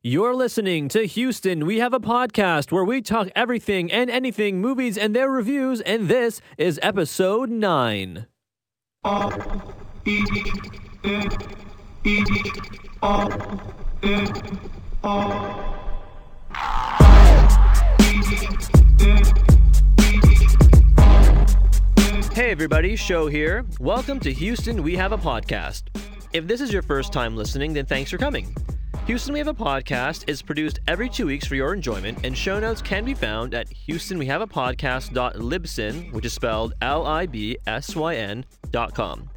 You're 0.00 0.36
listening 0.36 0.88
to 0.90 1.08
Houston. 1.08 1.66
We 1.66 1.80
have 1.80 1.92
a 1.92 1.98
podcast 1.98 2.70
where 2.70 2.84
we 2.84 3.02
talk 3.02 3.30
everything 3.34 3.90
and 3.90 4.08
anything, 4.08 4.60
movies 4.60 4.96
and 4.96 5.12
their 5.12 5.28
reviews, 5.28 5.80
and 5.80 6.06
this 6.08 6.40
is 6.56 6.78
episode 6.84 7.50
9. 7.50 8.26
Hey 22.32 22.52
everybody, 22.52 22.94
show 22.94 23.26
here. 23.26 23.66
Welcome 23.80 24.20
to 24.20 24.32
Houston. 24.32 24.84
We 24.84 24.94
have 24.94 25.10
a 25.10 25.18
podcast. 25.18 25.88
If 26.32 26.46
this 26.46 26.60
is 26.60 26.72
your 26.72 26.82
first 26.82 27.12
time 27.12 27.34
listening, 27.34 27.72
then 27.72 27.86
thanks 27.86 28.12
for 28.12 28.18
coming. 28.18 28.54
Houston 29.08 29.32
We 29.32 29.38
Have 29.38 29.48
a 29.48 29.54
Podcast 29.54 30.28
is 30.28 30.42
produced 30.42 30.80
every 30.86 31.08
two 31.08 31.24
weeks 31.24 31.46
for 31.46 31.54
your 31.54 31.72
enjoyment, 31.72 32.18
and 32.24 32.36
show 32.36 32.60
notes 32.60 32.82
can 32.82 33.06
be 33.06 33.14
found 33.14 33.54
at 33.54 33.66
houstonwehaveapodcast.libsyn, 33.88 36.12
which 36.12 36.26
is 36.26 36.34
spelled 36.34 36.74
L-I-B-S-Y-N 36.82 38.44
dot 38.70 38.94
com. 38.94 39.30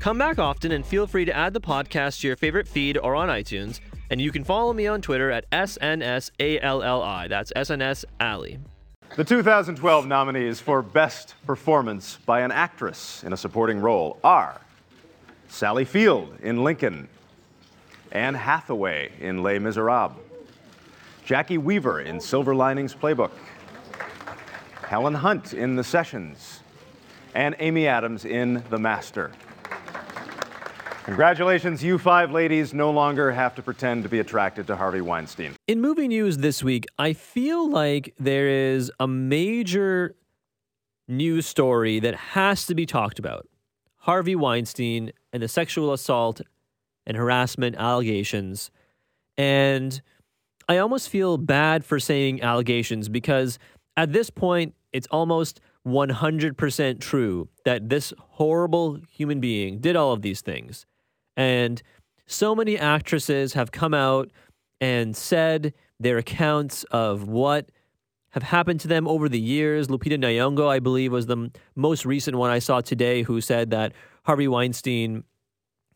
Come 0.00 0.18
back 0.18 0.40
often 0.40 0.72
and 0.72 0.84
feel 0.84 1.06
free 1.06 1.24
to 1.24 1.32
add 1.32 1.54
the 1.54 1.60
podcast 1.60 2.20
to 2.22 2.26
your 2.26 2.34
favorite 2.34 2.66
feed 2.66 2.98
or 2.98 3.14
on 3.14 3.28
iTunes, 3.28 3.78
and 4.10 4.20
you 4.20 4.32
can 4.32 4.42
follow 4.42 4.72
me 4.72 4.88
on 4.88 5.00
Twitter 5.00 5.30
at 5.30 5.48
SNSALLI. 5.52 7.28
That's 7.28 7.52
SNS 7.52 8.04
Alley. 8.18 8.58
The 9.14 9.22
2012 9.22 10.08
nominees 10.08 10.58
for 10.58 10.82
Best 10.82 11.36
Performance 11.46 12.18
by 12.26 12.40
an 12.40 12.50
Actress 12.50 13.22
in 13.22 13.32
a 13.32 13.36
Supporting 13.36 13.78
Role 13.78 14.18
are 14.24 14.60
Sally 15.46 15.84
Field 15.84 16.36
in 16.42 16.64
Lincoln, 16.64 17.08
Anne 18.12 18.34
Hathaway 18.34 19.12
in 19.20 19.42
Les 19.42 19.58
Miserables, 19.58 20.16
Jacki 21.26 21.58
Weaver 21.58 22.00
in 22.00 22.20
Silver 22.20 22.54
Linings 22.54 22.94
Playbook, 22.94 23.30
Helen 24.86 25.14
Hunt 25.14 25.54
in 25.54 25.76
The 25.76 25.84
Sessions, 25.84 26.60
and 27.34 27.54
Amy 27.60 27.86
Adams 27.86 28.24
in 28.24 28.64
The 28.70 28.78
Master. 28.78 29.30
Congratulations, 31.04 31.82
you 31.82 31.98
five 31.98 32.30
ladies 32.30 32.74
no 32.74 32.90
longer 32.90 33.32
have 33.32 33.54
to 33.54 33.62
pretend 33.62 34.02
to 34.02 34.08
be 34.08 34.20
attracted 34.20 34.66
to 34.66 34.76
Harvey 34.76 35.00
Weinstein. 35.00 35.54
In 35.66 35.80
movie 35.80 36.08
news 36.08 36.38
this 36.38 36.62
week, 36.62 36.86
I 36.98 37.12
feel 37.14 37.68
like 37.68 38.14
there 38.18 38.48
is 38.48 38.92
a 39.00 39.08
major 39.08 40.14
news 41.08 41.46
story 41.46 42.00
that 42.00 42.14
has 42.14 42.66
to 42.66 42.74
be 42.74 42.86
talked 42.86 43.18
about 43.18 43.48
Harvey 43.96 44.36
Weinstein 44.36 45.12
and 45.32 45.42
the 45.42 45.48
sexual 45.48 45.92
assault 45.92 46.42
and 47.10 47.18
harassment 47.18 47.74
allegations. 47.74 48.70
And 49.36 50.00
I 50.68 50.78
almost 50.78 51.08
feel 51.08 51.38
bad 51.38 51.84
for 51.84 51.98
saying 51.98 52.40
allegations 52.40 53.08
because 53.08 53.58
at 53.96 54.12
this 54.12 54.30
point, 54.30 54.74
it's 54.92 55.08
almost 55.10 55.60
100% 55.84 57.00
true 57.00 57.48
that 57.64 57.88
this 57.88 58.12
horrible 58.20 59.00
human 59.10 59.40
being 59.40 59.80
did 59.80 59.96
all 59.96 60.12
of 60.12 60.22
these 60.22 60.40
things. 60.40 60.86
And 61.36 61.82
so 62.26 62.54
many 62.54 62.78
actresses 62.78 63.54
have 63.54 63.72
come 63.72 63.92
out 63.92 64.30
and 64.80 65.16
said 65.16 65.74
their 65.98 66.16
accounts 66.18 66.84
of 66.92 67.26
what 67.26 67.72
have 68.30 68.44
happened 68.44 68.78
to 68.80 68.88
them 68.88 69.08
over 69.08 69.28
the 69.28 69.40
years. 69.40 69.88
Lupita 69.88 70.16
Nyong'o, 70.16 70.68
I 70.68 70.78
believe, 70.78 71.10
was 71.10 71.26
the 71.26 71.50
most 71.74 72.06
recent 72.06 72.36
one 72.36 72.52
I 72.52 72.60
saw 72.60 72.80
today 72.80 73.22
who 73.24 73.40
said 73.40 73.70
that 73.70 73.94
Harvey 74.22 74.46
Weinstein 74.46 75.24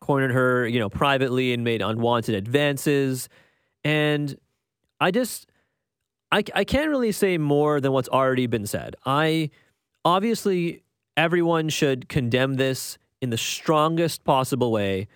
cornered 0.05 0.33
her, 0.33 0.69
you 0.69 0.78
know, 0.78 0.91
privately 0.91 1.55
and 1.55 1.64
made 1.64 1.80
unwanted 1.80 2.34
advances. 2.34 3.30
And 3.84 4.36
I 5.00 5.11
just, 5.11 5.50
I, 6.30 6.44
I 6.55 6.64
can't 6.64 6.91
really 6.91 7.11
say 7.11 7.38
more 7.38 7.80
than 7.80 7.92
what's 7.92 8.11
already 8.11 8.46
been 8.46 8.66
said. 8.66 8.96
I, 9.06 9.48
obviously, 10.05 10.83
everyone 11.16 11.70
should 11.70 12.11
condemn 12.11 12.56
this 12.56 12.98
in 13.23 13.30
the 13.30 13.39
strongest 13.39 14.24
possible 14.24 14.70
way. 14.70 15.08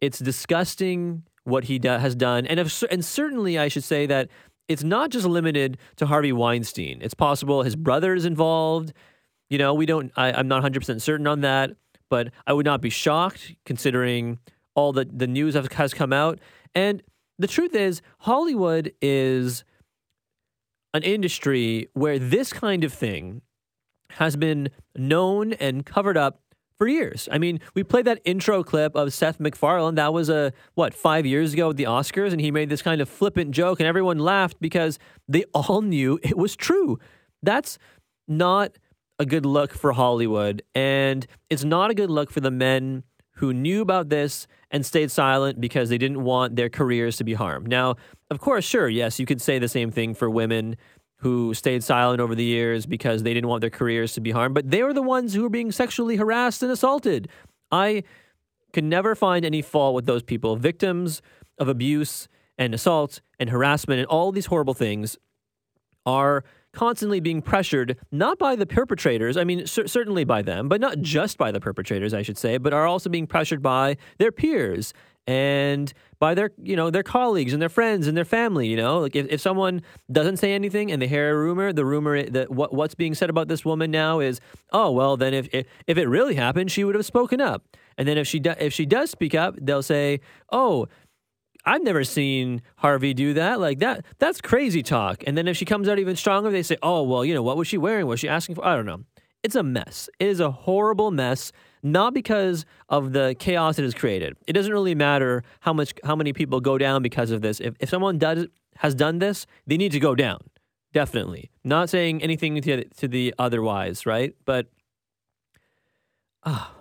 It's 0.00 0.18
disgusting 0.18 1.22
what 1.44 1.64
he 1.64 1.78
do, 1.78 1.90
has 1.90 2.16
done, 2.16 2.44
and 2.46 2.58
if, 2.58 2.82
and 2.90 3.04
certainly 3.04 3.60
I 3.60 3.68
should 3.68 3.84
say 3.84 4.06
that 4.06 4.28
it's 4.66 4.82
not 4.82 5.10
just 5.10 5.24
limited 5.24 5.78
to 5.96 6.06
Harvey 6.06 6.32
Weinstein. 6.32 6.98
It's 7.00 7.14
possible 7.14 7.62
his 7.62 7.76
brother 7.76 8.14
is 8.14 8.24
involved. 8.24 8.92
You 9.50 9.58
know, 9.58 9.72
we 9.74 9.86
don't. 9.86 10.10
I, 10.16 10.32
I'm 10.32 10.48
not 10.48 10.56
100 10.56 10.80
percent 10.80 11.00
certain 11.00 11.28
on 11.28 11.42
that, 11.42 11.76
but 12.12 12.28
I 12.46 12.52
would 12.52 12.66
not 12.66 12.82
be 12.82 12.90
shocked 12.90 13.54
considering 13.64 14.38
all 14.74 14.92
the 14.92 15.06
the 15.06 15.26
news 15.26 15.54
has 15.54 15.94
come 15.94 16.12
out. 16.12 16.40
And 16.74 17.02
the 17.38 17.46
truth 17.46 17.74
is, 17.74 18.02
Hollywood 18.18 18.92
is 19.00 19.64
an 20.92 21.02
industry 21.04 21.88
where 21.94 22.18
this 22.18 22.52
kind 22.52 22.84
of 22.84 22.92
thing 22.92 23.40
has 24.10 24.36
been 24.36 24.68
known 24.94 25.54
and 25.54 25.86
covered 25.86 26.18
up 26.18 26.42
for 26.76 26.86
years. 26.86 27.30
I 27.32 27.38
mean, 27.38 27.60
we 27.74 27.82
played 27.82 28.04
that 28.04 28.20
intro 28.26 28.62
clip 28.62 28.94
of 28.94 29.14
Seth 29.14 29.40
MacFarlane. 29.40 29.94
That 29.94 30.12
was 30.12 30.28
a 30.28 30.52
what 30.74 30.92
five 30.92 31.24
years 31.24 31.54
ago 31.54 31.70
at 31.70 31.78
the 31.78 31.84
Oscars, 31.84 32.32
and 32.32 32.42
he 32.42 32.50
made 32.50 32.68
this 32.68 32.82
kind 32.82 33.00
of 33.00 33.08
flippant 33.08 33.52
joke, 33.52 33.80
and 33.80 33.86
everyone 33.86 34.18
laughed 34.18 34.58
because 34.60 34.98
they 35.26 35.44
all 35.54 35.80
knew 35.80 36.20
it 36.22 36.36
was 36.36 36.56
true. 36.56 36.98
That's 37.42 37.78
not 38.28 38.76
a 39.18 39.26
good 39.26 39.46
look 39.46 39.72
for 39.72 39.92
Hollywood, 39.92 40.62
and 40.74 41.26
it's 41.50 41.64
not 41.64 41.90
a 41.90 41.94
good 41.94 42.10
look 42.10 42.30
for 42.30 42.40
the 42.40 42.50
men 42.50 43.04
who 43.36 43.52
knew 43.52 43.80
about 43.82 44.08
this 44.08 44.46
and 44.70 44.84
stayed 44.84 45.10
silent 45.10 45.60
because 45.60 45.88
they 45.88 45.98
didn't 45.98 46.22
want 46.22 46.56
their 46.56 46.68
careers 46.68 47.16
to 47.16 47.24
be 47.24 47.34
harmed. 47.34 47.68
Now, 47.68 47.96
of 48.30 48.40
course, 48.40 48.64
sure, 48.64 48.88
yes, 48.88 49.18
you 49.18 49.26
could 49.26 49.40
say 49.40 49.58
the 49.58 49.68
same 49.68 49.90
thing 49.90 50.14
for 50.14 50.28
women 50.28 50.76
who 51.16 51.54
stayed 51.54 51.84
silent 51.84 52.20
over 52.20 52.34
the 52.34 52.44
years 52.44 52.84
because 52.84 53.22
they 53.22 53.32
didn't 53.32 53.48
want 53.48 53.60
their 53.60 53.70
careers 53.70 54.12
to 54.14 54.20
be 54.20 54.32
harmed, 54.32 54.54
but 54.54 54.70
they 54.70 54.82
were 54.82 54.92
the 54.92 55.02
ones 55.02 55.34
who 55.34 55.42
were 55.42 55.48
being 55.48 55.70
sexually 55.70 56.16
harassed 56.16 56.62
and 56.62 56.72
assaulted. 56.72 57.28
I 57.70 58.02
can 58.72 58.88
never 58.88 59.14
find 59.14 59.44
any 59.44 59.62
fault 59.62 59.94
with 59.94 60.06
those 60.06 60.22
people, 60.22 60.56
victims 60.56 61.22
of 61.58 61.68
abuse 61.68 62.28
and 62.58 62.74
assault 62.74 63.20
and 63.38 63.50
harassment 63.50 64.00
and 64.00 64.06
all 64.06 64.32
these 64.32 64.46
horrible 64.46 64.74
things 64.74 65.16
are 66.04 66.44
constantly 66.72 67.20
being 67.20 67.42
pressured 67.42 67.98
not 68.10 68.38
by 68.38 68.56
the 68.56 68.66
perpetrators 68.66 69.36
i 69.36 69.44
mean 69.44 69.66
cer- 69.66 69.86
certainly 69.86 70.24
by 70.24 70.42
them 70.42 70.68
but 70.68 70.80
not 70.80 70.98
just 71.00 71.38
by 71.38 71.50
the 71.52 71.60
perpetrators 71.60 72.14
i 72.14 72.22
should 72.22 72.38
say 72.38 72.58
but 72.58 72.72
are 72.72 72.86
also 72.86 73.10
being 73.10 73.26
pressured 73.26 73.62
by 73.62 73.96
their 74.18 74.32
peers 74.32 74.92
and 75.26 75.92
by 76.18 76.34
their 76.34 76.50
you 76.62 76.74
know 76.74 76.90
their 76.90 77.02
colleagues 77.02 77.52
and 77.52 77.62
their 77.62 77.68
friends 77.68 78.06
and 78.06 78.16
their 78.16 78.24
family 78.24 78.66
you 78.66 78.76
know? 78.76 79.00
Like 79.00 79.14
if, 79.14 79.26
if 79.28 79.40
someone 79.40 79.82
doesn't 80.10 80.38
say 80.38 80.52
anything 80.52 80.90
and 80.90 81.00
they 81.00 81.06
hear 81.06 81.30
a 81.30 81.38
rumor 81.38 81.72
the 81.72 81.84
rumor 81.84 82.22
that 82.22 82.50
what, 82.50 82.72
what's 82.72 82.94
being 82.94 83.14
said 83.14 83.30
about 83.30 83.48
this 83.48 83.64
woman 83.64 83.90
now 83.90 84.20
is 84.20 84.40
oh 84.72 84.90
well 84.90 85.16
then 85.16 85.32
if 85.32 85.48
if, 85.52 85.66
if 85.86 85.98
it 85.98 86.06
really 86.08 86.34
happened 86.34 86.70
she 86.70 86.84
would 86.84 86.94
have 86.94 87.06
spoken 87.06 87.40
up. 87.40 87.64
And 87.98 88.08
then 88.08 88.16
if 88.16 88.26
she 88.26 88.40
do, 88.40 88.54
if 88.58 88.72
she 88.72 88.86
does 88.86 89.10
speak 89.10 89.34
up 89.34 89.56
they'll 89.60 89.82
say 89.82 90.20
oh 90.50 90.88
I've 91.64 91.82
never 91.82 92.04
seen 92.04 92.62
Harvey 92.76 93.14
do 93.14 93.34
that. 93.34 93.60
Like 93.60 93.78
that, 93.78 94.04
that's 94.18 94.40
crazy 94.40 94.82
talk. 94.82 95.22
And 95.26 95.36
then 95.36 95.46
if 95.46 95.56
she 95.56 95.64
comes 95.64 95.88
out 95.88 95.98
even 95.98 96.16
stronger, 96.16 96.50
they 96.50 96.62
say, 96.62 96.76
oh, 96.82 97.02
well, 97.02 97.24
you 97.24 97.34
know, 97.34 97.42
what 97.42 97.56
was 97.56 97.68
she 97.68 97.78
wearing? 97.78 98.06
Was 98.06 98.20
she 98.20 98.28
asking 98.28 98.56
for? 98.56 98.66
I 98.66 98.74
don't 98.74 98.86
know. 98.86 99.04
It's 99.42 99.54
a 99.54 99.62
mess. 99.62 100.08
It 100.18 100.28
is 100.28 100.40
a 100.40 100.50
horrible 100.50 101.10
mess, 101.10 101.52
not 101.82 102.14
because 102.14 102.64
of 102.88 103.12
the 103.12 103.34
chaos 103.38 103.78
it 103.78 103.82
has 103.82 103.94
created. 103.94 104.36
It 104.46 104.52
doesn't 104.52 104.72
really 104.72 104.94
matter 104.94 105.42
how 105.60 105.72
much, 105.72 105.94
how 106.04 106.14
many 106.14 106.32
people 106.32 106.60
go 106.60 106.78
down 106.78 107.02
because 107.02 107.30
of 107.30 107.42
this. 107.42 107.60
If, 107.60 107.74
if 107.80 107.88
someone 107.88 108.18
does, 108.18 108.46
has 108.76 108.94
done 108.94 109.18
this, 109.18 109.46
they 109.66 109.76
need 109.76 109.92
to 109.92 110.00
go 110.00 110.14
down. 110.14 110.40
Definitely. 110.92 111.50
Not 111.64 111.90
saying 111.90 112.22
anything 112.22 112.60
to, 112.60 112.84
to 112.84 113.08
the 113.08 113.34
otherwise, 113.38 114.06
right? 114.06 114.34
But 114.44 114.66
ah, 116.44 116.74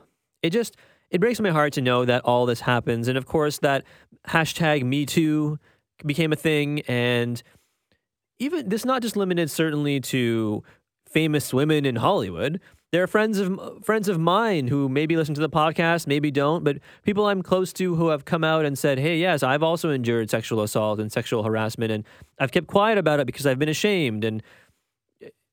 it 0.44 0.52
just, 0.52 0.75
it 1.09 1.20
breaks 1.20 1.40
my 1.40 1.50
heart 1.50 1.74
to 1.74 1.81
know 1.81 2.06
that 2.06 2.24
all 2.24 2.46
this 2.46 2.62
happens. 2.62 3.08
And 3.08 3.18
of 3.18 3.25
course, 3.25 3.59
that 3.59 3.84
hashtag 4.28 4.84
Me 4.84 5.06
Too 5.06 5.59
became 6.06 6.32
a 6.34 6.36
thing. 6.36 6.82
And 6.82 7.41
even 8.40 8.70
this 8.70 8.85
not 8.85 9.02
just 9.02 9.16
limited 9.16 9.50
certainly 9.52 10.00
to 10.02 10.64
famous 11.08 11.53
women 11.53 11.85
in 11.85 11.97
Hollywood. 11.97 12.59
There 12.91 13.02
are 13.02 13.08
friends 13.08 13.40
of 13.40 13.85
friends 13.85 14.09
of 14.09 14.20
mine 14.20 14.68
who 14.68 14.90
maybe 14.90 15.16
listen 15.16 15.34
to 15.35 15.41
the 15.41 15.50
podcast, 15.50 16.08
maybe 16.08 16.29
don't, 16.29 16.64
but 16.64 16.78
people 17.03 17.28
I'm 17.28 17.41
close 17.41 17.72
to 17.73 17.96
who 17.96 18.09
have 18.09 18.26
come 18.26 18.44
out 18.44 18.66
and 18.66 18.78
said, 18.78 19.00
"Hey, 19.00 19.18
yes, 19.18 19.44
I've 19.44 19.64
also 19.64 19.91
endured 19.91 20.29
sexual 20.29 20.62
assault 20.62 21.00
and 21.00 21.09
sexual 21.09 21.44
harassment, 21.44 21.91
and 21.91 22.03
I've 22.38 22.52
kept 22.52 22.67
quiet 22.67 22.97
about 22.97 23.22
it 23.22 23.28
because 23.28 23.46
I've 23.46 23.59
been 23.59 23.70
ashamed." 23.70 24.26
And 24.26 24.44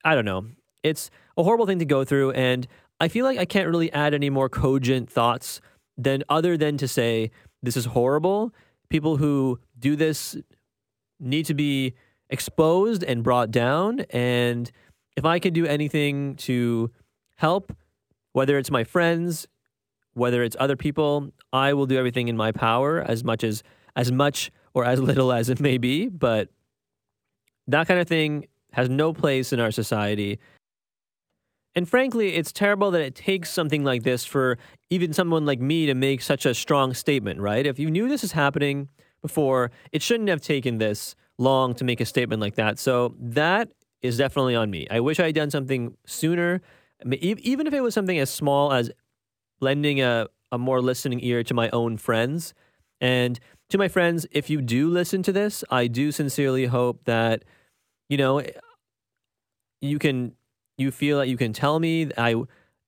I 0.05 0.17
don't 0.17 0.25
know. 0.25 0.47
It's 0.83 1.11
a 1.37 1.45
horrible 1.45 1.67
thing 1.67 1.79
to 1.79 1.85
go 1.85 2.05
through, 2.05 2.33
and 2.33 2.67
I 3.01 3.07
feel 3.07 3.25
like 3.25 3.39
I 3.39 3.45
can't 3.45 3.69
really 3.69 3.93
add 3.93 4.15
any 4.15 4.31
more 4.31 4.49
cogent 4.49 5.09
thoughts 5.09 5.61
than 5.97 6.25
other 6.29 6.57
than 6.57 6.77
to 6.79 6.89
say 6.89 7.31
this 7.63 7.77
is 7.77 7.87
horrible. 7.87 8.53
People 8.89 9.17
who 9.17 9.59
do 9.79 9.97
this 9.97 10.37
need 11.21 11.47
to 11.47 11.55
be 11.55 11.95
exposed 12.31 13.03
and 13.03 13.23
brought 13.23 13.51
down. 13.51 14.01
And 14.11 14.71
if 15.17 15.25
I 15.25 15.39
can 15.39 15.53
do 15.53 15.67
anything 15.67 16.37
to 16.37 16.91
help, 17.37 17.73
whether 18.33 18.59
it's 18.59 18.71
my 18.71 18.85
friends, 18.85 19.49
whether 20.15 20.43
it's 20.43 20.57
other 20.59 20.77
people, 20.77 21.33
I 21.53 21.73
will 21.73 21.87
do 21.87 21.97
everything 21.99 22.29
in 22.29 22.37
my 22.37 22.53
power 22.53 23.01
as 23.01 23.25
much 23.25 23.45
as 23.45 23.63
as 23.97 24.13
much 24.13 24.51
or 24.75 24.85
as 24.85 25.01
little 25.11 25.33
as 25.33 25.49
it 25.49 25.61
may 25.61 25.79
be, 25.79 26.09
but 26.09 26.49
that 27.67 27.87
kind 27.89 28.01
of 28.01 28.09
thing 28.09 28.47
has 28.73 28.89
no 28.89 29.13
place 29.13 29.53
in 29.53 29.61
our 29.61 29.71
society. 29.71 30.39
And 31.79 31.89
frankly, 31.89 32.35
it's 32.35 32.51
terrible 32.51 32.91
that 32.91 33.03
it 33.03 33.15
takes 33.15 33.53
something 33.53 33.85
like 33.85 34.03
this 34.03 34.25
for 34.25 34.59
even 34.91 35.13
someone 35.13 35.47
like 35.47 35.61
me 35.61 35.87
to 35.87 35.95
make 35.95 36.23
such 36.23 36.45
a 36.45 36.53
strong 36.53 36.93
statement, 36.93 37.39
right? 37.39 37.65
If 37.65 37.79
you 37.79 37.89
knew 37.89 38.09
this 38.09 38.25
is 38.25 38.33
happening 38.33 38.89
before, 39.23 39.71
it 39.93 40.03
shouldn't 40.03 40.29
have 40.29 40.41
taken 40.41 40.79
this 40.79 41.15
long 41.39 41.77
to 41.77 41.85
make 41.85 42.01
a 42.01 42.05
statement 42.05 42.43
like 42.43 42.57
that. 42.57 42.81
So 42.81 43.15
that 43.21 43.69
is 44.03 44.19
definitely 44.19 44.57
on 44.57 44.73
me. 44.73 44.89
I 44.91 44.99
wish 44.99 45.21
I 45.21 45.27
had 45.27 45.37
done 45.37 45.53
something 45.53 45.97
sooner, 46.05 46.63
even 47.13 47.69
if 47.69 47.73
it 47.73 47.81
was 47.81 47.95
something 47.95 48.19
as 48.19 48.29
small 48.29 48.73
as 48.73 48.91
lending 49.61 50.01
a, 50.01 50.27
a 50.51 50.59
more 50.59 50.83
listening 50.83 51.21
ear 51.23 51.45
to 51.45 51.55
my 51.55 51.71
own 51.71 51.97
friends. 51.97 52.55
And 53.01 53.39
to 53.69 53.79
my 53.79 53.87
friends, 53.87 54.27
if 54.33 54.51
you 54.51 54.63
do 54.63 54.91
listen 54.91 55.23
to 55.23 55.33
this, 55.33 55.63
I 55.71 55.87
do 55.87 56.11
sincerely 56.11 56.67
hope 56.67 57.05
that, 57.05 57.45
you 58.09 58.17
know, 58.17 58.43
you 59.81 60.01
can 60.01 60.33
you 60.79 60.91
feel 60.91 61.19
that 61.19 61.29
you 61.29 61.37
can 61.37 61.53
tell 61.53 61.79
me 61.79 62.05
that 62.05 62.19
I 62.19 62.35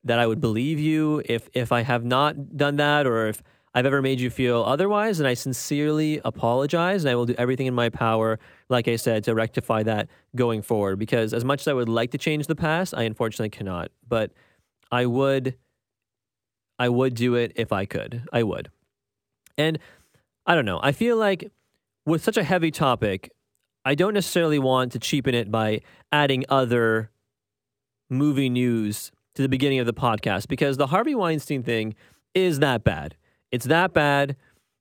that 0.05 0.19
I 0.19 0.27
would 0.27 0.41
believe 0.41 0.81
you 0.81 1.23
if 1.27 1.49
if 1.53 1.73
I 1.73 1.83
have 1.83 2.05
not 2.05 2.57
done 2.57 2.77
that 2.77 3.07
or 3.07 3.27
if 3.27 3.43
I've 3.73 3.87
ever 3.87 4.03
made 4.03 4.19
you 4.19 4.31
feel 4.31 4.65
otherwise, 4.65 5.21
and 5.21 5.29
I 5.29 5.35
sincerely 5.35 6.21
apologize, 6.25 7.05
and 7.05 7.11
I 7.11 7.15
will 7.15 7.27
do 7.27 7.37
everything 7.39 7.67
in 7.67 7.75
my 7.75 7.89
power, 7.89 8.41
like 8.69 8.89
I 8.89 8.97
said, 8.97 9.23
to 9.25 9.35
rectify 9.35 9.85
that 9.85 10.09
going 10.35 10.63
forward. 10.63 10.99
Because 10.99 11.33
as 11.33 11.45
much 11.45 11.61
as 11.61 11.69
I 11.69 11.73
would 11.73 11.89
like 11.89 12.11
to 12.11 12.19
change 12.19 12.49
the 12.49 12.57
past, 12.57 12.95
I 12.95 13.05
unfortunately 13.05 13.51
cannot. 13.51 13.93
But 14.09 14.33
I 14.91 15.07
would, 15.07 15.57
I 16.81 16.89
would 16.89 17.15
do 17.15 17.37
it 17.37 17.53
if 17.55 17.73
I 17.73 17.85
could. 17.85 18.25
I 18.33 18.43
would. 18.43 18.71
And 19.57 19.79
I 20.47 20.57
don't 20.57 20.65
know. 20.65 20.81
I 20.83 20.91
feel 20.91 21.17
like 21.17 21.53
with 22.05 22.25
such 22.25 22.37
a 22.37 22.43
heavy 22.43 22.73
topic, 22.73 23.31
I 23.85 23.95
don't 23.95 24.15
necessarily 24.15 24.59
want 24.59 24.91
to 24.93 24.99
cheapen 24.99 25.35
it 25.35 25.49
by 25.49 25.83
adding 26.11 26.45
other 26.49 27.11
movie 28.11 28.51
news 28.51 29.13
to 29.35 29.43
the 29.43 29.49
beginning 29.49 29.79
of 29.79 29.87
the 29.87 29.95
podcast 29.95 30.49
because 30.49 30.77
the 30.77 30.89
Harvey 30.89 31.15
Weinstein 31.15 31.63
thing 31.63 31.95
is 32.35 32.59
that 32.59 32.85
bad. 32.85 33.17
It's 33.51 33.67
that 33.67 33.93
bad. 33.93 34.37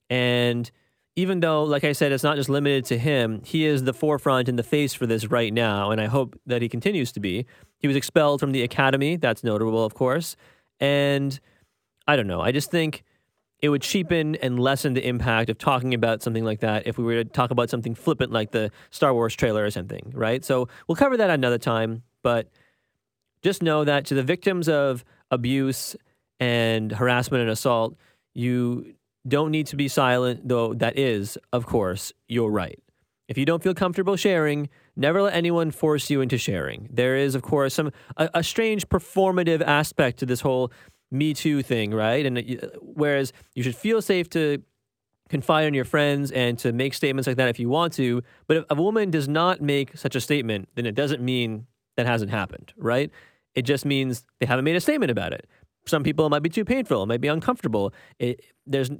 And 0.10 0.70
even 1.16 1.40
though, 1.40 1.64
like 1.64 1.84
I 1.84 1.92
said, 1.92 2.12
it's 2.12 2.24
not 2.24 2.38
just 2.38 2.50
limited 2.50 2.86
to 2.86 2.98
him, 2.98 3.42
he 3.46 3.66
is 3.66 3.84
the 3.84 3.94
forefront 3.94 4.48
and 4.48 4.58
the 4.58 4.64
face 4.64 4.94
for 4.94 5.06
this 5.06 5.28
right 5.28 5.54
now. 5.54 5.92
And 5.92 6.00
I 6.00 6.06
hope 6.06 6.40
that 6.46 6.62
he 6.62 6.70
continues 6.70 7.12
to 7.14 7.20
be. 7.20 7.46
He 7.78 7.88
was 7.88 7.96
expelled 7.96 8.40
from 8.40 8.52
the 8.52 8.64
academy. 8.64 9.18
That's 9.18 9.44
notable, 9.44 9.84
of 9.84 9.94
course. 9.94 10.36
And 10.80 11.40
I 12.08 12.16
don't 12.16 12.28
know. 12.28 12.42
I 12.42 12.52
just 12.52 12.72
think 12.72 13.04
it 13.62 13.70
would 13.70 13.82
cheapen 13.82 14.36
and 14.38 14.60
lessen 14.60 14.94
the 14.94 15.06
impact 15.06 15.50
of 15.50 15.58
talking 15.58 15.94
about 15.94 16.24
something 16.24 16.46
like 16.46 16.62
that 16.62 16.88
if 16.88 16.98
we 16.98 17.04
were 17.04 17.24
to 17.24 17.26
talk 17.26 17.52
about 17.52 17.70
something 17.70 17.94
flippant 17.94 18.32
like 18.32 18.52
the 18.52 18.72
Star 18.90 19.14
Wars 19.14 19.36
trailer 19.36 19.66
or 19.66 19.72
something, 19.72 20.12
right? 20.16 20.46
So 20.46 20.70
we'll 20.88 20.96
cover 20.96 21.18
that 21.18 21.30
another 21.30 21.58
time. 21.58 22.04
But 22.24 22.48
just 23.44 23.62
know 23.64 23.84
that 23.84 24.06
to 24.06 24.16
the 24.16 24.24
victims 24.24 24.68
of 24.68 25.04
abuse 25.32 25.96
and 26.40 26.92
harassment 26.92 27.42
and 27.42 27.50
assault, 27.50 27.96
you 28.34 28.94
don't 29.28 29.52
need 29.52 29.68
to 29.68 29.76
be 29.76 29.88
silent, 29.88 30.48
though 30.48 30.74
that 30.74 30.98
is, 30.98 31.38
of 31.52 31.66
course, 31.66 32.14
your 32.28 32.52
right. 32.52 32.80
If 33.28 33.38
you 33.38 33.46
don't 33.46 33.62
feel 33.62 33.76
comfortable 33.76 34.16
sharing, 34.16 34.70
never 34.96 35.22
let 35.22 35.34
anyone 35.36 35.72
force 35.72 36.10
you 36.10 36.22
into 36.22 36.38
sharing. 36.38 36.90
There 36.92 37.16
is, 37.16 37.36
of 37.36 37.42
course, 37.42 37.76
some 37.76 37.92
a, 38.18 38.30
a 38.36 38.44
strange 38.44 38.88
performative 38.90 39.62
aspect 39.62 40.20
to 40.20 40.26
this 40.26 40.42
whole 40.42 40.72
Me 41.12 41.34
Too 41.34 41.62
thing, 41.62 41.94
right? 41.94 42.26
And 42.26 42.38
uh, 42.38 42.68
whereas 42.82 43.32
you 43.56 43.62
should 43.62 43.76
feel 43.76 44.02
safe 44.02 44.30
to 44.32 44.64
confide 45.30 45.68
in 45.68 45.76
your 45.76 45.86
friends 45.86 46.32
and 46.32 46.58
to 46.60 46.74
make 46.74 46.94
statements 46.96 47.28
like 47.28 47.38
that 47.38 47.50
if 47.50 47.60
you 47.60 47.70
want 47.70 47.94
to, 47.94 48.24
but 48.48 48.58
if 48.58 48.66
a 48.70 48.76
woman 48.76 49.12
does 49.12 49.28
not 49.28 49.62
make 49.62 49.96
such 49.96 50.16
a 50.16 50.22
statement, 50.22 50.70
then 50.74 50.88
it 50.88 50.96
doesn't 50.96 51.22
mean 51.22 51.68
that 51.98 52.08
hasn't 52.08 52.32
happened, 52.32 52.74
right? 52.78 53.12
It 53.56 53.64
just 53.64 53.86
means 53.86 54.26
they 54.40 54.46
haven't 54.46 54.66
made 54.66 54.76
a 54.76 54.82
statement 54.82 55.12
about 55.12 55.34
it. 55.34 55.48
Some 55.86 56.04
people 56.04 56.26
it 56.26 56.30
might 56.30 56.44
be 56.44 56.50
too 56.50 56.66
painful, 56.66 57.04
it 57.04 57.08
might 57.08 57.22
be 57.22 57.28
uncomfortable. 57.28 57.94
It, 58.20 58.44
there's 58.66 58.92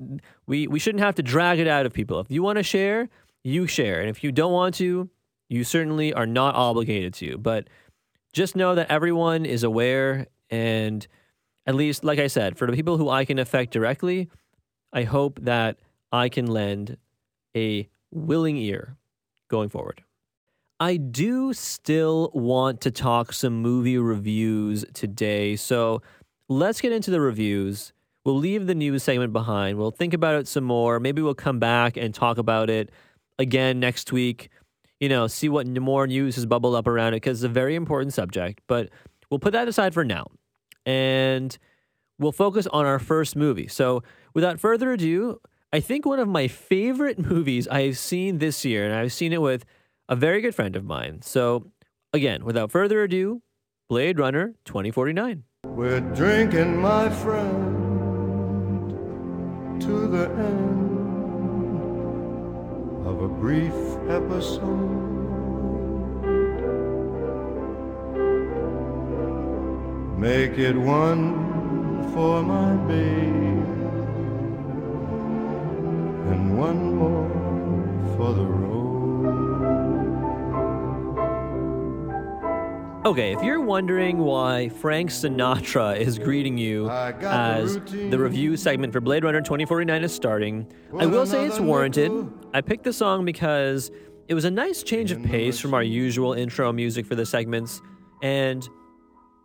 we 0.48 0.68
we 0.68 0.80
shouldn't 0.80 1.04
have 1.04 1.16
to 1.16 1.24
drag 1.24 1.60
it 1.60 1.68
out 1.68 1.86
of 1.86 1.94
people. 1.94 2.20
If 2.20 2.32
you 2.32 2.42
want 2.42 2.58
to 2.58 2.64
share, 2.64 3.10
you 3.44 3.68
share, 3.68 4.00
and 4.00 4.10
if 4.10 4.24
you 4.24 4.32
don't 4.32 4.52
want 4.52 4.76
to, 4.76 5.10
you 5.50 5.64
certainly 5.64 6.14
are 6.14 6.26
not 6.26 6.56
obligated 6.56 7.14
to. 7.16 7.38
But 7.38 7.70
just 8.34 8.56
know 8.56 8.76
that 8.76 8.90
everyone 8.90 9.46
is 9.46 9.64
aware, 9.64 10.28
and 10.50 11.06
at 11.66 11.76
least, 11.76 12.04
like 12.04 12.20
I 12.20 12.28
said, 12.28 12.58
for 12.58 12.66
the 12.66 12.74
people 12.74 12.98
who 12.98 13.10
I 13.10 13.26
can 13.26 13.40
affect 13.40 13.72
directly, 13.72 14.30
I 14.92 15.04
hope 15.04 15.40
that 15.44 15.78
I 16.12 16.30
can 16.30 16.48
lend 16.48 16.98
a 17.56 17.88
willing 18.12 18.58
ear 18.58 18.98
going 19.50 19.70
forward. 19.70 20.04
I 20.80 20.96
do 20.96 21.52
still 21.52 22.32
want 22.34 22.80
to 22.82 22.92
talk 22.92 23.34
some 23.34 23.62
movie 23.62 23.98
reviews 23.98 24.86
today. 24.94 25.58
So 25.58 26.02
let's 26.48 26.80
get 26.80 26.94
into 26.94 27.12
the 27.12 27.20
reviews. 27.20 27.92
We'll 28.24 28.38
leave 28.38 28.66
the 28.66 28.76
news 28.76 29.04
segment 29.04 29.34
behind. 29.34 29.78
We'll 29.78 29.92
think 29.92 30.14
about 30.14 30.36
it 30.36 30.48
some 30.48 30.64
more. 30.64 31.00
Maybe 31.02 31.22
we'll 31.22 31.34
come 31.36 31.60
back 31.60 31.98
and 31.98 32.14
talk 32.14 32.38
about 32.38 32.70
it 32.70 32.92
again 33.38 33.82
next 33.82 34.14
week. 34.14 34.50
You 35.02 35.10
know, 35.10 35.28
see 35.28 35.50
what 35.50 35.68
more 35.68 36.08
news 36.08 36.36
has 36.36 36.46
bubbled 36.46 36.76
up 36.76 36.88
around 36.88 37.14
it 37.14 37.18
because 37.18 37.44
it's 37.44 37.50
a 37.50 37.54
very 37.54 37.76
important 37.76 38.14
subject. 38.14 38.62
But 38.68 38.90
we'll 39.30 39.40
put 39.40 39.52
that 39.52 39.68
aside 39.68 39.94
for 39.94 40.06
now. 40.06 40.28
And 40.86 41.58
we'll 42.20 42.32
focus 42.32 42.68
on 42.68 42.86
our 42.86 43.00
first 43.00 43.36
movie. 43.36 43.68
So 43.68 44.02
without 44.34 44.62
further 44.62 44.94
ado, 44.94 45.42
I 45.74 45.82
think 45.82 46.06
one 46.06 46.20
of 46.20 46.28
my 46.30 46.48
favorite 46.48 47.20
movies 47.30 47.68
I've 47.68 47.98
seen 47.98 48.38
this 48.38 48.64
year, 48.64 48.86
and 48.86 48.96
I've 48.96 49.12
seen 49.12 49.34
it 49.34 49.42
with 49.42 49.66
a 50.10 50.16
very 50.16 50.42
good 50.42 50.56
friend 50.56 50.76
of 50.76 50.84
mine. 50.84 51.22
So, 51.22 51.72
again, 52.12 52.44
without 52.44 52.72
further 52.72 53.04
ado, 53.04 53.44
Blade 53.88 54.18
Runner 54.20 54.56
2049. 54.66 55.44
We're 55.66 56.00
drinking, 56.00 56.82
my 56.82 57.10
friend, 57.10 58.90
to 59.82 60.08
the 60.08 60.30
end 60.32 60.90
of 63.08 63.22
a 63.22 63.28
brief 63.28 63.74
episode. 64.10 65.06
Make 70.18 70.58
it 70.58 70.76
one 70.76 72.12
for 72.14 72.42
my 72.42 72.76
babe 72.88 73.68
and 76.32 76.58
one 76.58 76.96
more 76.96 77.30
for 78.18 78.34
the 78.34 78.44
road. 78.44 78.89
Okay, 83.06 83.32
if 83.32 83.42
you're 83.42 83.62
wondering 83.62 84.18
why 84.18 84.68
Frank 84.68 85.10
Sinatra 85.10 85.98
is 85.98 86.20
greeting 86.20 86.58
you 86.58 86.90
as 86.90 87.76
the 87.76 88.20
review 88.20 88.58
segment 88.58 88.92
for 88.92 89.00
Blade 89.00 89.24
Runner 89.24 89.40
2049 89.40 90.04
is 90.04 90.14
starting, 90.14 90.70
I 91.00 91.06
will 91.06 91.26
say 91.26 91.46
it's 91.46 91.62
warranted. 91.62 92.12
I 92.54 92.60
picked 92.60 92.84
the 92.84 92.92
song 92.92 93.24
because 93.24 93.90
it 94.28 94.34
was 94.34 94.44
a 94.44 94.52
nice 94.52 94.84
change 94.84 95.12
of 95.14 95.24
pace 95.24 95.62
from 95.62 95.74
our 95.74 95.82
usual 95.82 96.34
intro 96.34 96.74
music 96.74 97.06
for 97.06 97.16
the 97.16 97.26
segments. 97.26 97.82
And, 98.22 98.68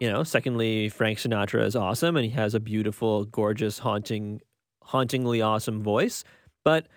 you 0.00 0.10
know, 0.10 0.24
secondly, 0.24 0.88
Frank 0.88 1.18
Sinatra 1.18 1.64
is 1.64 1.76
awesome 1.76 2.16
and 2.16 2.24
he 2.24 2.32
has 2.32 2.54
a 2.56 2.60
beautiful, 2.60 3.24
gorgeous, 3.24 3.78
haunting, 3.78 4.40
hauntingly 4.82 5.42
awesome 5.42 5.80
voice. 5.80 6.24
But 6.64 6.88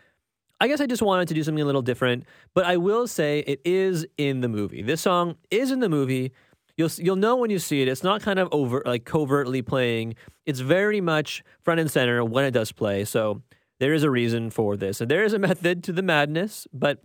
I 0.60 0.68
guess 0.68 0.82
I 0.82 0.88
just 0.88 1.04
wanted 1.04 1.28
to 1.28 1.36
do 1.36 1.44
something 1.44 1.62
a 1.62 1.66
little 1.66 1.84
different. 1.84 2.26
But 2.56 2.66
I 2.66 2.78
will 2.78 3.06
say 3.06 3.44
it 3.46 3.62
is 3.64 4.08
in 4.18 4.42
the 4.42 4.50
movie. 4.50 4.82
This 4.82 5.02
song 5.02 5.36
is 5.52 5.70
in 5.70 5.82
the 5.82 5.90
movie 5.90 6.34
you'll 6.78 6.92
you'll 6.98 7.18
know 7.18 7.36
when 7.36 7.50
you 7.50 7.60
see 7.60 7.82
it. 7.82 7.88
It's 7.88 8.04
not 8.04 8.22
kind 8.22 8.40
of 8.40 8.48
over 8.52 8.82
like 8.86 9.04
covertly 9.04 9.62
playing. 9.62 10.16
It's 10.46 10.62
very 10.62 11.02
much 11.02 11.44
front 11.62 11.80
and 11.80 11.92
center 11.92 12.24
when 12.24 12.46
it 12.46 12.52
does 12.52 12.72
play. 12.72 13.04
So 13.04 13.42
there 13.80 13.94
is 13.94 14.04
a 14.04 14.10
reason 14.10 14.50
for 14.50 14.78
this, 14.78 15.02
and 15.02 15.12
there 15.12 15.24
is 15.24 15.34
a 15.34 15.40
method 15.40 15.84
to 15.86 15.92
the 15.92 16.02
madness. 16.02 16.68
But 16.72 17.02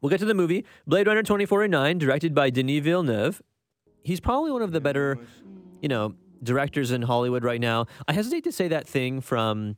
we'll 0.00 0.10
get 0.10 0.18
to 0.20 0.24
the 0.24 0.34
movie 0.34 0.64
Blade 0.86 1.06
Runner 1.06 1.22
2049, 1.22 1.98
directed 1.98 2.34
by 2.34 2.50
Denis 2.50 2.82
Villeneuve. 2.82 3.40
He's 4.02 4.20
probably 4.20 4.50
one 4.50 4.62
of 4.62 4.72
the 4.72 4.80
better, 4.80 5.18
you 5.80 5.88
know, 5.88 6.14
directors 6.42 6.90
in 6.90 7.02
Hollywood 7.02 7.44
right 7.44 7.60
now. 7.60 7.86
I 8.08 8.12
hesitate 8.12 8.44
to 8.44 8.52
say 8.52 8.68
that 8.68 8.88
thing 8.88 9.20
from. 9.20 9.76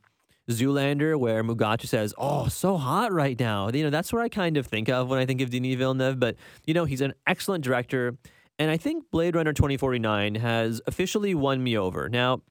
Zoolander, 0.49 1.19
where 1.19 1.43
Mugatu 1.43 1.87
says, 1.87 2.13
"Oh, 2.17 2.47
so 2.47 2.77
hot 2.77 3.11
right 3.11 3.37
now." 3.37 3.67
You 3.67 3.83
know, 3.83 3.89
that's 3.89 4.13
what 4.13 4.21
I 4.21 4.29
kind 4.29 4.55
of 4.55 4.65
think 4.65 4.87
of 4.87 5.09
when 5.09 5.19
I 5.19 5.25
think 5.25 5.41
of 5.41 5.49
Denis 5.49 5.75
Villeneuve. 5.75 6.21
But 6.21 6.37
you 6.65 6.73
know, 6.73 6.85
he's 6.85 7.01
an 7.01 7.15
excellent 7.27 7.65
director. 7.65 8.15
And 8.59 8.71
I 8.71 8.77
think 8.77 9.11
Blade 9.11 9.35
Runner 9.35 9.53
2049 9.53 10.35
has 10.35 10.81
officially 10.87 11.35
won 11.35 11.63
me 11.63 11.77
over. 11.77 12.09
Now, 12.09 12.41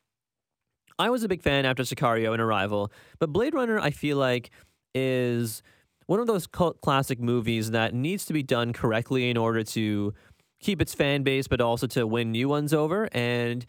I 0.98 1.10
was 1.10 1.22
a 1.24 1.28
big 1.28 1.42
fan 1.42 1.66
after 1.66 1.82
Sicario 1.82 2.32
and 2.32 2.40
Arrival, 2.40 2.90
but 3.18 3.32
Blade 3.32 3.54
Runner, 3.54 3.78
I 3.78 3.90
feel 3.90 4.16
like, 4.16 4.50
is 4.94 5.62
one 6.06 6.20
of 6.20 6.26
those 6.26 6.46
cult 6.46 6.80
classic 6.80 7.20
movies 7.20 7.72
that 7.72 7.92
needs 7.92 8.24
to 8.26 8.32
be 8.32 8.42
done 8.42 8.72
correctly 8.72 9.28
in 9.28 9.36
order 9.36 9.62
to 9.64 10.14
keep 10.60 10.80
its 10.80 10.94
fan 10.94 11.22
base, 11.22 11.48
but 11.48 11.60
also 11.60 11.86
to 11.88 12.06
win 12.06 12.30
new 12.30 12.48
ones 12.48 12.72
over. 12.72 13.08
And 13.12 13.66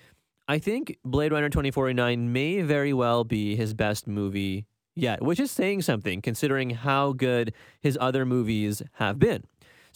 I 0.47 0.59
think 0.59 0.97
Blade 1.03 1.31
Runner 1.31 1.49
2049 1.49 2.31
may 2.31 2.61
very 2.61 2.93
well 2.93 3.23
be 3.23 3.55
his 3.55 3.73
best 3.73 4.07
movie 4.07 4.65
yet, 4.95 5.21
which 5.21 5.39
is 5.39 5.51
saying 5.51 5.81
something 5.81 6.21
considering 6.21 6.69
how 6.69 7.11
good 7.13 7.53
his 7.81 7.97
other 7.99 8.25
movies 8.25 8.81
have 8.93 9.19
been. 9.19 9.43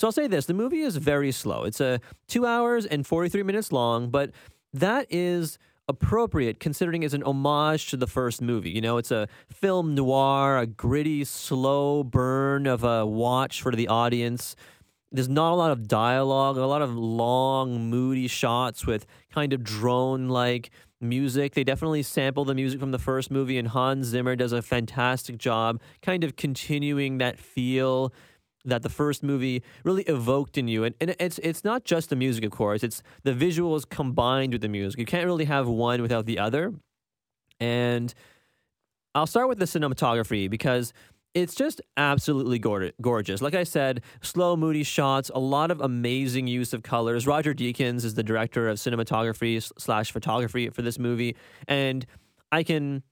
So 0.01 0.07
I'll 0.07 0.11
say 0.11 0.25
this 0.25 0.47
the 0.47 0.55
movie 0.55 0.79
is 0.79 0.95
very 0.95 1.31
slow. 1.31 1.63
It's 1.63 1.79
a 1.79 2.01
two 2.27 2.43
hours 2.43 2.87
and 2.87 3.05
43 3.05 3.43
minutes 3.43 3.71
long, 3.71 4.09
but 4.09 4.31
that 4.73 5.05
is 5.11 5.59
appropriate 5.87 6.59
considering 6.59 7.03
it's 7.03 7.13
an 7.13 7.21
homage 7.21 7.91
to 7.91 7.97
the 7.97 8.07
first 8.07 8.41
movie. 8.41 8.71
You 8.71 8.81
know, 8.81 8.97
it's 8.97 9.11
a 9.11 9.27
film 9.51 9.93
noir, 9.93 10.57
a 10.57 10.65
gritty, 10.65 11.23
slow 11.23 12.03
burn 12.03 12.65
of 12.65 12.83
a 12.83 13.05
watch 13.05 13.61
for 13.61 13.73
the 13.73 13.87
audience. 13.89 14.55
There's 15.11 15.29
not 15.29 15.51
a 15.51 15.55
lot 15.55 15.69
of 15.69 15.87
dialogue, 15.87 16.57
a 16.57 16.65
lot 16.65 16.81
of 16.81 16.95
long, 16.95 17.87
moody 17.91 18.27
shots 18.27 18.87
with 18.87 19.05
kind 19.31 19.53
of 19.53 19.63
drone 19.63 20.29
like 20.29 20.71
music. 20.99 21.53
They 21.53 21.63
definitely 21.63 22.01
sample 22.01 22.43
the 22.43 22.55
music 22.55 22.79
from 22.79 22.89
the 22.89 22.97
first 22.97 23.29
movie, 23.29 23.59
and 23.59 23.67
Hans 23.67 24.07
Zimmer 24.07 24.35
does 24.35 24.51
a 24.51 24.63
fantastic 24.63 25.37
job 25.37 25.79
kind 26.01 26.23
of 26.23 26.35
continuing 26.35 27.19
that 27.19 27.37
feel 27.37 28.11
that 28.65 28.83
the 28.83 28.89
first 28.89 29.23
movie 29.23 29.63
really 29.83 30.03
evoked 30.03 30.57
in 30.57 30.67
you. 30.67 30.83
And, 30.83 30.95
and 31.01 31.15
it's 31.19 31.39
it's 31.39 31.63
not 31.63 31.83
just 31.83 32.09
the 32.09 32.15
music, 32.15 32.43
of 32.43 32.51
course. 32.51 32.83
It's 32.83 33.01
the 33.23 33.33
visuals 33.33 33.87
combined 33.87 34.53
with 34.53 34.61
the 34.61 34.69
music. 34.69 34.99
You 34.99 35.05
can't 35.05 35.25
really 35.25 35.45
have 35.45 35.67
one 35.67 36.01
without 36.01 36.25
the 36.25 36.39
other. 36.39 36.73
And 37.59 38.13
I'll 39.13 39.27
start 39.27 39.49
with 39.49 39.59
the 39.59 39.65
cinematography 39.65 40.49
because 40.49 40.93
it's 41.33 41.55
just 41.55 41.81
absolutely 41.95 42.59
gorgeous. 42.59 43.41
Like 43.41 43.55
I 43.55 43.63
said, 43.63 44.01
slow, 44.21 44.57
moody 44.57 44.83
shots, 44.83 45.31
a 45.33 45.39
lot 45.39 45.71
of 45.71 45.79
amazing 45.79 46.47
use 46.47 46.73
of 46.73 46.83
colors. 46.83 47.25
Roger 47.25 47.53
Deakins 47.53 48.03
is 48.03 48.15
the 48.15 48.23
director 48.23 48.67
of 48.67 48.77
cinematography 48.77 49.71
slash 49.77 50.11
photography 50.11 50.69
for 50.69 50.81
this 50.81 50.99
movie, 50.99 51.35
and 51.67 52.05
I 52.51 52.63
can, 52.63 53.03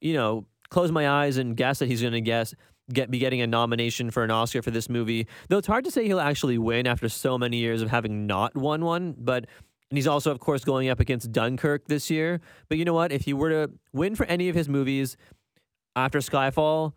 you 0.00 0.14
know, 0.14 0.46
close 0.70 0.92
my 0.92 1.08
eyes 1.08 1.36
and 1.36 1.56
guess 1.56 1.80
that 1.80 1.86
he's 1.86 2.00
going 2.00 2.12
to 2.12 2.20
guess 2.20 2.54
get 2.92 3.10
be 3.10 3.18
getting 3.18 3.40
a 3.40 3.46
nomination 3.46 4.10
for 4.10 4.24
an 4.24 4.30
Oscar 4.30 4.62
for 4.62 4.70
this 4.70 4.88
movie. 4.88 5.26
Though 5.48 5.58
it's 5.58 5.66
hard 5.66 5.84
to 5.84 5.90
say 5.90 6.06
he'll 6.06 6.20
actually 6.20 6.58
win 6.58 6.86
after 6.86 7.08
so 7.08 7.38
many 7.38 7.58
years 7.58 7.82
of 7.82 7.90
having 7.90 8.26
not 8.26 8.56
won 8.56 8.84
one, 8.84 9.14
but 9.18 9.46
and 9.90 9.96
he's 9.96 10.06
also 10.06 10.30
of 10.30 10.40
course 10.40 10.64
going 10.64 10.88
up 10.88 11.00
against 11.00 11.32
Dunkirk 11.32 11.86
this 11.88 12.10
year. 12.10 12.40
But 12.68 12.78
you 12.78 12.84
know 12.84 12.94
what? 12.94 13.12
If 13.12 13.22
he 13.22 13.32
were 13.32 13.50
to 13.50 13.72
win 13.92 14.14
for 14.14 14.26
any 14.26 14.48
of 14.48 14.54
his 14.54 14.68
movies 14.68 15.16
after 15.96 16.18
Skyfall, 16.18 16.92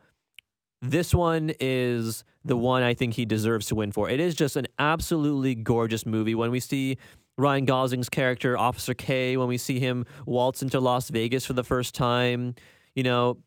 this 0.81 1.13
one 1.13 1.51
is 1.59 2.23
the 2.43 2.57
one 2.57 2.81
I 2.83 2.93
think 2.93 3.13
he 3.13 3.25
deserves 3.25 3.67
to 3.67 3.75
win 3.75 3.91
for. 3.91 4.09
It 4.09 4.19
is 4.19 4.33
just 4.33 4.55
an 4.55 4.67
absolutely 4.79 5.55
gorgeous 5.55 6.05
movie. 6.05 6.33
When 6.33 6.51
we 6.51 6.59
see 6.59 6.97
Ryan 7.37 7.65
Gosling's 7.65 8.09
character, 8.09 8.57
Officer 8.57 8.93
K, 8.93 9.37
when 9.37 9.47
we 9.47 9.57
see 9.57 9.79
him 9.79 10.05
waltz 10.25 10.61
into 10.61 10.79
Las 10.79 11.09
Vegas 11.09 11.45
for 11.45 11.53
the 11.53 11.63
first 11.63 11.93
time, 11.93 12.55
you 12.95 13.03
know, 13.03 13.37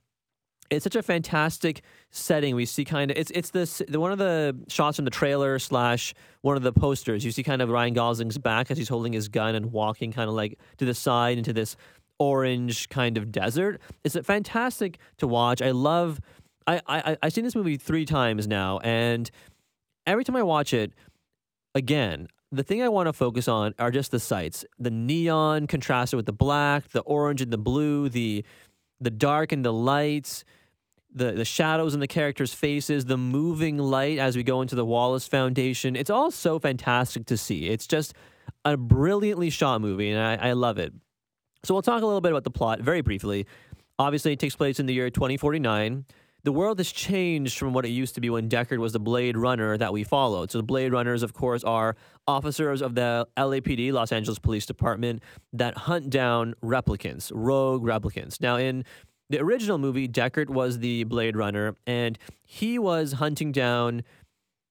it's 0.70 0.84
such 0.84 0.96
a 0.96 1.02
fantastic 1.02 1.82
setting. 2.14 2.54
We 2.54 2.64
see 2.64 2.84
kind 2.84 3.10
of 3.10 3.16
it's 3.16 3.30
it's 3.32 3.50
this 3.50 3.82
the, 3.88 4.00
one 4.00 4.12
of 4.12 4.18
the 4.18 4.56
shots 4.68 4.96
from 4.96 5.04
the 5.04 5.10
trailer 5.10 5.58
slash 5.58 6.14
one 6.42 6.56
of 6.56 6.62
the 6.62 6.72
posters. 6.72 7.24
You 7.24 7.32
see 7.32 7.42
kind 7.42 7.60
of 7.60 7.68
Ryan 7.68 7.94
Gosling's 7.94 8.38
back 8.38 8.70
as 8.70 8.78
he's 8.78 8.88
holding 8.88 9.12
his 9.12 9.28
gun 9.28 9.54
and 9.54 9.72
walking 9.72 10.12
kind 10.12 10.28
of 10.28 10.34
like 10.34 10.58
to 10.78 10.84
the 10.84 10.94
side 10.94 11.38
into 11.38 11.52
this 11.52 11.76
orange 12.18 12.88
kind 12.88 13.18
of 13.18 13.32
desert. 13.32 13.80
It's 14.04 14.16
fantastic 14.22 14.98
to 15.18 15.26
watch. 15.26 15.60
I 15.60 15.72
love. 15.72 16.20
I 16.66 16.80
I 16.86 17.16
I've 17.22 17.32
seen 17.32 17.44
this 17.44 17.56
movie 17.56 17.76
three 17.76 18.04
times 18.04 18.46
now, 18.46 18.78
and 18.78 19.30
every 20.06 20.24
time 20.24 20.36
I 20.36 20.42
watch 20.42 20.72
it, 20.72 20.92
again, 21.74 22.28
the 22.52 22.62
thing 22.62 22.82
I 22.82 22.88
want 22.88 23.08
to 23.08 23.12
focus 23.12 23.48
on 23.48 23.74
are 23.78 23.90
just 23.90 24.12
the 24.12 24.20
sights. 24.20 24.64
The 24.78 24.90
neon 24.90 25.66
contrasted 25.66 26.16
with 26.16 26.26
the 26.26 26.32
black, 26.32 26.88
the 26.90 27.00
orange 27.00 27.42
and 27.42 27.52
the 27.52 27.58
blue, 27.58 28.08
the 28.08 28.44
the 29.00 29.10
dark 29.10 29.52
and 29.52 29.64
the 29.64 29.72
lights, 29.72 30.44
the 31.14 31.32
the 31.32 31.44
shadows 31.44 31.94
in 31.94 32.00
the 32.00 32.06
characters' 32.06 32.52
faces, 32.52 33.04
the 33.04 33.16
moving 33.16 33.78
light 33.78 34.18
as 34.18 34.36
we 34.36 34.42
go 34.42 34.60
into 34.60 34.74
the 34.74 34.84
Wallace 34.84 35.28
Foundation. 35.28 35.96
It's 35.96 36.10
all 36.10 36.30
so 36.30 36.58
fantastic 36.58 37.26
to 37.26 37.36
see. 37.36 37.68
It's 37.68 37.86
just 37.86 38.14
a 38.64 38.76
brilliantly 38.76 39.50
shot 39.50 39.80
movie, 39.80 40.10
and 40.10 40.20
I, 40.20 40.50
I 40.50 40.52
love 40.52 40.78
it. 40.78 40.92
So 41.62 41.74
we'll 41.74 41.82
talk 41.82 42.02
a 42.02 42.06
little 42.06 42.20
bit 42.20 42.32
about 42.32 42.44
the 42.44 42.50
plot 42.50 42.80
very 42.80 43.00
briefly. 43.00 43.46
Obviously, 43.98 44.32
it 44.32 44.38
takes 44.38 44.56
place 44.56 44.80
in 44.80 44.86
the 44.86 44.94
year 44.94 45.08
2049. 45.08 46.04
The 46.42 46.52
world 46.52 46.78
has 46.78 46.92
changed 46.92 47.56
from 47.56 47.72
what 47.72 47.86
it 47.86 47.88
used 47.88 48.16
to 48.16 48.20
be 48.20 48.28
when 48.28 48.50
Deckard 48.50 48.76
was 48.76 48.92
the 48.92 49.00
Blade 49.00 49.34
Runner 49.34 49.78
that 49.78 49.94
we 49.94 50.04
followed. 50.04 50.50
So 50.50 50.58
the 50.58 50.64
Blade 50.64 50.92
Runners, 50.92 51.22
of 51.22 51.32
course, 51.32 51.64
are 51.64 51.96
officers 52.26 52.82
of 52.82 52.94
the 52.94 53.26
LAPD, 53.38 53.92
Los 53.92 54.12
Angeles 54.12 54.38
Police 54.38 54.66
Department, 54.66 55.22
that 55.54 55.74
hunt 55.74 56.10
down 56.10 56.54
replicants, 56.62 57.32
rogue 57.34 57.82
replicants. 57.82 58.42
Now, 58.42 58.56
in 58.56 58.84
the 59.34 59.40
original 59.40 59.78
movie, 59.78 60.06
Deckard 60.06 60.48
was 60.48 60.78
the 60.78 61.02
Blade 61.02 61.36
Runner, 61.36 61.74
and 61.88 62.16
he 62.44 62.78
was 62.78 63.14
hunting 63.14 63.50
down 63.50 64.04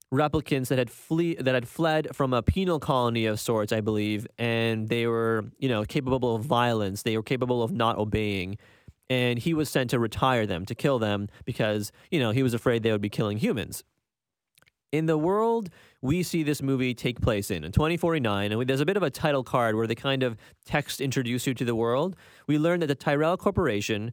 replicants 0.10 0.70
that 0.70 0.77
had 0.77 0.89
flee 0.89 1.36
that 1.36 1.53
had 1.53 1.67
fled 1.67 2.08
from 2.15 2.34
a 2.34 2.41
penal 2.41 2.79
colony 2.79 3.25
of 3.25 3.41
sorts, 3.41 3.74
I 3.74 3.82
believe, 3.82 4.25
and 4.38 4.88
they 4.88 5.05
were, 5.05 5.43
you 5.60 5.67
know, 5.67 5.84
capable 5.84 6.36
of 6.36 6.46
violence. 6.46 7.01
They 7.01 7.17
were 7.17 7.24
capable 7.24 7.62
of 7.62 7.74
not 7.74 7.98
obeying 7.98 8.58
and 9.10 9.38
he 9.38 9.53
was 9.53 9.70
sent 9.70 9.89
to 9.89 10.00
retire 10.00 10.48
them, 10.48 10.65
to 10.65 10.74
kill 10.74 10.98
them, 10.98 11.27
because, 11.43 11.91
you 12.10 12.20
know, 12.22 12.32
he 12.32 12.41
was 12.41 12.53
afraid 12.53 12.84
they 12.84 12.91
would 12.91 13.01
be 13.01 13.10
killing 13.10 13.38
humans. 13.38 13.84
In 14.93 15.08
the 15.08 15.17
world 15.17 15.70
we 16.03 16.22
see 16.22 16.43
this 16.43 16.62
movie 16.62 16.93
take 16.93 17.22
place 17.22 17.50
in, 17.50 17.63
in 17.63 17.72
2049, 17.72 18.51
and 18.51 18.67
there's 18.67 18.82
a 18.82 18.86
bit 18.86 18.98
of 18.98 19.03
a 19.03 19.10
title 19.10 19.43
card 19.43 19.75
where 19.75 19.88
they 19.88 19.96
kind 19.96 20.22
of 20.22 20.38
text 20.65 21.00
introduce 21.00 21.48
you 21.48 21.53
to 21.53 21.63
the 21.63 21.75
world. 21.75 22.17
We 22.46 22.58
learn 22.58 22.82
that 22.82 22.88
the 22.88 22.96
Tyrell 22.96 23.38
Corporation, 23.38 24.12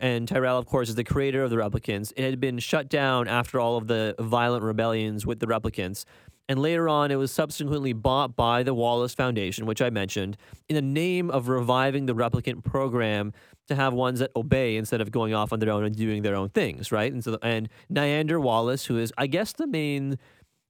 and 0.00 0.28
Tyrell, 0.28 0.58
of 0.58 0.66
course, 0.66 0.88
is 0.88 0.94
the 0.94 1.04
creator 1.04 1.42
of 1.42 1.50
the 1.50 1.56
replicants, 1.56 2.12
it 2.16 2.24
had 2.24 2.40
been 2.40 2.58
shut 2.58 2.88
down 2.88 3.28
after 3.28 3.60
all 3.60 3.76
of 3.76 3.86
the 3.86 4.14
violent 4.18 4.62
rebellions 4.62 5.26
with 5.26 5.40
the 5.40 5.46
replicants. 5.46 6.04
And 6.48 6.60
later 6.60 6.88
on, 6.88 7.10
it 7.10 7.16
was 7.16 7.32
subsequently 7.32 7.92
bought 7.92 8.36
by 8.36 8.62
the 8.62 8.72
Wallace 8.72 9.14
Foundation, 9.14 9.66
which 9.66 9.82
I 9.82 9.90
mentioned, 9.90 10.36
in 10.68 10.76
the 10.76 10.82
name 10.82 11.30
of 11.30 11.48
reviving 11.48 12.06
the 12.06 12.14
replicant 12.14 12.62
program 12.62 13.32
to 13.66 13.74
have 13.74 13.92
ones 13.92 14.20
that 14.20 14.30
obey 14.36 14.76
instead 14.76 15.00
of 15.00 15.10
going 15.10 15.34
off 15.34 15.52
on 15.52 15.58
their 15.58 15.70
own 15.70 15.84
and 15.84 15.96
doing 15.96 16.22
their 16.22 16.36
own 16.36 16.48
things, 16.50 16.92
right? 16.92 17.12
And 17.12 17.24
so, 17.24 17.36
and 17.42 17.68
Niander 17.92 18.40
Wallace, 18.40 18.84
who 18.84 18.96
is, 18.96 19.12
I 19.18 19.26
guess, 19.26 19.52
the 19.52 19.66
main 19.66 20.18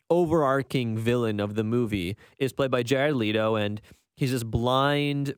overarching 0.08 0.96
villain 0.96 1.40
of 1.40 1.56
the 1.56 1.64
movie, 1.64 2.16
is 2.38 2.54
played 2.54 2.70
by 2.70 2.82
Jared 2.82 3.16
Leto, 3.16 3.56
and 3.56 3.82
he's 4.16 4.32
this 4.32 4.44
blind 4.44 5.34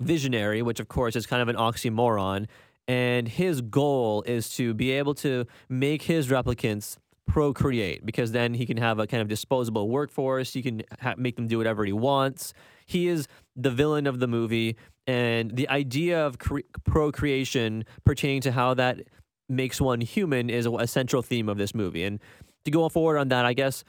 visionary, 0.00 0.62
which 0.62 0.80
of 0.80 0.88
course 0.88 1.14
is 1.14 1.26
kind 1.26 1.42
of 1.42 1.48
an 1.48 1.56
oxymoron. 1.56 2.46
And 2.88 3.28
his 3.28 3.60
goal 3.60 4.22
is 4.22 4.50
to 4.56 4.74
be 4.74 4.90
able 4.92 5.14
to 5.16 5.46
make 5.68 6.02
his 6.02 6.28
replicants 6.28 6.96
procreate 7.26 8.04
because 8.04 8.32
then 8.32 8.54
he 8.54 8.66
can 8.66 8.76
have 8.76 8.98
a 8.98 9.06
kind 9.06 9.22
of 9.22 9.28
disposable 9.28 9.88
workforce. 9.88 10.52
He 10.52 10.62
can 10.62 10.82
ha- 11.00 11.14
make 11.16 11.36
them 11.36 11.46
do 11.46 11.58
whatever 11.58 11.84
he 11.84 11.92
wants. 11.92 12.52
He 12.86 13.08
is 13.08 13.28
the 13.56 13.70
villain 13.70 14.06
of 14.06 14.18
the 14.18 14.26
movie, 14.26 14.76
and 15.06 15.56
the 15.56 15.68
idea 15.68 16.24
of 16.26 16.38
cre- 16.38 16.60
procreation 16.84 17.84
pertaining 18.04 18.40
to 18.42 18.52
how 18.52 18.74
that 18.74 19.00
makes 19.48 19.80
one 19.80 20.00
human 20.00 20.50
is 20.50 20.66
a, 20.66 20.70
a 20.72 20.86
central 20.86 21.22
theme 21.22 21.48
of 21.48 21.58
this 21.58 21.74
movie. 21.74 22.04
And 22.04 22.20
to 22.64 22.70
go 22.70 22.88
forward 22.88 23.18
on 23.18 23.28
that, 23.28 23.44
I 23.44 23.52
guess 23.52 23.84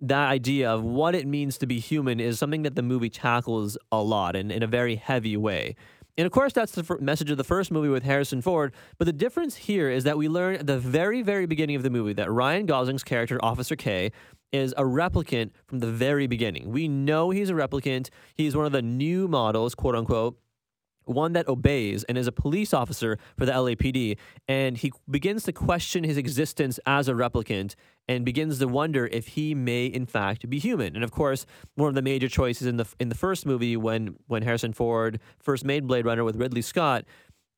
that 0.00 0.28
idea 0.28 0.70
of 0.70 0.84
what 0.84 1.14
it 1.14 1.26
means 1.26 1.58
to 1.58 1.66
be 1.66 1.80
human 1.80 2.20
is 2.20 2.38
something 2.38 2.62
that 2.62 2.76
the 2.76 2.82
movie 2.82 3.10
tackles 3.10 3.76
a 3.90 4.00
lot 4.02 4.36
and 4.36 4.52
in 4.52 4.62
a 4.62 4.66
very 4.66 4.96
heavy 4.96 5.36
way. 5.36 5.74
And 6.18 6.26
of 6.26 6.32
course, 6.32 6.52
that's 6.52 6.72
the 6.72 6.82
f- 6.82 7.00
message 7.00 7.30
of 7.30 7.36
the 7.36 7.44
first 7.44 7.70
movie 7.70 7.88
with 7.88 8.02
Harrison 8.02 8.42
Ford. 8.42 8.74
But 8.98 9.04
the 9.04 9.12
difference 9.12 9.54
here 9.54 9.88
is 9.88 10.02
that 10.02 10.18
we 10.18 10.28
learn 10.28 10.56
at 10.56 10.66
the 10.66 10.78
very, 10.78 11.22
very 11.22 11.46
beginning 11.46 11.76
of 11.76 11.84
the 11.84 11.90
movie 11.90 12.12
that 12.14 12.30
Ryan 12.30 12.66
Gosling's 12.66 13.04
character, 13.04 13.38
Officer 13.40 13.76
K, 13.76 14.10
is 14.52 14.74
a 14.76 14.82
replicant 14.82 15.52
from 15.66 15.78
the 15.78 15.86
very 15.86 16.26
beginning. 16.26 16.72
We 16.72 16.88
know 16.88 17.30
he's 17.30 17.50
a 17.50 17.54
replicant. 17.54 18.08
He's 18.34 18.56
one 18.56 18.66
of 18.66 18.72
the 18.72 18.82
new 18.82 19.28
models, 19.28 19.76
quote 19.76 19.94
unquote, 19.94 20.36
one 21.08 21.32
that 21.32 21.48
obeys 21.48 22.04
and 22.04 22.18
is 22.18 22.26
a 22.26 22.32
police 22.32 22.74
officer 22.74 23.18
for 23.36 23.46
the 23.46 23.52
LAPD. 23.52 24.16
And 24.46 24.76
he 24.76 24.92
begins 25.10 25.44
to 25.44 25.52
question 25.52 26.04
his 26.04 26.16
existence 26.16 26.78
as 26.86 27.08
a 27.08 27.12
replicant 27.12 27.74
and 28.08 28.24
begins 28.24 28.58
to 28.58 28.68
wonder 28.68 29.06
if 29.06 29.28
he 29.28 29.54
may 29.54 29.86
in 29.86 30.06
fact 30.06 30.48
be 30.48 30.58
human. 30.58 30.94
And 30.94 31.04
of 31.04 31.10
course, 31.10 31.46
one 31.74 31.88
of 31.88 31.94
the 31.94 32.02
major 32.02 32.28
choices 32.28 32.66
in 32.66 32.76
the 32.76 32.86
in 32.98 33.08
the 33.08 33.14
first 33.14 33.46
movie 33.46 33.76
when 33.76 34.16
when 34.26 34.42
Harrison 34.42 34.72
Ford 34.72 35.20
first 35.38 35.64
made 35.64 35.86
Blade 35.86 36.04
Runner 36.04 36.24
with 36.24 36.36
Ridley 36.36 36.62
Scott, 36.62 37.04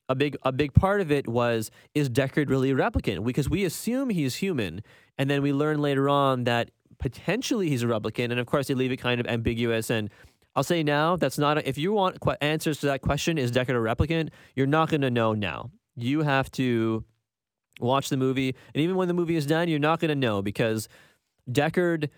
a 0.08 0.14
big 0.14 0.36
a 0.42 0.52
big 0.52 0.74
part 0.74 1.00
of 1.00 1.12
it 1.12 1.28
was 1.28 1.70
is 1.94 2.10
Deckard 2.10 2.50
really 2.50 2.70
a 2.70 2.74
replicant? 2.74 3.24
Because 3.24 3.48
we 3.48 3.64
assume 3.64 4.10
he's 4.10 4.36
human, 4.36 4.82
and 5.16 5.30
then 5.30 5.40
we 5.40 5.52
learn 5.52 5.80
later 5.80 6.08
on 6.08 6.44
that 6.44 6.70
potentially 6.98 7.68
he's 7.68 7.82
a 7.82 7.86
replicant, 7.86 8.30
and 8.30 8.38
of 8.38 8.46
course 8.46 8.66
they 8.66 8.74
leave 8.74 8.92
it 8.92 8.98
kind 8.98 9.20
of 9.20 9.26
ambiguous 9.26 9.88
and 9.88 10.10
I'll 10.56 10.64
say 10.64 10.82
now 10.82 11.16
that's 11.16 11.38
not 11.38 11.58
a, 11.58 11.68
if 11.68 11.78
you 11.78 11.92
want 11.92 12.20
qu- 12.20 12.34
answers 12.40 12.80
to 12.80 12.86
that 12.86 13.02
question 13.02 13.38
is 13.38 13.52
Deckard 13.52 13.70
a 13.70 13.72
replicant, 13.72 14.30
you're 14.54 14.66
not 14.66 14.90
going 14.90 15.02
to 15.02 15.10
know 15.10 15.32
now. 15.32 15.70
You 15.96 16.22
have 16.22 16.50
to 16.52 17.04
watch 17.80 18.08
the 18.08 18.16
movie, 18.16 18.54
and 18.74 18.82
even 18.82 18.96
when 18.96 19.08
the 19.08 19.14
movie 19.14 19.36
is 19.36 19.46
done, 19.46 19.68
you're 19.68 19.78
not 19.78 20.00
going 20.00 20.08
to 20.08 20.14
know 20.14 20.42
because 20.42 20.88
Deckard. 21.50 22.08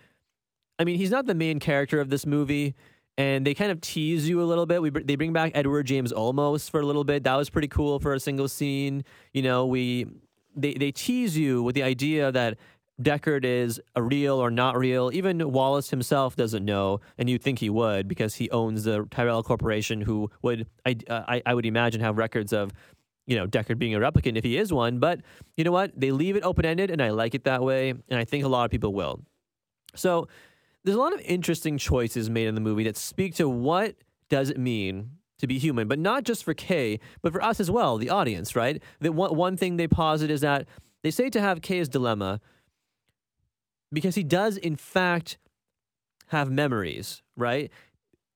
I 0.79 0.85
mean, 0.85 0.97
he's 0.97 1.11
not 1.11 1.27
the 1.27 1.35
main 1.35 1.59
character 1.59 2.01
of 2.01 2.09
this 2.09 2.25
movie, 2.25 2.73
and 3.17 3.45
they 3.45 3.53
kind 3.53 3.71
of 3.71 3.79
tease 3.79 4.27
you 4.27 4.41
a 4.41 4.45
little 4.45 4.65
bit. 4.65 4.81
We 4.81 4.89
they 4.89 5.15
bring 5.15 5.33
back 5.33 5.51
Edward 5.53 5.85
James 5.85 6.11
Olmos 6.11 6.69
for 6.69 6.79
a 6.79 6.85
little 6.85 7.03
bit. 7.03 7.23
That 7.23 7.35
was 7.35 7.49
pretty 7.49 7.67
cool 7.67 7.99
for 7.99 8.13
a 8.13 8.19
single 8.19 8.47
scene. 8.47 9.03
You 9.33 9.43
know, 9.43 9.67
we 9.67 10.07
they 10.55 10.73
they 10.73 10.91
tease 10.91 11.37
you 11.37 11.61
with 11.61 11.75
the 11.75 11.83
idea 11.83 12.31
that 12.31 12.57
Deckard 13.01 13.43
is 13.43 13.81
a 13.95 14.03
real 14.03 14.35
or 14.35 14.51
not 14.51 14.77
real. 14.77 15.09
Even 15.13 15.51
Wallace 15.51 15.89
himself 15.89 16.35
doesn't 16.35 16.63
know, 16.63 17.01
and 17.17 17.29
you'd 17.29 17.41
think 17.41 17.59
he 17.59 17.69
would 17.69 18.07
because 18.07 18.35
he 18.35 18.49
owns 18.51 18.83
the 18.83 19.07
Tyrell 19.09 19.41
Corporation, 19.41 20.01
who 20.01 20.29
would 20.41 20.67
I, 20.85 20.95
uh, 21.09 21.23
I 21.27 21.41
I 21.45 21.53
would 21.53 21.65
imagine 21.65 22.01
have 22.01 22.17
records 22.17 22.53
of 22.53 22.71
you 23.25 23.35
know 23.35 23.47
Deckard 23.47 23.79
being 23.79 23.95
a 23.95 23.99
replicant 23.99 24.37
if 24.37 24.43
he 24.43 24.57
is 24.57 24.71
one. 24.71 24.99
But 24.99 25.21
you 25.57 25.63
know 25.63 25.71
what? 25.71 25.99
They 25.99 26.11
leave 26.11 26.35
it 26.35 26.43
open 26.43 26.65
ended, 26.65 26.91
and 26.91 27.01
I 27.01 27.09
like 27.09 27.33
it 27.33 27.45
that 27.45 27.63
way, 27.63 27.89
and 27.89 28.19
I 28.19 28.25
think 28.25 28.45
a 28.45 28.47
lot 28.47 28.65
of 28.65 28.71
people 28.71 28.93
will. 28.93 29.21
So 29.95 30.27
there's 30.83 30.97
a 30.97 30.99
lot 30.99 31.13
of 31.13 31.21
interesting 31.21 31.77
choices 31.77 32.29
made 32.29 32.47
in 32.47 32.55
the 32.55 32.61
movie 32.61 32.83
that 32.83 32.97
speak 32.97 33.35
to 33.35 33.49
what 33.49 33.95
does 34.29 34.49
it 34.49 34.59
mean 34.59 35.11
to 35.39 35.47
be 35.47 35.57
human, 35.57 35.87
but 35.87 35.99
not 35.99 36.23
just 36.23 36.43
for 36.43 36.53
Kay, 36.53 36.99
but 37.21 37.33
for 37.33 37.43
us 37.43 37.59
as 37.59 37.69
well, 37.71 37.97
the 37.97 38.09
audience, 38.09 38.55
right? 38.55 38.81
That 38.99 39.13
one, 39.13 39.35
one 39.35 39.57
thing 39.57 39.77
they 39.77 39.87
posit 39.87 40.29
is 40.29 40.41
that 40.41 40.67
they 41.01 41.11
say 41.11 41.29
to 41.29 41.41
have 41.41 41.61
Kay's 41.61 41.89
dilemma 41.89 42.39
because 43.93 44.15
he 44.15 44.23
does, 44.23 44.57
in 44.57 44.75
fact, 44.75 45.37
have 46.27 46.49
memories, 46.49 47.21
right? 47.37 47.71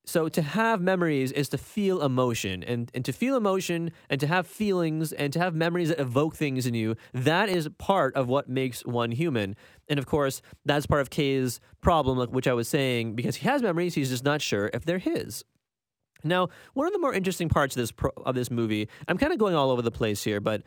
So 0.06 0.30
to 0.30 0.40
have 0.40 0.80
memories 0.80 1.32
is 1.32 1.50
to 1.50 1.58
feel 1.58 2.00
emotion 2.00 2.62
and, 2.62 2.90
and 2.94 3.04
to 3.04 3.12
feel 3.12 3.36
emotion 3.36 3.90
and 4.08 4.18
to 4.20 4.26
have 4.26 4.46
feelings 4.46 5.12
and 5.12 5.34
to 5.34 5.38
have 5.38 5.54
memories 5.54 5.90
that 5.90 6.00
evoke 6.00 6.34
things 6.34 6.64
in 6.64 6.72
you, 6.72 6.96
that 7.12 7.50
is 7.50 7.68
part 7.76 8.14
of 8.14 8.26
what 8.26 8.48
makes 8.48 8.86
one 8.86 9.10
human. 9.10 9.54
And 9.86 9.98
of 9.98 10.06
course, 10.06 10.40
that's 10.64 10.86
part 10.86 11.02
of 11.02 11.10
Kay's 11.10 11.60
problem, 11.82 12.26
which 12.30 12.48
I 12.48 12.54
was 12.54 12.68
saying, 12.68 13.16
because 13.16 13.36
he 13.36 13.48
has 13.48 13.60
memories, 13.60 13.94
he's 13.94 14.08
just 14.08 14.24
not 14.24 14.40
sure 14.40 14.70
if 14.72 14.86
they're 14.86 14.98
his. 14.98 15.44
Now, 16.24 16.48
one 16.72 16.86
of 16.86 16.94
the 16.94 16.98
more 16.98 17.12
interesting 17.12 17.50
parts 17.50 17.76
of 17.76 17.80
this 17.80 17.92
pro- 17.92 18.10
of 18.24 18.34
this 18.34 18.50
movie, 18.50 18.88
I'm 19.06 19.18
kind 19.18 19.32
of 19.32 19.38
going 19.38 19.54
all 19.54 19.70
over 19.70 19.82
the 19.82 19.90
place 19.90 20.24
here, 20.24 20.40
but 20.40 20.62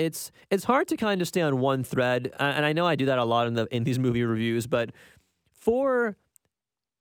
it's 0.00 0.32
it's 0.50 0.64
hard 0.64 0.88
to 0.88 0.96
kind 0.96 1.20
of 1.20 1.28
stay 1.28 1.42
on 1.42 1.60
one 1.60 1.84
thread, 1.84 2.32
and 2.38 2.64
I 2.64 2.72
know 2.72 2.86
I 2.86 2.96
do 2.96 3.06
that 3.06 3.18
a 3.18 3.24
lot 3.24 3.46
in 3.46 3.54
the 3.54 3.66
in 3.74 3.84
these 3.84 3.98
movie 3.98 4.24
reviews, 4.24 4.66
but 4.66 4.90
for 5.52 6.16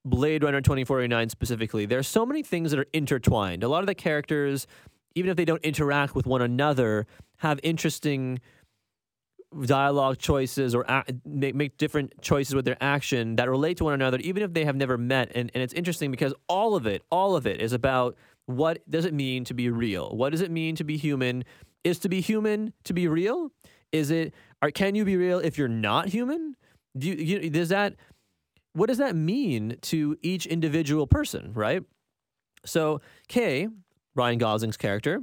Blade 0.05 0.43
Runner 0.43 0.61
2049 0.61 1.29
specifically, 1.29 1.85
there 1.85 1.99
are 1.99 2.03
so 2.03 2.25
many 2.25 2.43
things 2.43 2.71
that 2.71 2.79
are 2.79 2.87
intertwined. 2.91 3.63
A 3.63 3.69
lot 3.69 3.79
of 3.79 3.87
the 3.87 3.95
characters, 3.95 4.67
even 5.15 5.31
if 5.31 5.37
they 5.37 5.45
don't 5.45 5.63
interact 5.63 6.13
with 6.13 6.25
one 6.25 6.41
another, 6.41 7.07
have 7.37 7.59
interesting 7.63 8.39
dialogue 9.65 10.17
choices 10.19 10.75
or 10.75 10.85
make, 11.25 11.55
make 11.55 11.77
different 11.77 12.21
choices 12.21 12.53
with 12.53 12.65
their 12.65 12.77
action 12.81 13.35
that 13.37 13.49
relate 13.49 13.77
to 13.77 13.85
one 13.85 13.93
another, 13.93 14.17
even 14.19 14.43
if 14.43 14.53
they 14.53 14.65
have 14.65 14.75
never 14.75 14.97
met. 14.97 15.31
And, 15.33 15.49
and 15.53 15.63
it's 15.63 15.73
interesting 15.73 16.11
because 16.11 16.33
all 16.47 16.75
of 16.75 16.85
it, 16.85 17.01
all 17.09 17.35
of 17.35 17.47
it 17.47 17.61
is 17.61 17.73
about 17.73 18.15
what 18.45 18.87
does 18.89 19.05
it 19.05 19.13
mean 19.13 19.45
to 19.45 19.53
be 19.53 19.69
real? 19.69 20.15
What 20.15 20.31
does 20.31 20.41
it 20.41 20.51
mean 20.51 20.75
to 20.75 20.83
be 20.83 20.97
human? 20.97 21.45
Is 21.83 21.99
to 21.99 22.09
be 22.09 22.21
human 22.21 22.73
to 22.83 22.93
be 22.93 23.07
real? 23.07 23.51
Is 23.91 24.11
it, 24.11 24.33
or 24.61 24.71
can 24.71 24.95
you 24.95 25.05
be 25.05 25.17
real 25.17 25.39
if 25.39 25.57
you're 25.57 25.67
not 25.67 26.09
human? 26.09 26.55
Do 26.97 27.07
you, 27.07 27.15
you, 27.15 27.49
does 27.49 27.69
that, 27.69 27.95
what 28.73 28.87
does 28.87 28.97
that 28.97 29.15
mean 29.15 29.77
to 29.83 30.17
each 30.21 30.45
individual 30.45 31.07
person, 31.07 31.53
right? 31.53 31.83
So, 32.65 33.01
Kay, 33.27 33.69
Ryan 34.15 34.37
Gosling's 34.37 34.77
character, 34.77 35.21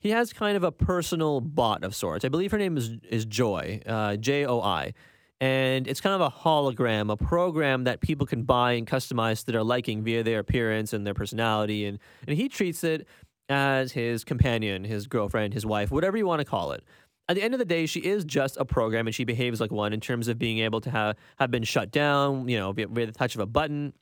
he 0.00 0.10
has 0.10 0.32
kind 0.32 0.56
of 0.56 0.64
a 0.64 0.72
personal 0.72 1.40
bot 1.40 1.84
of 1.84 1.94
sorts. 1.94 2.24
I 2.24 2.28
believe 2.28 2.50
her 2.50 2.58
name 2.58 2.76
is 2.76 2.90
is 3.08 3.24
Joi, 3.24 3.80
uh, 3.86 4.16
J 4.16 4.44
O 4.44 4.60
I, 4.60 4.94
and 5.40 5.86
it's 5.86 6.00
kind 6.00 6.20
of 6.20 6.20
a 6.20 6.30
hologram, 6.30 7.12
a 7.12 7.16
program 7.16 7.84
that 7.84 8.00
people 8.00 8.26
can 8.26 8.42
buy 8.42 8.72
and 8.72 8.86
customize 8.86 9.44
to 9.44 9.52
their 9.52 9.62
liking 9.62 10.02
via 10.02 10.24
their 10.24 10.40
appearance 10.40 10.92
and 10.92 11.06
their 11.06 11.14
personality, 11.14 11.86
and 11.86 12.00
and 12.26 12.36
he 12.36 12.48
treats 12.48 12.82
it 12.82 13.06
as 13.52 13.92
his 13.92 14.24
companion, 14.24 14.84
his 14.84 15.06
girlfriend, 15.06 15.54
his 15.54 15.64
wife, 15.64 15.90
whatever 15.90 16.16
you 16.16 16.26
want 16.26 16.40
to 16.40 16.44
call 16.44 16.72
it. 16.72 16.82
At 17.28 17.36
the 17.36 17.42
end 17.42 17.54
of 17.54 17.58
the 17.58 17.64
day, 17.64 17.86
she 17.86 18.00
is 18.00 18.24
just 18.24 18.56
a 18.56 18.64
program, 18.64 19.06
and 19.06 19.14
she 19.14 19.24
behaves 19.24 19.60
like 19.60 19.70
one 19.70 19.92
in 19.92 20.00
terms 20.00 20.28
of 20.28 20.38
being 20.38 20.58
able 20.58 20.80
to 20.80 20.90
have 20.90 21.16
have 21.36 21.50
been 21.50 21.62
shut 21.62 21.90
down, 21.92 22.48
you 22.48 22.58
know, 22.58 22.70
with 22.70 22.94
the 22.94 23.12
touch 23.12 23.34
of 23.34 23.40
a 23.40 23.46
button. 23.46 23.92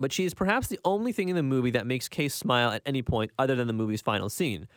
But 0.00 0.12
she 0.12 0.24
is 0.24 0.32
perhaps 0.32 0.68
the 0.68 0.78
only 0.84 1.12
thing 1.12 1.28
in 1.28 1.36
the 1.36 1.42
movie 1.42 1.72
that 1.72 1.86
makes 1.86 2.08
Case 2.08 2.34
smile 2.34 2.70
at 2.70 2.82
any 2.86 3.02
point 3.02 3.32
other 3.38 3.54
than 3.54 3.66
the 3.66 3.72
movie's 3.72 4.00
final 4.00 4.28
scene. 4.28 4.68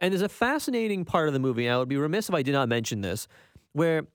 And 0.00 0.12
there's 0.12 0.22
a 0.22 0.28
fascinating 0.28 1.04
part 1.04 1.26
of 1.26 1.34
the 1.34 1.40
movie, 1.40 1.68
I 1.68 1.76
would 1.76 1.88
be 1.88 1.96
remiss 1.96 2.28
if 2.28 2.34
I 2.34 2.42
did 2.42 2.52
not 2.52 2.68
mention 2.68 3.00
this, 3.00 3.26
where 3.72 4.06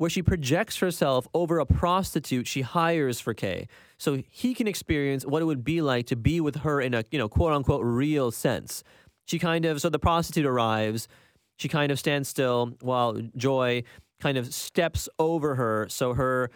where 0.00 0.08
she 0.08 0.22
projects 0.22 0.78
herself 0.78 1.28
over 1.34 1.58
a 1.58 1.66
prostitute 1.66 2.46
she 2.46 2.62
hires 2.62 3.20
for 3.20 3.34
Kay. 3.34 3.68
So 3.98 4.22
he 4.30 4.54
can 4.54 4.66
experience 4.66 5.26
what 5.26 5.42
it 5.42 5.44
would 5.44 5.62
be 5.62 5.82
like 5.82 6.06
to 6.06 6.16
be 6.16 6.40
with 6.40 6.56
her 6.60 6.80
in 6.80 6.94
a, 6.94 7.04
you 7.10 7.18
know, 7.18 7.28
quote 7.28 7.52
unquote 7.52 7.84
real 7.84 8.30
sense. 8.30 8.82
She 9.26 9.38
kind 9.38 9.66
of 9.66 9.78
so 9.78 9.90
the 9.90 9.98
prostitute 9.98 10.46
arrives, 10.46 11.06
she 11.58 11.68
kind 11.68 11.92
of 11.92 11.98
stands 11.98 12.30
still 12.30 12.72
while 12.80 13.20
Joi 13.36 13.82
kind 14.20 14.38
of 14.38 14.54
steps 14.54 15.06
over 15.18 15.56
her 15.56 15.86
so 15.90 16.14
her 16.14 16.50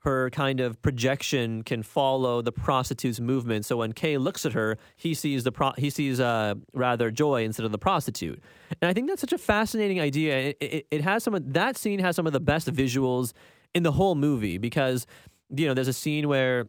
her 0.00 0.30
kind 0.30 0.60
of 0.60 0.80
projection 0.80 1.62
can 1.62 1.82
follow 1.82 2.40
the 2.40 2.52
prostitute's 2.52 3.20
movement. 3.20 3.66
So 3.66 3.78
when 3.78 3.92
Kay 3.92 4.16
looks 4.16 4.46
at 4.46 4.54
her, 4.54 4.78
he 4.96 5.12
sees 5.12 5.44
the 5.44 5.52
pro- 5.52 5.74
he 5.76 5.90
sees 5.90 6.20
uh, 6.20 6.54
rather 6.72 7.10
Joi 7.10 7.44
instead 7.44 7.66
of 7.66 7.72
the 7.72 7.78
prostitute. 7.78 8.42
And 8.80 8.88
I 8.88 8.94
think 8.94 9.08
that's 9.08 9.20
such 9.20 9.34
a 9.34 9.38
fascinating 9.38 10.00
idea. 10.00 10.38
It, 10.38 10.56
it, 10.60 10.86
it 10.90 11.00
has 11.02 11.22
some 11.22 11.34
of 11.34 11.52
that 11.52 11.76
scene 11.76 11.98
has 11.98 12.16
some 12.16 12.26
of 12.26 12.32
the 12.32 12.40
best 12.40 12.68
visuals 12.72 13.32
in 13.74 13.82
the 13.82 13.92
whole 13.92 14.14
movie 14.14 14.56
because 14.56 15.06
you 15.50 15.66
know 15.66 15.74
there's 15.74 15.88
a 15.88 15.92
scene 15.92 16.28
where 16.28 16.66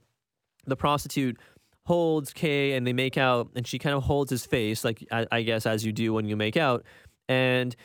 the 0.66 0.76
prostitute 0.76 1.38
holds 1.86 2.34
Kay 2.34 2.74
and 2.74 2.86
they 2.86 2.94
make 2.94 3.18
out, 3.18 3.50
and 3.56 3.66
she 3.66 3.80
kind 3.80 3.96
of 3.96 4.04
holds 4.04 4.30
his 4.30 4.46
face 4.46 4.84
like 4.84 5.08
I, 5.10 5.26
I 5.32 5.42
guess 5.44 5.66
as 5.66 5.86
you 5.86 5.94
do 5.94 6.12
when 6.14 6.26
you 6.26 6.36
make 6.36 6.58
out, 6.58 6.84
and 7.30 7.76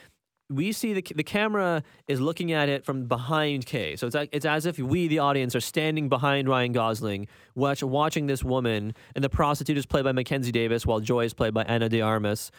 we 0.49 0.73
see 0.73 0.93
the 0.93 1.05
the 1.15 1.25
camera 1.25 1.83
is 2.07 2.21
looking 2.21 2.53
at 2.53 2.69
it 2.69 2.85
from 2.85 3.07
behind 3.07 3.67
Kay. 3.67 3.97
So 3.97 4.07
it's 4.07 4.15
like, 4.15 4.29
it's 4.33 4.47
as 4.47 4.67
if 4.67 4.79
we, 4.79 5.09
the 5.09 5.19
audience, 5.19 5.57
are 5.57 5.61
standing 5.61 6.09
behind 6.09 6.49
Ryan 6.49 6.73
Gosling, 6.73 7.27
watch, 7.55 7.83
watching 7.83 8.27
this 8.27 8.45
woman, 8.45 8.95
and 9.15 9.25
the 9.25 9.29
prostitute 9.29 9.77
is 9.77 9.87
played 9.87 10.05
by 10.05 10.13
Mackenzie 10.13 10.53
Davis, 10.53 10.87
while 10.87 11.01
Joi 11.01 11.25
is 11.25 11.35
played 11.35 11.55
by 11.55 11.65
Ana 11.65 11.89
de 11.89 12.01
Armas, 12.01 12.51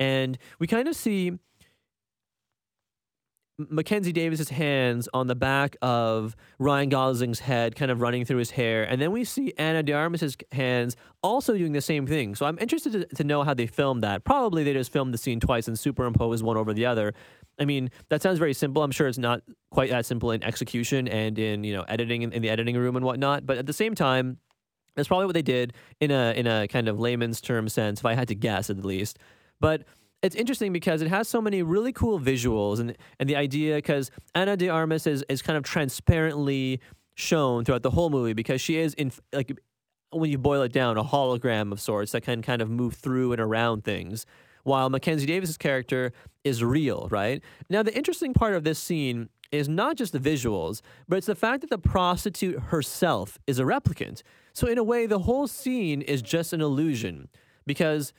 and 0.00 0.38
we 0.58 0.66
kind 0.66 0.88
of 0.88 0.96
see 0.96 1.38
Mackenzie 3.58 4.12
Davis's 4.12 4.50
hands 4.50 5.08
on 5.14 5.28
the 5.28 5.34
back 5.34 5.76
of 5.80 6.36
Ryan 6.58 6.90
Gosling's 6.90 7.40
head, 7.40 7.74
kind 7.74 7.90
of 7.90 8.02
running 8.02 8.26
through 8.26 8.36
his 8.36 8.50
hair, 8.50 8.84
and 8.84 9.00
then 9.00 9.12
we 9.12 9.24
see 9.24 9.54
Ana 9.56 9.82
de 9.82 9.94
Armas's 9.94 10.36
hands 10.52 10.94
also 11.22 11.56
doing 11.56 11.72
the 11.72 11.80
same 11.80 12.06
thing. 12.06 12.34
So 12.34 12.44
I'm 12.44 12.58
interested 12.58 12.92
to, 12.92 13.06
to 13.16 13.24
know 13.24 13.44
how 13.44 13.54
they 13.54 13.66
filmed 13.66 14.02
that. 14.02 14.24
Probably 14.24 14.62
they 14.62 14.74
just 14.74 14.92
filmed 14.92 15.14
the 15.14 15.18
scene 15.18 15.40
twice 15.40 15.68
and 15.68 15.78
superimposed 15.78 16.44
one 16.44 16.58
over 16.58 16.74
the 16.74 16.84
other. 16.84 17.14
I 17.58 17.64
mean, 17.64 17.90
that 18.10 18.22
sounds 18.22 18.38
very 18.38 18.54
simple. 18.54 18.82
I'm 18.82 18.90
sure 18.90 19.08
it's 19.08 19.18
not 19.18 19.42
quite 19.70 19.90
that 19.90 20.06
simple 20.06 20.30
in 20.30 20.42
execution 20.42 21.08
and 21.08 21.38
in 21.38 21.64
you 21.64 21.74
know 21.74 21.82
editing 21.88 22.22
in, 22.22 22.32
in 22.32 22.42
the 22.42 22.50
editing 22.50 22.76
room 22.76 22.96
and 22.96 23.04
whatnot. 23.04 23.46
But 23.46 23.58
at 23.58 23.66
the 23.66 23.72
same 23.72 23.94
time, 23.94 24.38
that's 24.94 25.08
probably 25.08 25.26
what 25.26 25.34
they 25.34 25.42
did 25.42 25.72
in 26.00 26.10
a 26.10 26.32
in 26.36 26.46
a 26.46 26.68
kind 26.68 26.88
of 26.88 26.98
layman's 26.98 27.40
term 27.40 27.68
sense, 27.68 28.00
if 28.00 28.06
I 28.06 28.14
had 28.14 28.28
to 28.28 28.34
guess 28.34 28.70
at 28.70 28.80
the 28.80 28.86
least. 28.86 29.18
But 29.60 29.84
it's 30.22 30.36
interesting 30.36 30.72
because 30.72 31.02
it 31.02 31.08
has 31.08 31.28
so 31.28 31.40
many 31.40 31.62
really 31.62 31.92
cool 31.92 32.18
visuals 32.18 32.80
and 32.80 32.96
and 33.20 33.28
the 33.28 33.36
idea 33.36 33.76
because 33.76 34.10
Ana 34.34 34.56
de 34.56 34.68
Armas 34.68 35.06
is 35.06 35.24
is 35.28 35.42
kind 35.42 35.56
of 35.56 35.62
transparently 35.64 36.80
shown 37.14 37.64
throughout 37.64 37.82
the 37.82 37.90
whole 37.90 38.10
movie 38.10 38.34
because 38.34 38.60
she 38.60 38.76
is 38.76 38.92
in 38.94 39.10
like 39.32 39.52
when 40.10 40.30
you 40.30 40.38
boil 40.38 40.62
it 40.62 40.72
down 40.72 40.96
a 40.96 41.04
hologram 41.04 41.72
of 41.72 41.80
sorts 41.80 42.12
that 42.12 42.22
can 42.22 42.42
kind 42.42 42.60
of 42.60 42.70
move 42.70 42.94
through 42.94 43.32
and 43.32 43.40
around 43.40 43.84
things 43.84 44.26
while 44.66 44.90
Mackenzie 44.90 45.26
Davis's 45.26 45.56
character 45.56 46.12
is 46.44 46.62
real, 46.62 47.08
right? 47.10 47.42
Now 47.70 47.82
the 47.82 47.96
interesting 47.96 48.34
part 48.34 48.54
of 48.54 48.64
this 48.64 48.78
scene 48.78 49.28
is 49.52 49.68
not 49.68 49.96
just 49.96 50.12
the 50.12 50.18
visuals, 50.18 50.82
but 51.08 51.16
it's 51.16 51.26
the 51.26 51.34
fact 51.34 51.60
that 51.60 51.70
the 51.70 51.78
prostitute 51.78 52.58
herself 52.60 53.38
is 53.46 53.58
a 53.58 53.62
replicant. 53.62 54.22
So 54.52 54.66
in 54.66 54.78
a 54.78 54.84
way 54.84 55.06
the 55.06 55.20
whole 55.20 55.46
scene 55.46 56.02
is 56.02 56.22
just 56.22 56.52
an 56.52 56.60
illusion 56.60 57.28
because 57.66 58.12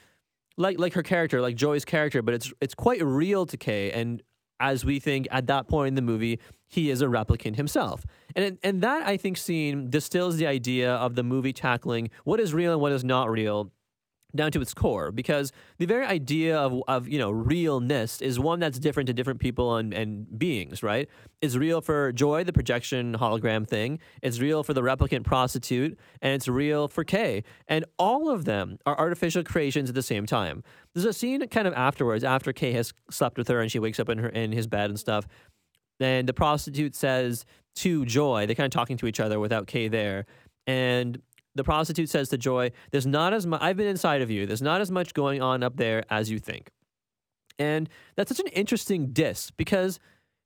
like 0.57 0.79
like 0.79 0.93
her 0.93 1.03
character, 1.03 1.41
like 1.41 1.55
Joi's 1.55 1.85
character, 1.85 2.21
but 2.21 2.33
it's 2.33 2.51
it's 2.61 2.75
quite 2.75 3.03
real 3.03 3.45
to 3.45 3.57
Kay. 3.57 3.91
And 3.91 4.23
as 4.59 4.83
we 4.83 4.99
think 4.99 5.27
at 5.31 5.47
that 5.47 5.67
point 5.67 5.89
in 5.89 5.95
the 5.95 6.01
movie, 6.01 6.39
he 6.67 6.89
is 6.89 7.01
a 7.01 7.05
replicant 7.05 7.55
himself. 7.55 8.05
And 8.35 8.57
and 8.63 8.81
that 8.81 9.07
I 9.07 9.17
think 9.17 9.37
scene 9.37 9.89
distills 9.89 10.37
the 10.37 10.47
idea 10.47 10.93
of 10.95 11.15
the 11.15 11.23
movie 11.23 11.53
tackling 11.53 12.09
what 12.23 12.39
is 12.39 12.53
real 12.53 12.71
and 12.71 12.81
what 12.81 12.91
is 12.91 13.03
not 13.03 13.29
real 13.29 13.71
down 14.37 14.51
to 14.51 14.61
its 14.61 14.73
core 14.73 15.11
because 15.11 15.51
the 15.77 15.85
very 15.85 16.05
idea 16.05 16.57
of, 16.57 16.81
of 16.87 17.07
you 17.07 17.19
know 17.19 17.29
realness 17.31 18.21
is 18.21 18.39
one 18.39 18.59
that's 18.59 18.79
different 18.79 19.07
to 19.07 19.13
different 19.13 19.39
people 19.39 19.75
and, 19.75 19.93
and 19.93 20.39
beings 20.39 20.81
right? 20.81 21.09
It's 21.41 21.55
real 21.55 21.81
for 21.81 22.11
Joi 22.13 22.43
the 22.43 22.53
projection 22.53 23.15
hologram 23.15 23.67
thing. 23.67 23.99
It's 24.21 24.39
real 24.39 24.63
for 24.63 24.73
the 24.73 24.81
replicant 24.81 25.25
prostitute 25.25 25.97
and 26.21 26.33
it's 26.33 26.47
real 26.47 26.87
for 26.87 27.03
k 27.03 27.43
and 27.67 27.83
all 27.99 28.29
of 28.29 28.45
them 28.45 28.77
are 28.85 28.97
artificial 28.97 29.43
creations 29.43 29.89
at 29.89 29.95
the 29.95 30.01
same 30.01 30.25
time. 30.25 30.63
There's 30.93 31.05
a 31.05 31.13
scene 31.13 31.45
kind 31.47 31.67
of 31.67 31.73
afterwards 31.73 32.23
after 32.23 32.53
k 32.53 32.71
has 32.71 32.93
slept 33.11 33.37
with 33.37 33.47
her 33.49 33.59
and 33.59 33.71
she 33.71 33.79
wakes 33.79 33.99
up 33.99 34.09
in 34.09 34.19
her 34.19 34.29
in 34.29 34.51
his 34.51 34.67
bed 34.67 34.89
and 34.89 34.99
stuff 34.99 35.27
and 35.99 36.27
the 36.27 36.33
prostitute 36.33 36.95
says 36.95 37.45
to 37.75 38.05
Joi 38.05 38.45
they're 38.45 38.55
kind 38.55 38.65
of 38.65 38.71
talking 38.71 38.97
to 38.97 39.07
each 39.07 39.19
other 39.19 39.39
without 39.39 39.67
k 39.67 39.87
there 39.87 40.25
and 40.65 41.21
the 41.57 41.63
prostitute 41.63 42.09
says 42.09 42.29
to 42.29 42.37
Joi, 42.37 42.71
"There's 42.91 43.05
not 43.05 43.33
as 43.33 43.45
much. 43.45 43.61
I've 43.61 43.77
been 43.77 43.87
inside 43.87 44.21
of 44.21 44.31
you. 44.31 44.45
There's 44.45 44.61
not 44.61 44.81
as 44.81 44.89
much 44.89 45.13
going 45.13 45.41
on 45.41 45.63
up 45.63 45.77
there 45.77 46.03
as 46.09 46.31
you 46.31 46.39
think." 46.39 46.69
And 47.59 47.89
that's 48.15 48.29
such 48.29 48.39
an 48.39 48.51
interesting 48.53 49.11
diss 49.11 49.51
because 49.51 49.99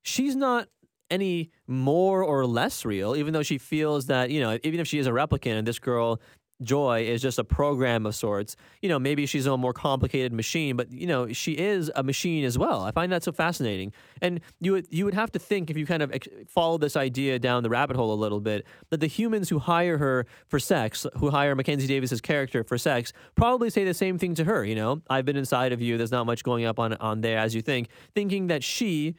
she's 0.03 0.35
not 0.35 0.67
any 1.09 1.51
more 1.67 2.23
or 2.23 2.45
less 2.45 2.85
real, 2.85 3.15
even 3.15 3.33
though 3.33 3.43
she 3.43 3.57
feels 3.57 4.05
that, 4.05 4.31
you 4.31 4.39
know, 4.39 4.57
even 4.63 4.79
if 4.79 4.87
she 4.87 4.97
is 4.97 5.07
a 5.07 5.11
replicant 5.11 5.57
and 5.57 5.67
this 5.67 5.77
girl, 5.77 6.21
Joi, 6.61 7.03
is 7.03 7.21
just 7.21 7.39
a 7.39 7.43
program 7.43 8.05
of 8.05 8.15
sorts, 8.15 8.55
you 8.81 8.89
know, 8.89 8.99
maybe 8.99 9.25
she's 9.25 9.45
a 9.45 9.57
more 9.57 9.73
complicated 9.73 10.33
machine, 10.33 10.75
but, 10.75 10.91
you 10.91 11.07
know, 11.07 11.31
she 11.33 11.53
is 11.53 11.91
a 11.95 12.03
machine 12.03 12.43
as 12.43 12.57
well. 12.57 12.83
I 12.83 12.91
find 12.91 13.11
that 13.11 13.23
so 13.23 13.31
fascinating. 13.31 13.93
And 14.21 14.41
you 14.59 14.73
would, 14.73 14.87
you 14.89 15.05
would 15.05 15.13
have 15.13 15.31
to 15.31 15.39
think, 15.39 15.69
if 15.69 15.77
you 15.77 15.85
kind 15.85 16.03
of 16.03 16.13
follow 16.47 16.77
this 16.77 16.95
idea 16.95 17.39
down 17.39 17.63
the 17.63 17.69
rabbit 17.69 17.95
hole 17.95 18.13
a 18.13 18.15
little 18.15 18.39
bit, 18.39 18.65
that 18.89 18.99
the 18.99 19.07
humans 19.07 19.49
who 19.49 19.59
hire 19.59 19.97
her 19.97 20.25
for 20.47 20.59
sex, 20.59 21.05
who 21.17 21.29
hire 21.29 21.55
Mackenzie 21.55 21.87
Davis's 21.87 22.21
character 22.21 22.63
for 22.63 22.77
sex, 22.77 23.13
probably 23.35 23.69
say 23.69 23.83
the 23.83 23.93
same 23.93 24.17
thing 24.17 24.35
to 24.35 24.43
her, 24.43 24.63
you 24.63 24.75
know, 24.75 25.01
I've 25.09 25.25
been 25.25 25.37
inside 25.37 25.73
of 25.73 25.81
you, 25.81 25.97
there's 25.97 26.11
not 26.11 26.25
much 26.25 26.43
going 26.43 26.65
up 26.65 26.79
on, 26.79 26.93
on 26.95 27.21
there 27.21 27.37
as 27.37 27.55
you 27.55 27.61
think, 27.61 27.89
thinking 28.13 28.47
that 28.47 28.63
she 28.63 29.15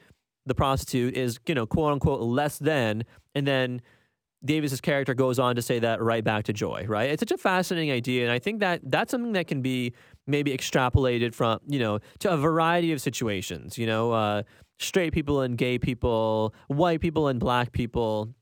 the 0.46 0.54
prostitute 0.54 1.16
is, 1.16 1.38
you 1.46 1.54
know, 1.54 1.66
quote 1.66 1.92
unquote 1.92 2.20
less 2.20 2.58
than, 2.58 3.04
and 3.34 3.46
then 3.46 3.80
Davis's 4.44 4.80
character 4.80 5.14
goes 5.14 5.38
on 5.38 5.56
to 5.56 5.62
say 5.62 5.78
that 5.78 6.02
right 6.02 6.24
back 6.24 6.44
to 6.44 6.52
Joi, 6.52 6.84
right? 6.88 7.10
It's 7.10 7.20
such 7.20 7.30
a 7.30 7.38
fascinating 7.38 7.90
idea, 7.90 8.24
and 8.24 8.32
I 8.32 8.38
think 8.38 8.60
that 8.60 8.80
that's 8.84 9.10
something 9.10 9.32
that 9.32 9.46
can 9.46 9.62
be 9.62 9.92
maybe 10.26 10.56
extrapolated 10.56 11.34
from, 11.34 11.60
you 11.66 11.78
know, 11.78 12.00
to 12.20 12.30
a 12.30 12.36
variety 12.36 12.92
of 12.92 13.00
situations. 13.00 13.78
You 13.78 13.86
know, 13.86 14.12
uh, 14.12 14.42
straight 14.78 15.12
people 15.12 15.40
and 15.40 15.56
gay 15.56 15.78
people, 15.78 16.54
white 16.66 17.00
people 17.00 17.28
and 17.28 17.38
black 17.38 17.72
people, 17.72 18.34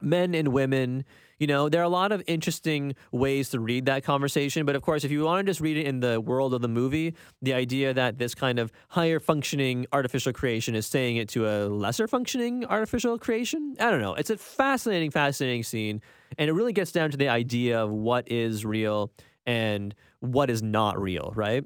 men 0.00 0.34
and 0.34 0.48
women. 0.48 1.04
You 1.40 1.46
know, 1.46 1.68
there 1.70 1.80
are 1.80 1.84
a 1.84 1.88
lot 1.88 2.12
of 2.12 2.22
interesting 2.26 2.94
ways 3.10 3.48
to 3.50 3.60
read 3.60 3.86
that 3.86 4.04
conversation. 4.04 4.66
But 4.66 4.76
of 4.76 4.82
course, 4.82 5.04
if 5.04 5.10
you 5.10 5.24
want 5.24 5.46
to 5.46 5.50
just 5.50 5.60
read 5.60 5.78
it 5.78 5.86
in 5.86 6.00
the 6.00 6.20
world 6.20 6.52
of 6.52 6.60
the 6.60 6.68
movie, 6.68 7.14
the 7.40 7.54
idea 7.54 7.94
that 7.94 8.18
this 8.18 8.34
kind 8.34 8.58
of 8.58 8.70
higher 8.90 9.18
functioning 9.18 9.86
artificial 9.92 10.34
creation 10.34 10.74
is 10.74 10.86
saying 10.86 11.16
it 11.16 11.30
to 11.30 11.48
a 11.48 11.66
lesser 11.66 12.06
functioning 12.06 12.66
artificial 12.66 13.18
creation, 13.18 13.74
I 13.80 13.90
don't 13.90 14.02
know. 14.02 14.14
It's 14.14 14.28
a 14.30 14.36
fascinating, 14.36 15.10
fascinating 15.10 15.62
scene. 15.62 16.02
And 16.36 16.50
it 16.50 16.52
really 16.52 16.74
gets 16.74 16.92
down 16.92 17.10
to 17.10 17.16
the 17.16 17.28
idea 17.28 17.82
of 17.82 17.90
what 17.90 18.30
is 18.30 18.64
real 18.64 19.10
and 19.46 19.94
what 20.20 20.50
is 20.50 20.62
not 20.62 21.00
real, 21.00 21.32
right? 21.34 21.64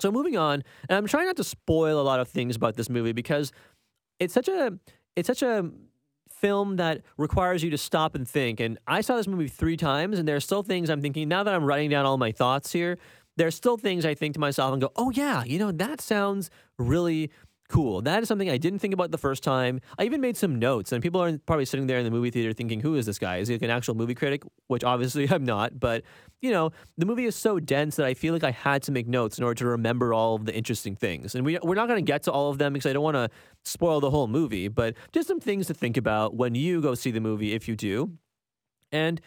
So 0.00 0.10
moving 0.10 0.36
on, 0.36 0.64
and 0.88 0.96
I'm 0.96 1.06
trying 1.06 1.26
not 1.26 1.36
to 1.36 1.44
spoil 1.44 2.00
a 2.00 2.02
lot 2.02 2.18
of 2.18 2.28
things 2.28 2.56
about 2.56 2.74
this 2.76 2.90
movie 2.90 3.12
because 3.12 3.52
it's 4.18 4.34
such 4.34 4.48
a 4.48 4.78
it's 5.16 5.26
such 5.26 5.42
a 5.42 5.70
film 6.40 6.76
that 6.76 7.02
requires 7.16 7.62
you 7.62 7.70
to 7.70 7.78
stop 7.78 8.14
and 8.14 8.28
think. 8.28 8.60
And 8.60 8.78
I 8.86 9.00
saw 9.00 9.16
this 9.16 9.26
movie 9.26 9.48
three 9.48 9.76
times, 9.76 10.18
and 10.18 10.26
there 10.26 10.36
are 10.36 10.40
still 10.40 10.62
things 10.62 10.90
I'm 10.90 11.02
thinking 11.02 11.28
now 11.28 11.42
that 11.42 11.54
I'm 11.54 11.64
writing 11.64 11.90
down 11.90 12.06
all 12.06 12.18
my 12.18 12.32
thoughts 12.32 12.72
here. 12.72 12.98
There 13.36 13.46
are 13.46 13.52
still 13.52 13.76
things 13.76 14.04
I 14.04 14.14
think 14.14 14.34
to 14.34 14.40
myself 14.40 14.72
and 14.72 14.82
go, 14.82 14.90
oh, 14.96 15.10
yeah, 15.10 15.44
you 15.44 15.58
know, 15.58 15.70
that 15.70 16.00
sounds 16.00 16.50
really 16.76 17.30
cool. 17.68 18.02
That 18.02 18.22
is 18.22 18.28
something 18.28 18.48
I 18.48 18.56
didn't 18.56 18.78
think 18.78 18.94
about 18.94 19.10
the 19.10 19.18
first 19.18 19.42
time. 19.42 19.80
I 19.98 20.04
even 20.04 20.20
made 20.20 20.36
some 20.36 20.58
notes, 20.58 20.92
and 20.92 21.02
people 21.02 21.22
are 21.22 21.36
probably 21.38 21.64
sitting 21.64 21.86
there 21.86 21.98
in 21.98 22.04
the 22.04 22.10
movie 22.10 22.30
theater 22.30 22.52
thinking, 22.52 22.80
who 22.80 22.94
is 22.94 23.06
this 23.06 23.18
guy? 23.18 23.38
Is 23.38 23.48
he 23.48 23.54
like 23.54 23.62
an 23.62 23.70
actual 23.70 23.94
movie 23.94 24.14
critic? 24.14 24.42
Which 24.68 24.84
obviously 24.84 25.28
I'm 25.30 25.44
not. 25.44 25.78
But, 25.78 26.02
you 26.40 26.50
know, 26.50 26.70
the 26.96 27.06
movie 27.06 27.26
is 27.26 27.36
so 27.36 27.60
dense 27.60 27.96
that 27.96 28.06
I 28.06 28.14
feel 28.14 28.32
like 28.32 28.44
I 28.44 28.50
had 28.50 28.82
to 28.84 28.92
make 28.92 29.06
notes 29.06 29.38
in 29.38 29.44
order 29.44 29.58
to 29.58 29.66
remember 29.66 30.14
all 30.14 30.34
of 30.34 30.46
the 30.46 30.54
interesting 30.54 30.96
things. 30.96 31.34
And 31.34 31.44
we, 31.44 31.58
we're 31.62 31.74
not 31.74 31.88
going 31.88 32.04
to 32.04 32.10
get 32.10 32.22
to 32.24 32.32
all 32.32 32.50
of 32.50 32.58
them 32.58 32.72
because 32.72 32.88
I 32.88 32.92
don't 32.92 33.02
want 33.02 33.16
to 33.16 33.28
spoil 33.64 34.00
the 34.00 34.10
whole 34.10 34.28
movie, 34.28 34.68
but 34.68 34.94
just 35.12 35.28
some 35.28 35.40
things 35.40 35.66
to 35.66 35.74
think 35.74 35.96
about 35.96 36.34
when 36.34 36.54
you 36.54 36.80
go 36.80 36.94
see 36.94 37.10
the 37.10 37.20
movie 37.20 37.52
if 37.52 37.68
you 37.68 37.76
do. 37.76 38.12
And 38.90 39.20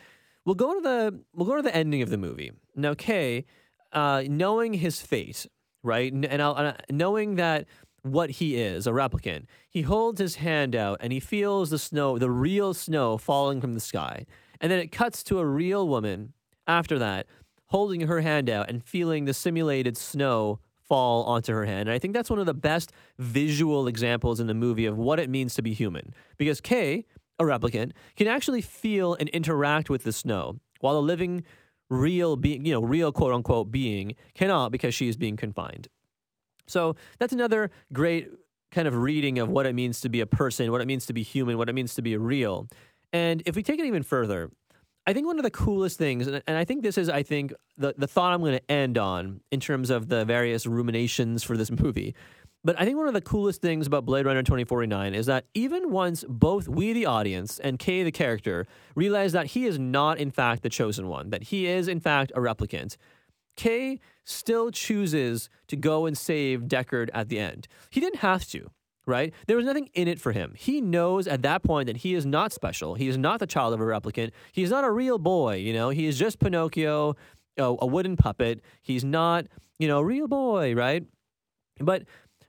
we'll 0.45 0.55
go 0.55 0.73
to 0.73 0.81
the 0.81 1.19
we'll 1.35 1.47
go 1.47 1.55
to 1.55 1.61
the 1.61 1.75
ending 1.75 2.01
of 2.01 2.09
the 2.09 2.17
movie. 2.17 2.51
Now, 2.75 2.95
Kay, 2.95 3.45
uh, 3.93 4.23
knowing 4.27 4.73
his 4.73 5.01
fate, 5.01 5.45
right, 5.83 6.11
and 6.11 6.41
I'll, 6.41 6.55
uh, 6.55 6.73
knowing 6.89 7.35
that 7.35 7.67
what 8.03 8.31
he 8.31 8.55
is, 8.55 8.87
a 8.87 8.91
replicant. 8.91 9.45
He 9.69 9.83
holds 9.83 10.19
his 10.19 10.35
hand 10.35 10.75
out 10.75 10.97
and 11.01 11.13
he 11.13 11.19
feels 11.19 11.69
the 11.69 11.79
snow, 11.79 12.17
the 12.17 12.31
real 12.31 12.73
snow 12.73 13.17
falling 13.17 13.61
from 13.61 13.73
the 13.73 13.79
sky. 13.79 14.25
And 14.59 14.71
then 14.71 14.79
it 14.79 14.91
cuts 14.91 15.23
to 15.23 15.39
a 15.39 15.45
real 15.45 15.87
woman 15.87 16.33
after 16.67 16.97
that, 16.99 17.27
holding 17.67 18.01
her 18.01 18.21
hand 18.21 18.49
out 18.49 18.69
and 18.69 18.83
feeling 18.83 19.25
the 19.25 19.33
simulated 19.33 19.97
snow 19.97 20.59
fall 20.91 21.23
onto 21.23 21.53
her 21.53 21.65
hand. 21.65 21.87
And 21.87 21.91
I 21.91 21.99
think 21.99 22.13
that's 22.13 22.29
one 22.29 22.39
of 22.39 22.45
the 22.45 22.53
best 22.53 22.91
visual 23.17 23.87
examples 23.87 24.39
in 24.39 24.47
the 24.47 24.53
movie 24.53 24.85
of 24.85 24.97
what 24.97 25.19
it 25.19 25.29
means 25.29 25.53
to 25.55 25.61
be 25.61 25.73
human. 25.73 26.13
Because 26.37 26.59
Kay, 26.59 27.05
a 27.39 27.43
replicant, 27.43 27.93
can 28.15 28.27
actually 28.27 28.61
feel 28.61 29.13
and 29.15 29.29
interact 29.29 29.89
with 29.89 30.03
the 30.03 30.11
snow, 30.11 30.59
while 30.81 30.97
a 30.97 30.99
living, 30.99 31.43
real 31.89 32.35
being, 32.35 32.65
you 32.65 32.73
know, 32.73 32.81
real 32.81 33.11
quote 33.11 33.33
unquote 33.33 33.71
being 33.71 34.15
cannot 34.33 34.71
because 34.71 34.93
she 34.93 35.07
is 35.07 35.15
being 35.15 35.37
confined. 35.37 35.87
So 36.67 36.95
that's 37.19 37.33
another 37.33 37.71
great 37.93 38.29
kind 38.71 38.87
of 38.87 38.95
reading 38.95 39.39
of 39.39 39.49
what 39.49 39.65
it 39.65 39.75
means 39.75 40.01
to 40.01 40.09
be 40.09 40.21
a 40.21 40.25
person, 40.25 40.71
what 40.71 40.81
it 40.81 40.87
means 40.87 41.05
to 41.07 41.13
be 41.13 41.23
human, 41.23 41.57
what 41.57 41.69
it 41.69 41.73
means 41.73 41.93
to 41.95 42.01
be 42.01 42.15
real. 42.17 42.67
And 43.13 43.43
if 43.45 43.55
we 43.55 43.63
take 43.63 43.79
it 43.79 43.85
even 43.85 44.03
further, 44.03 44.49
I 45.05 45.13
think 45.13 45.25
one 45.25 45.39
of 45.39 45.43
the 45.43 45.51
coolest 45.51 45.97
things, 45.97 46.27
and, 46.27 46.43
I 46.47 46.63
think 46.63 46.83
this 46.83 46.97
is, 46.97 47.09
I 47.09 47.23
think, 47.23 47.53
the, 47.77 47.93
the 47.97 48.07
thought 48.07 48.33
I'm 48.33 48.39
going 48.39 48.57
to 48.57 48.71
end 48.71 48.97
on 48.97 49.41
in 49.51 49.59
terms 49.59 49.89
of 49.89 50.07
the 50.07 50.25
various 50.25 50.65
ruminations 50.65 51.43
for 51.43 51.57
this 51.57 51.71
movie. 51.71 52.15
But 52.63 52.79
I 52.79 52.85
think 52.85 52.97
one 52.97 53.07
of 53.07 53.15
the 53.15 53.21
coolest 53.21 53.61
things 53.61 53.87
about 53.87 54.05
Blade 54.05 54.27
Runner 54.27 54.43
2049 54.43 55.15
is 55.15 55.25
that 55.25 55.45
even 55.55 55.89
once 55.89 56.23
both 56.29 56.67
we, 56.67 56.93
the 56.93 57.07
audience, 57.07 57.57
and 57.57 57.79
Kay, 57.79 58.03
the 58.03 58.11
character, 58.11 58.67
realize 58.93 59.31
that 59.31 59.47
he 59.47 59.65
is 59.65 59.79
not, 59.79 60.19
in 60.19 60.29
fact, 60.29 60.61
the 60.61 60.69
chosen 60.69 61.07
one, 61.07 61.31
that 61.31 61.45
he 61.45 61.65
is, 61.65 61.87
in 61.87 61.99
fact, 61.99 62.31
a 62.35 62.39
replicant, 62.39 62.97
Kay 63.55 63.99
still 64.23 64.71
chooses 64.71 65.49
to 65.67 65.75
go 65.75 66.05
and 66.05 66.17
save 66.17 66.63
Deckard 66.63 67.09
at 67.13 67.29
the 67.29 67.39
end. 67.39 67.67
He 67.89 67.99
didn't 67.99 68.19
have 68.19 68.45
to, 68.49 68.71
right? 69.05 69.33
There 69.47 69.57
was 69.57 69.65
nothing 69.65 69.89
in 69.93 70.07
it 70.07 70.19
for 70.19 70.31
him. 70.31 70.53
He 70.57 70.81
knows 70.81 71.27
at 71.27 71.41
that 71.43 71.63
point 71.63 71.87
that 71.87 71.97
he 71.97 72.13
is 72.13 72.25
not 72.25 72.53
special. 72.53 72.95
He 72.95 73.07
is 73.07 73.17
not 73.17 73.39
the 73.39 73.47
child 73.47 73.73
of 73.73 73.81
a 73.81 73.83
replicant. 73.83 74.31
He's 74.51 74.69
not 74.69 74.83
a 74.83 74.91
real 74.91 75.17
boy, 75.17 75.55
you 75.55 75.73
know? 75.73 75.89
He 75.89 76.05
is 76.05 76.17
just 76.17 76.39
Pinocchio, 76.39 77.15
a, 77.57 77.63
a 77.63 77.85
wooden 77.85 78.15
puppet. 78.15 78.61
He's 78.81 79.03
not, 79.03 79.45
you 79.79 79.87
know, 79.87 79.99
a 79.99 80.05
real 80.05 80.27
boy, 80.27 80.73
right? 80.75 81.05
But 81.79 82.03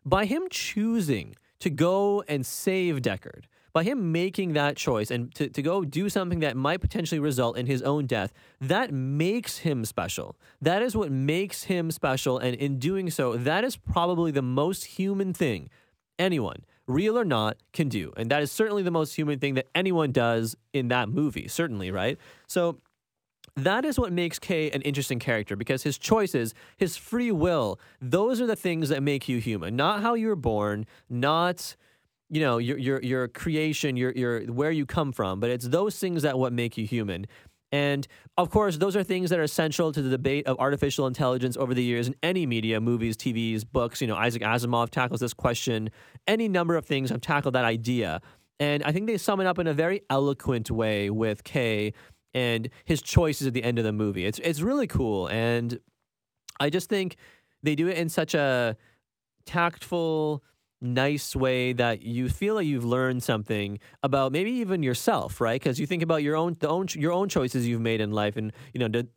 by 0.04 0.24
him 0.24 0.42
choosing 0.50 1.36
to 1.60 1.70
go 1.70 2.22
and 2.28 2.44
save 2.44 3.02
Deckard, 3.02 3.44
by 3.72 3.82
him 3.82 4.12
making 4.12 4.52
that 4.52 4.76
choice 4.76 5.10
and 5.10 5.34
to, 5.34 5.48
to 5.48 5.62
go 5.62 5.84
do 5.84 6.08
something 6.08 6.40
that 6.40 6.56
might 6.56 6.80
potentially 6.80 7.18
result 7.18 7.56
in 7.56 7.66
his 7.66 7.82
own 7.82 8.06
death, 8.06 8.32
that 8.60 8.92
makes 8.92 9.58
him 9.58 9.84
special. 9.84 10.36
That 10.60 10.82
is 10.82 10.94
what 10.94 11.10
makes 11.10 11.64
him 11.64 11.90
special. 11.90 12.38
And 12.38 12.54
in 12.54 12.78
doing 12.78 13.10
so, 13.10 13.36
that 13.36 13.64
is 13.64 13.76
probably 13.76 14.30
the 14.30 14.42
most 14.42 14.84
human 14.84 15.32
thing 15.32 15.70
anyone, 16.18 16.64
real 16.86 17.18
or 17.18 17.24
not, 17.24 17.56
can 17.72 17.88
do. 17.88 18.12
And 18.16 18.30
that 18.30 18.42
is 18.42 18.52
certainly 18.52 18.82
the 18.82 18.90
most 18.90 19.14
human 19.14 19.38
thing 19.38 19.54
that 19.54 19.66
anyone 19.74 20.12
does 20.12 20.54
in 20.72 20.88
that 20.88 21.08
movie, 21.08 21.48
certainly, 21.48 21.90
right? 21.90 22.18
So 22.46 22.78
that 23.56 23.84
is 23.84 23.98
what 23.98 24.12
makes 24.12 24.38
Kay 24.38 24.70
an 24.70 24.82
interesting 24.82 25.18
character 25.18 25.56
because 25.56 25.82
his 25.82 25.98
choices, 25.98 26.54
his 26.76 26.96
free 26.96 27.32
will, 27.32 27.80
those 28.00 28.40
are 28.40 28.46
the 28.46 28.56
things 28.56 28.88
that 28.88 29.02
make 29.02 29.28
you 29.28 29.38
human. 29.38 29.76
Not 29.76 30.02
how 30.02 30.14
you 30.14 30.28
were 30.28 30.36
born, 30.36 30.86
not 31.08 31.76
you 32.32 32.40
know 32.40 32.56
your 32.56 32.78
your 32.78 33.00
your 33.02 33.28
creation, 33.28 33.96
your 33.96 34.10
your 34.12 34.40
where 34.44 34.70
you 34.70 34.86
come 34.86 35.12
from, 35.12 35.38
but 35.38 35.50
it's 35.50 35.68
those 35.68 35.98
things 35.98 36.22
that 36.22 36.38
what 36.38 36.52
make 36.52 36.78
you 36.78 36.86
human. 36.86 37.26
And 37.70 38.06
of 38.38 38.50
course, 38.50 38.78
those 38.78 38.96
are 38.96 39.04
things 39.04 39.28
that 39.30 39.38
are 39.38 39.42
essential 39.42 39.92
to 39.92 40.02
the 40.02 40.08
debate 40.08 40.46
of 40.46 40.58
artificial 40.58 41.06
intelligence 41.06 41.56
over 41.58 41.74
the 41.74 41.82
years 41.82 42.08
in 42.08 42.14
any 42.22 42.46
media, 42.46 42.80
movies, 42.80 43.16
TVs, 43.18 43.64
books. 43.70 44.00
You 44.00 44.06
know, 44.06 44.16
Isaac 44.16 44.42
Asimov 44.42 44.88
tackles 44.88 45.20
this 45.20 45.34
question. 45.34 45.90
Any 46.26 46.48
number 46.48 46.76
of 46.76 46.86
things 46.86 47.10
have 47.10 47.20
tackled 47.20 47.54
that 47.54 47.64
idea. 47.66 48.20
And 48.58 48.82
I 48.82 48.92
think 48.92 49.06
they 49.06 49.18
sum 49.18 49.40
it 49.40 49.46
up 49.46 49.58
in 49.58 49.66
a 49.66 49.74
very 49.74 50.00
eloquent 50.08 50.70
way 50.70 51.10
with 51.10 51.44
Kay 51.44 51.92
and 52.32 52.70
his 52.86 53.02
choices 53.02 53.46
at 53.46 53.52
the 53.52 53.62
end 53.62 53.78
of 53.78 53.84
the 53.84 53.92
movie. 53.92 54.24
It's 54.24 54.38
it's 54.38 54.62
really 54.62 54.86
cool. 54.86 55.26
And 55.28 55.78
I 56.60 56.70
just 56.70 56.88
think 56.88 57.16
they 57.62 57.74
do 57.74 57.88
it 57.88 57.98
in 57.98 58.08
such 58.08 58.34
a 58.34 58.76
tactful, 59.44 60.42
nice 60.82 61.34
way 61.36 61.72
that 61.72 62.02
you 62.02 62.28
feel 62.28 62.56
like 62.56 62.66
you've 62.66 62.84
learned 62.84 63.22
something 63.22 63.78
about 64.02 64.32
maybe 64.32 64.50
even 64.50 64.82
yourself, 64.82 65.40
right? 65.40 65.60
Because 65.60 65.78
you 65.78 65.86
think 65.86 66.02
about 66.02 66.22
your 66.22 66.36
own 66.36 66.56
the 66.60 66.68
own 66.68 66.86
your 66.94 67.12
own 67.12 67.28
choices 67.28 67.66
you've 67.66 67.80
made 67.80 68.00
in 68.00 68.10
life, 68.10 68.36
and 68.36 68.52
you 68.74 68.80
know, 68.80 68.88
did, 68.88 69.08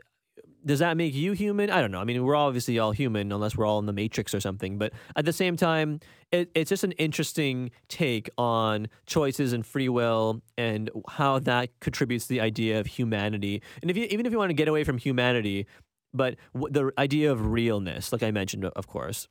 does 0.66 0.80
that 0.80 0.98
make 0.98 1.14
you 1.14 1.34
human? 1.34 1.70
I 1.70 1.80
don't 1.80 1.92
know. 1.92 2.00
I 2.00 2.04
mean, 2.06 2.24
we're 2.24 2.36
obviously 2.36 2.80
all 2.80 2.92
human 2.92 3.32
unless 3.32 3.56
we're 3.56 3.66
all 3.66 3.80
in 3.80 3.86
the 3.86 3.94
matrix 3.94 4.34
or 4.34 4.40
something. 4.40 4.78
But 4.78 4.94
at 5.16 5.26
the 5.26 5.34
same 5.34 5.56
time, 5.56 6.00
it, 6.32 6.50
it's 6.56 6.70
just 6.70 6.84
an 6.84 6.94
interesting 6.94 7.72
take 7.88 8.30
on 8.38 8.88
choices 9.06 9.54
and 9.54 9.66
free 9.66 9.90
will 9.90 10.42
and 10.58 10.90
how 11.08 11.38
that 11.40 11.70
contributes 11.82 12.26
to 12.26 12.30
the 12.30 12.42
idea 12.42 12.80
of 12.80 12.88
humanity. 12.88 13.62
And 13.82 13.92
if 13.92 13.98
you, 13.98 14.08
even 14.10 14.26
if 14.26 14.32
you 14.32 14.40
want 14.40 14.50
to 14.50 14.56
get 14.56 14.68
away 14.68 14.84
from 14.84 14.98
humanity, 14.98 15.68
but 16.14 16.36
the 16.54 16.92
idea 16.98 17.32
of 17.32 17.52
realness, 17.52 18.12
like 18.12 18.24
I 18.24 18.32
mentioned, 18.32 18.66
of 18.66 18.88
course. 18.88 19.28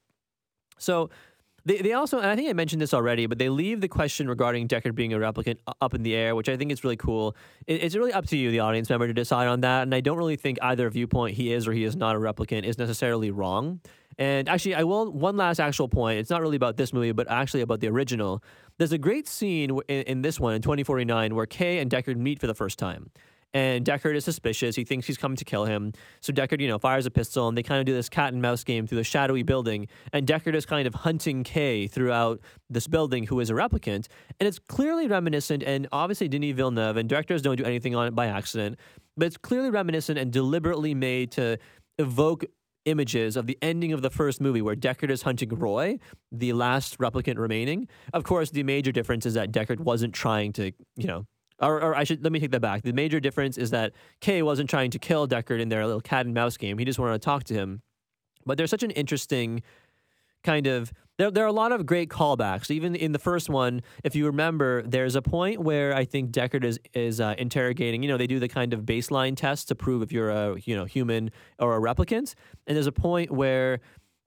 So 0.79 1.11
They, 1.67 1.79
they 1.79 1.93
also, 1.95 2.19
and 2.19 2.27
I 2.27 2.37
think 2.37 2.51
I 2.51 2.53
mentioned 2.53 2.83
this 2.83 2.93
already, 2.93 3.27
but 3.27 3.39
they 3.39 3.49
leave 3.49 3.81
the 3.81 3.89
question 3.89 4.29
regarding 4.29 4.69
Deckard 4.69 4.95
being 4.95 5.15
a 5.15 5.19
replicant 5.19 5.57
up 5.81 5.95
in 5.95 6.03
the 6.03 6.15
air, 6.15 6.35
which 6.35 6.49
I 6.49 6.57
think 6.57 6.71
is 6.71 6.85
really 6.85 6.97
cool. 6.97 7.35
It, 7.67 7.83
it's 7.83 7.97
really 7.97 8.13
up 8.13 8.27
to 8.27 8.37
you, 8.37 8.51
the 8.51 8.61
audience 8.61 8.91
member, 8.91 9.07
to 9.07 9.15
decide 9.15 9.49
on 9.49 9.61
that. 9.63 9.83
And 9.85 9.95
I 9.95 10.01
don't 10.01 10.19
really 10.19 10.37
think 10.37 10.59
either 10.61 10.91
viewpoint, 10.91 11.37
he 11.37 11.53
is 11.53 11.67
or 11.67 11.73
he 11.73 11.85
is 11.85 11.97
not 11.97 12.17
a 12.17 12.19
replicant, 12.19 12.65
is 12.65 12.77
necessarily 12.77 13.31
wrong. 13.31 13.81
And 14.19 14.49
actually, 14.49 14.75
I 14.75 14.85
will, 14.85 15.11
one 15.11 15.37
last 15.37 15.59
actual 15.59 15.89
point. 15.89 16.19
It's 16.19 16.31
not 16.31 16.43
really 16.43 16.57
about 16.57 16.77
this 16.77 16.93
movie, 16.93 17.13
but 17.13 17.31
actually 17.31 17.63
about 17.63 17.81
the 17.81 17.89
original. 17.89 18.43
There's 18.79 18.93
a 18.93 18.99
great 18.99 19.27
scene 19.27 19.79
in, 19.89 20.03
in 20.03 20.23
this 20.23 20.39
one, 20.39 20.55
in 20.55 20.63
2049, 20.63 21.35
where 21.35 21.47
Kay 21.47 21.79
and 21.79 21.91
Deckard 21.91 22.17
meet 22.17 22.41
for 22.41 22.47
the 22.47 22.55
first 22.55 22.79
time. 22.79 23.11
And 23.55 23.85
Deckard 23.85 24.17
is 24.17 24.25
suspicious. 24.25 24.75
He 24.75 24.85
thinks 24.85 25.07
he's 25.07 25.17
coming 25.17 25.37
to 25.37 25.45
kill 25.45 25.65
him. 25.65 25.93
So 26.21 26.33
Deckard, 26.33 26.61
you 26.61 26.67
know, 26.67 26.79
fires 26.79 27.07
a 27.07 27.11
pistol 27.11 27.47
and 27.47 27.57
they 27.57 27.63
kind 27.63 27.79
of 27.79 27.87
do 27.87 27.95
this 27.95 28.09
cat 28.09 28.33
and 28.33 28.43
mouse 28.43 28.65
game 28.65 28.87
through 28.87 28.99
the 28.99 29.05
shadowy 29.05 29.45
building. 29.45 29.87
And 30.13 30.27
Deckard 30.27 30.55
is 30.55 30.67
kind 30.67 30.89
of 30.89 30.95
hunting 30.95 31.45
Kay 31.45 31.87
throughout 31.87 32.41
this 32.69 32.89
building, 32.89 33.27
who 33.27 33.39
is 33.39 33.51
a 33.51 33.55
replicant. 33.55 34.09
And 34.41 34.49
it's 34.49 34.59
clearly 34.59 35.07
reminiscent. 35.07 35.63
And 35.63 35.87
obviously, 35.93 36.29
Denis 36.29 36.55
Villeneuve 36.55 36.97
and 36.97 37.09
directors 37.09 37.43
don't 37.43 37.57
do 37.57 37.65
anything 37.65 37.95
on 37.95 38.09
it 38.09 38.15
by 38.15 38.27
accident, 38.27 38.77
but 39.17 39.27
it's 39.27 39.37
clearly 39.37 39.71
reminiscent 39.71 40.19
and 40.19 40.33
deliberately 40.33 40.93
made 40.93 41.31
to 41.33 41.57
evoke 41.99 42.45
images 42.87 43.37
of 43.37 43.47
the 43.47 43.57
ending 43.63 43.93
of 43.93 44.03
the 44.03 44.11
first 44.11 44.41
movie 44.41 44.61
where 44.61 44.77
Deckard 44.77 45.11
is 45.11 45.23
hunting 45.23 45.49
Roy, 45.49 45.99
the 46.33 46.53
last 46.53 46.99
replicant 46.99 47.39
remaining. 47.39 47.89
Of 48.13 48.25
course, 48.25 48.51
the 48.51 48.63
major 48.63 48.93
difference 48.93 49.27
is 49.27 49.35
that 49.35 49.53
Deckard 49.53 49.81
wasn't 49.81 50.13
trying 50.13 50.53
to, 50.55 50.73
you 50.97 51.07
know, 51.07 51.25
or, 51.61 51.81
or 51.81 51.95
I 51.95 52.05
should 52.05 52.23
let 52.23 52.33
me 52.33 52.41
take 52.41 52.51
that 52.51 52.61
back. 52.61 52.83
The 52.83 52.93
major 52.93 53.21
difference 53.21 53.59
is 53.59 53.71
that 53.71 53.93
Kay 54.21 54.43
wasn't 54.43 54.69
trying 54.71 54.91
to 54.91 54.99
kill 54.99 55.29
Deckard 55.29 55.61
in 55.61 55.69
their 55.69 55.87
little 55.87 56.01
cat 56.01 56.27
and 56.27 56.35
mouse 56.35 56.57
game. 56.57 56.79
He 56.79 56.85
just 56.85 56.99
wanted 56.99 57.21
to 57.21 57.25
talk 57.25 57.45
to 57.45 57.55
him. 57.55 57.83
But 58.47 58.59
there's 58.59 58.71
such 58.71 58.83
an 58.83 58.91
interesting 58.91 59.63
kind 60.43 60.67
of 60.67 60.93
there, 61.17 61.31
there 61.31 61.45
are 61.45 61.49
a 61.49 61.53
lot 61.53 61.71
of 61.71 61.87
great 61.87 62.09
callbacks. 62.09 62.71
Even 62.71 62.97
in 62.97 63.13
the 63.13 63.19
first 63.19 63.49
one, 63.49 63.83
if 64.03 64.17
you 64.17 64.27
remember, 64.27 64.83
there's 64.83 65.15
a 65.15 65.23
point 65.23 65.61
where 65.61 65.95
I 65.95 66.05
think 66.05 66.33
Deckard 66.33 66.65
is 66.65 66.79
is 66.93 67.21
uh, 67.21 67.35
interrogating. 67.39 68.03
You 68.03 68.09
know, 68.09 68.17
they 68.17 68.27
do 68.27 68.41
the 68.41 68.49
kind 68.49 68.73
of 68.73 68.81
baseline 68.83 69.37
test 69.37 69.69
to 69.69 69.75
prove 69.75 70.03
if 70.03 70.13
you're 70.13 70.31
a 70.31 70.57
you 70.65 70.75
know 70.75 70.85
human 70.85 71.31
or 71.59 71.77
a 71.77 71.81
replicant. 71.81 72.35
And 72.67 72.77
there's 72.77 72.89
a 72.89 72.93
point 72.93 73.31
where 73.31 73.81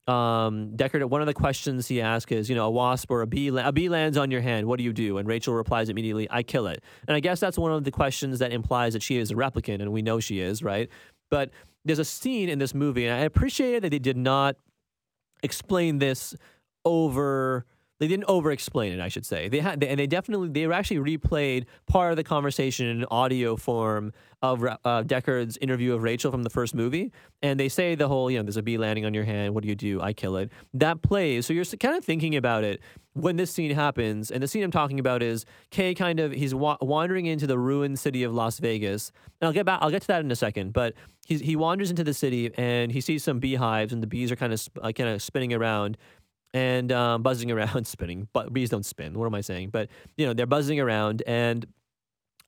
um, 0.07 0.71
Deckard, 0.75 1.03
one 1.09 1.21
of 1.21 1.27
the 1.27 1.33
questions 1.33 1.87
he 1.87 2.01
asks 2.01 2.31
is, 2.31 2.49
you 2.49 2.55
know, 2.55 2.65
a 2.65 2.69
wasp 2.69 3.11
or 3.11 3.21
a 3.21 3.27
bee, 3.27 3.51
la- 3.51 3.67
a 3.67 3.71
bee 3.71 3.89
lands 3.89 4.17
on 4.17 4.31
your 4.31 4.41
hand. 4.41 4.65
What 4.65 4.77
do 4.77 4.83
you 4.83 4.93
do? 4.93 5.17
And 5.17 5.27
Rachael 5.27 5.53
replies 5.53 5.89
immediately, 5.89 6.27
I 6.31 6.43
kill 6.43 6.67
it. 6.67 6.81
And 7.07 7.15
I 7.15 7.19
guess 7.19 7.39
that's 7.39 7.57
one 7.57 7.73
of 7.73 7.83
the 7.83 7.91
questions 7.91 8.39
that 8.39 8.53
implies 8.53 8.93
that 8.93 9.03
she 9.03 9.17
is 9.17 9.31
a 9.31 9.35
replicant, 9.35 9.81
and 9.81 9.91
we 9.91 10.01
know 10.01 10.19
she 10.19 10.39
is, 10.39 10.63
right? 10.63 10.89
But 11.29 11.51
there's 11.83 11.99
a 11.99 12.05
scene 12.05 12.47
in 12.47 12.59
this 12.59 12.73
movie, 12.73 13.05
and 13.05 13.13
I 13.13 13.25
appreciated 13.25 13.83
that 13.83 13.89
they 13.89 13.99
did 13.99 14.17
not 14.17 14.55
explain 15.43 15.99
this 15.99 16.35
over 16.85 17.65
they 17.99 18.07
didn't 18.07 18.25
over 18.27 18.51
explain 18.51 18.93
it 18.93 18.99
i 18.99 19.07
should 19.07 19.25
say. 19.25 19.47
They 19.49 19.59
had 19.59 19.83
and 19.83 19.99
they 19.99 20.07
definitely 20.07 20.49
they 20.49 20.71
actually 20.71 21.17
replayed 21.17 21.65
part 21.87 22.11
of 22.11 22.17
the 22.17 22.23
conversation 22.23 22.87
in 22.87 23.05
audio 23.05 23.55
form 23.55 24.13
of 24.41 24.63
uh, 24.63 25.03
deckard's 25.03 25.57
interview 25.57 25.93
of 25.93 26.03
Rachael 26.03 26.31
from 26.31 26.43
the 26.43 26.49
first 26.49 26.75
movie. 26.75 27.11
And 27.41 27.59
they 27.59 27.69
say 27.69 27.95
the 27.95 28.07
whole 28.07 28.29
you 28.29 28.37
know 28.37 28.43
there's 28.43 28.57
a 28.57 28.61
bee 28.61 28.77
landing 28.77 29.05
on 29.05 29.13
your 29.13 29.23
hand 29.23 29.53
what 29.53 29.63
do 29.63 29.69
you 29.69 29.75
do? 29.75 30.01
I 30.01 30.13
kill 30.13 30.37
it. 30.37 30.51
That 30.73 31.01
plays 31.01 31.45
so 31.45 31.53
you're 31.53 31.65
kind 31.65 31.95
of 31.95 32.03
thinking 32.03 32.35
about 32.35 32.63
it 32.63 32.81
when 33.13 33.35
this 33.35 33.49
scene 33.51 33.71
happens 33.71 34.29
and 34.29 34.43
the 34.43 34.47
scene 34.47 34.63
i'm 34.63 34.69
talking 34.69 34.99
about 34.99 35.23
is 35.23 35.43
kay 35.71 35.95
kind 35.95 36.19
of 36.19 36.31
he's 36.31 36.53
wa- 36.53 36.77
wandering 36.81 37.25
into 37.25 37.47
the 37.47 37.57
ruined 37.57 37.97
city 37.97 38.23
of 38.23 38.33
las 38.33 38.59
vegas. 38.59 39.11
And 39.41 39.47
i'll 39.47 39.53
get 39.53 39.65
back 39.65 39.79
i'll 39.81 39.91
get 39.91 40.01
to 40.03 40.07
that 40.07 40.21
in 40.21 40.29
a 40.29 40.35
second 40.35 40.71
but 40.71 40.93
he's, 41.25 41.41
he 41.41 41.55
wanders 41.55 41.89
into 41.89 42.03
the 42.03 42.13
city 42.13 42.51
and 42.57 42.91
he 42.91 43.01
sees 43.01 43.23
some 43.23 43.39
beehives 43.39 43.91
and 43.91 44.03
the 44.03 44.07
bees 44.07 44.31
are 44.31 44.35
kind 44.35 44.53
of 44.53 44.67
uh, 44.81 44.91
kind 44.91 45.09
of 45.09 45.21
spinning 45.21 45.53
around 45.53 45.97
and 46.53 46.91
um, 46.91 47.23
buzzing 47.23 47.51
around, 47.51 47.87
spinning. 47.87 48.27
But 48.33 48.53
bees 48.53 48.69
don't 48.69 48.85
spin. 48.85 49.17
What 49.17 49.25
am 49.25 49.35
I 49.35 49.41
saying? 49.41 49.69
But 49.69 49.89
you 50.17 50.25
know, 50.25 50.33
they're 50.33 50.45
buzzing 50.45 50.79
around, 50.79 51.23
and 51.27 51.65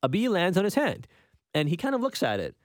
a 0.02 0.08
bee 0.08 0.28
lands 0.28 0.56
on 0.56 0.64
his 0.64 0.74
hand, 0.74 1.06
and 1.54 1.68
he 1.68 1.76
kind 1.76 1.94
of 1.94 2.00
looks 2.00 2.22
at 2.22 2.40
it, 2.40 2.56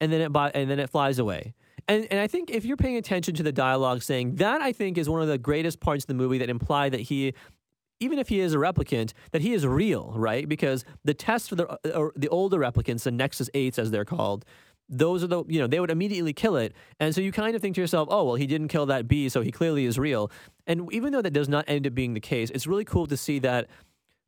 and 0.00 0.12
then 0.12 0.20
it 0.20 0.36
and 0.54 0.70
then 0.70 0.78
it 0.78 0.90
flies 0.90 1.18
away. 1.18 1.54
And 1.86 2.06
and 2.10 2.20
I 2.20 2.26
think 2.26 2.50
if 2.50 2.64
you're 2.64 2.76
paying 2.76 2.96
attention 2.96 3.34
to 3.34 3.42
the 3.42 3.52
dialogue, 3.52 4.02
saying 4.02 4.36
that, 4.36 4.60
I 4.60 4.72
think 4.72 4.98
is 4.98 5.08
one 5.08 5.22
of 5.22 5.28
the 5.28 5.38
greatest 5.38 5.80
parts 5.80 6.04
of 6.04 6.08
the 6.08 6.14
movie 6.14 6.38
that 6.38 6.50
imply 6.50 6.88
that 6.88 7.00
he. 7.00 7.34
Even 8.00 8.20
if 8.20 8.28
he 8.28 8.38
is 8.38 8.54
a 8.54 8.58
replicant, 8.58 9.12
that 9.32 9.42
he 9.42 9.52
is 9.52 9.66
real, 9.66 10.12
right? 10.14 10.48
Because 10.48 10.84
the 11.02 11.14
test 11.14 11.48
for 11.48 11.56
the 11.56 12.12
the 12.14 12.28
older 12.28 12.56
replicants, 12.56 13.02
the 13.02 13.10
Nexus 13.10 13.50
Eights 13.54 13.76
as 13.76 13.90
they're 13.90 14.04
called, 14.04 14.44
those 14.88 15.22
are 15.22 15.26
the 15.26 15.44
you 15.48 15.58
know 15.60 15.66
they 15.66 15.80
would 15.80 15.90
immediately 15.90 16.32
kill 16.32 16.56
it. 16.56 16.74
And 16.98 17.14
so 17.14 17.20
you 17.20 17.32
kind 17.32 17.54
of 17.54 17.62
think 17.62 17.74
to 17.74 17.80
yourself 17.80 18.08
oh 18.10 18.24
well 18.24 18.34
he 18.36 18.46
didn't 18.46 18.68
kill 18.68 18.86
that 18.86 19.06
bee 19.08 19.28
so 19.28 19.40
he 19.42 19.52
clearly 19.52 19.84
is 19.84 19.98
real. 19.98 20.30
And 20.66 20.92
even 20.92 21.12
though 21.12 21.22
that 21.22 21.32
does 21.32 21.48
not 21.48 21.64
end 21.68 21.86
up 21.86 21.94
being 21.94 22.14
the 22.14 22.20
case 22.20 22.50
it's 22.50 22.66
really 22.66 22.84
cool 22.84 23.06
to 23.06 23.16
see 23.16 23.38
that 23.40 23.68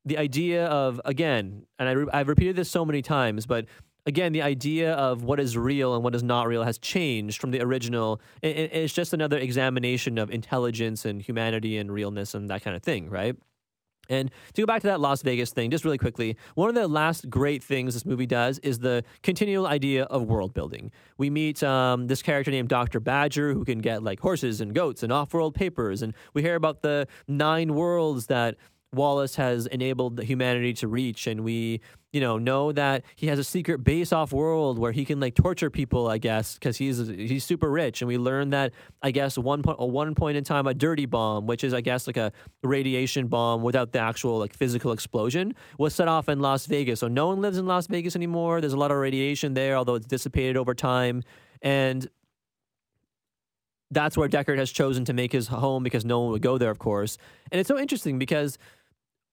the 0.05 0.19
idea 0.19 0.67
of 0.67 1.01
again 1.05 1.67
and 1.79 1.89
I 1.89 1.93
re- 1.93 2.07
i've 2.13 2.29
repeated 2.29 2.57
this 2.57 2.71
so 2.71 2.87
many 2.87 3.03
times 3.03 3.45
but 3.45 3.67
again 4.07 4.33
the 4.33 4.41
idea 4.41 4.95
of 4.95 5.23
what 5.25 5.39
is 5.39 5.59
real 5.59 5.95
and 5.95 6.03
what 6.03 6.15
is 6.15 6.23
not 6.23 6.47
real 6.47 6.63
has 6.65 6.79
changed 6.79 7.39
from 7.41 7.51
the 7.51 7.61
original. 7.61 8.21
It, 8.43 8.57
it- 8.57 8.71
it's 8.75 8.95
just 8.95 9.13
another 9.13 9.37
examination 9.39 10.17
of 10.19 10.31
intelligence 10.31 11.05
and 11.05 11.21
humanity 11.21 11.77
and 11.77 11.93
realness 11.93 12.35
and 12.35 12.49
that 12.51 12.63
kind 12.63 12.75
of 12.77 12.83
thing 12.83 13.11
right 13.11 13.37
and 14.11 14.31
to 14.55 14.63
go 14.63 14.67
back 14.67 14.83
to 14.83 14.89
that 14.89 15.01
Las 15.01 15.23
Vegas 15.23 15.53
thing, 15.53 15.71
just 15.71 15.85
really 15.85 15.97
quickly, 15.97 16.37
one 16.55 16.69
of 16.69 16.75
the 16.75 16.89
last 16.89 17.31
great 17.31 17.63
things 17.63 17.95
this 17.95 18.05
movie 18.05 18.27
does 18.27 18.59
is 18.59 18.81
the 18.81 19.05
continual 19.23 19.67
idea 19.67 20.05
of 20.05 20.25
world 20.25 20.53
building. 20.53 20.91
We 21.17 21.31
meet 21.31 21.63
um, 21.63 22.09
this 22.09 22.21
character 22.21 22.51
named 22.51 22.69
Dr. 22.69 23.01
Badger 23.01 23.55
who 23.55 23.65
can 23.65 23.79
get 23.79 24.03
like 24.03 24.21
horses 24.21 24.61
and 24.61 24.75
goats 24.75 25.03
and 25.03 25.13
off 25.13 25.33
world 25.33 25.55
papers. 25.55 26.03
And 26.03 26.13
we 26.35 26.43
hear 26.43 26.57
about 26.57 26.83
the 26.83 27.07
nine 27.29 27.75
worlds 27.75 28.27
that 28.27 28.57
Wallace 28.93 29.37
has 29.37 29.67
enabled 29.67 30.21
humanity 30.21 30.73
to 30.75 30.89
reach, 30.89 31.29
and 31.29 31.43
we, 31.45 31.81
you 32.13 32.21
know, 32.21 32.39
know 32.39 32.73
that 32.73 33.05
he 33.15 33.29
has 33.29 33.39
a 33.39 33.45
secret 33.45 33.85
base 33.85 34.13
off 34.13 34.33
world 34.33 34.81
where 34.81 34.91
he 34.91 35.05
can 35.05 35.21
like 35.21 35.37
torture 35.37 35.71
people, 35.71 36.09
I 36.09 36.19
guess, 36.19 36.55
because 36.55 36.77
he's 36.77 37.07
he's 37.07 37.45
super 37.45 37.71
rich. 37.71 38.03
And 38.03 38.09
we 38.09 38.19
learn 38.19 38.51
that 38.51 38.73
I 39.01 39.13
guess 39.13 39.39
one 39.39 39.63
point 39.63 39.79
one 39.79 40.15
point 40.17 40.37
in 40.37 40.43
time 40.43 40.67
a 40.67 40.75
dirty 40.75 41.07
bomb, 41.07 41.47
which 41.47 41.63
is 41.63 41.73
I 41.73 41.83
guess 41.83 42.09
like 42.09 42.17
a 42.17 42.33
radiation 42.65 43.29
bomb 43.29 43.63
without 43.63 43.93
the 43.93 44.01
actual 44.01 44.39
like 44.39 44.55
physical 44.55 44.91
explosion, 44.91 45.55
was 45.79 45.95
set 45.95 46.09
off 46.09 46.29
in 46.29 46.41
Las 46.41 46.67
Vegas. 46.67 46.99
So 46.99 47.07
no 47.07 47.29
one 47.29 47.41
lives 47.41 47.59
in 47.59 47.67
Las 47.67 47.87
Vegas 47.87 48.17
anymore. 48.17 48.61
There's 48.61 48.73
a 48.73 48.79
lot 48.79 48.91
of 48.91 48.97
radiation 48.97 49.55
there, 49.55 49.77
although 49.77 49.95
it's 49.95 50.07
dissipated 50.07 50.57
over 50.57 50.75
time, 50.75 51.23
and 51.63 52.09
that's 53.91 54.17
where 54.17 54.29
Deckard 54.29 54.59
has 54.59 54.71
chosen 54.71 55.05
to 55.07 55.13
make 55.13 55.33
his 55.33 55.49
home 55.49 55.83
because 55.83 56.05
no 56.05 56.21
one 56.21 56.33
would 56.33 56.43
go 56.43 56.59
there, 56.59 56.71
of 56.71 56.79
course. 56.79 57.19
And 57.51 57.61
it's 57.61 57.69
so 57.69 57.79
interesting 57.79 58.19
because 58.19 58.57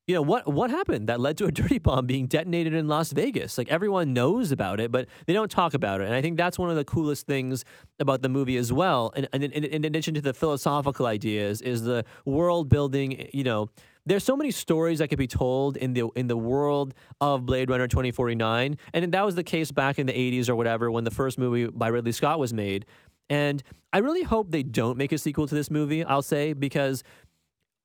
you 0.07 0.15
know 0.15 0.21
what 0.21 0.51
what 0.51 0.71
happened 0.71 1.07
that 1.09 1.19
led 1.19 1.37
to 1.37 1.45
a 1.45 1.51
dirty 1.57 1.77
bomb 1.77 2.07
being 2.07 2.27
detonated 2.27 2.73
in 2.73 2.87
Las 2.87 3.11
Vegas. 3.11 3.57
Like 3.57 3.69
everyone 3.69 4.13
knows 4.13 4.51
about 4.51 4.79
it, 4.79 4.91
but 4.91 5.07
they 5.25 5.33
don't 5.33 5.51
talk 5.51 5.73
about 5.73 6.01
it. 6.01 6.05
And 6.05 6.15
I 6.15 6.21
think 6.21 6.37
that's 6.37 6.57
one 6.57 6.69
of 6.69 6.77
the 6.77 6.85
coolest 6.85 7.27
things 7.27 7.65
about 7.99 8.21
the 8.21 8.29
movie 8.29 8.57
as 8.57 8.71
well. 8.71 9.11
And, 9.15 9.27
and 9.33 9.43
in, 9.43 9.65
in 9.65 9.85
addition 9.85 10.13
to 10.15 10.21
the 10.21 10.33
philosophical 10.33 11.05
ideas, 11.05 11.61
is 11.61 11.83
the 11.83 12.05
world 12.25 12.69
building. 12.69 13.29
You 13.33 13.43
know, 13.43 13.69
there's 14.05 14.23
so 14.23 14.37
many 14.37 14.51
stories 14.51 14.99
that 14.99 15.09
could 15.09 15.19
be 15.19 15.27
told 15.27 15.75
in 15.75 15.93
the 15.93 16.07
in 16.15 16.27
the 16.27 16.37
world 16.37 16.93
of 17.19 17.45
Blade 17.45 17.69
Runner 17.69 17.87
2049, 17.87 18.77
and 18.93 19.11
that 19.11 19.25
was 19.25 19.35
the 19.35 19.43
case 19.43 19.71
back 19.71 19.99
in 19.99 20.07
the 20.07 20.13
80s 20.13 20.47
or 20.47 20.55
whatever 20.55 20.89
when 20.89 21.03
the 21.03 21.11
first 21.11 21.37
movie 21.37 21.67
by 21.67 21.89
Ridley 21.89 22.13
Scott 22.13 22.39
was 22.39 22.53
made. 22.53 22.85
And 23.29 23.61
I 23.91 23.97
really 23.97 24.23
hope 24.23 24.51
they 24.51 24.63
don't 24.63 24.97
make 24.97 25.11
a 25.11 25.17
sequel 25.17 25.47
to 25.47 25.55
this 25.55 25.69
movie. 25.69 26.03
I'll 26.05 26.21
say 26.21 26.53
because 26.53 27.03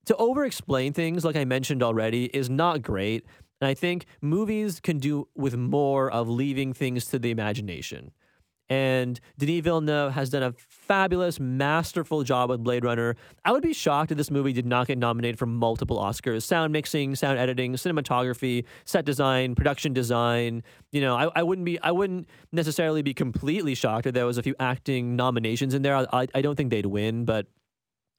to 0.07 0.17
over 0.17 0.45
explain 0.45 0.93
things, 0.93 1.25
like 1.25 1.37
I 1.37 1.45
mentioned 1.45 1.83
already, 1.83 2.27
is 2.27 2.51
not 2.51 2.83
great. 2.83 3.25
And 3.61 3.69
I 3.69 3.75
think 3.75 4.07
movies 4.21 4.81
can 4.81 4.99
do 4.99 5.29
with 5.37 5.57
more 5.57 6.11
of 6.11 6.29
leaving 6.29 6.73
things 6.73 7.05
to 7.07 7.19
the 7.19 7.31
imagination. 7.31 8.11
And 8.69 9.21
Denis 9.39 9.61
Villeneuve 9.61 10.13
has 10.15 10.31
done 10.31 10.43
a 10.43 10.55
fabulous, 10.57 11.39
masterful 11.39 12.23
job 12.23 12.49
with 12.49 12.65
Blade 12.65 12.85
Runner. 12.85 13.17
I 13.45 13.53
would 13.53 13.63
be 13.63 13.75
shocked 13.75 14.13
if 14.13 14.17
this 14.17 14.31
movie 14.31 14.55
did 14.55 14.65
not 14.65 14.87
get 14.87 14.97
nominated 14.97 15.39
for 15.39 15.45
multiple 15.45 15.99
Oscars 15.99 16.43
sound 16.43 16.73
mixing, 16.73 17.15
sound 17.15 17.39
editing, 17.39 17.75
cinematography, 17.75 18.65
set 18.87 19.05
design, 19.05 19.55
production 19.55 19.93
design. 19.93 20.63
You 20.91 21.03
know, 21.03 21.17
I, 21.17 21.29
I 21.35 21.43
wouldn't 21.43 21.67
be, 21.67 21.79
I 21.81 21.91
wouldn't 21.91 22.29
necessarily 22.51 23.03
be 23.03 23.13
completely 23.13 23.75
shocked 23.75 24.07
if 24.07 24.15
there 24.15 24.25
was 24.25 24.39
a 24.39 24.43
few 24.43 24.55
acting 24.59 25.17
nominations 25.17 25.75
in 25.75 25.83
there. 25.83 25.95
I, 26.13 26.27
I 26.35 26.41
don't 26.41 26.57
think 26.57 26.71
they'd 26.71 26.87
win, 26.87 27.27
but 27.27 27.47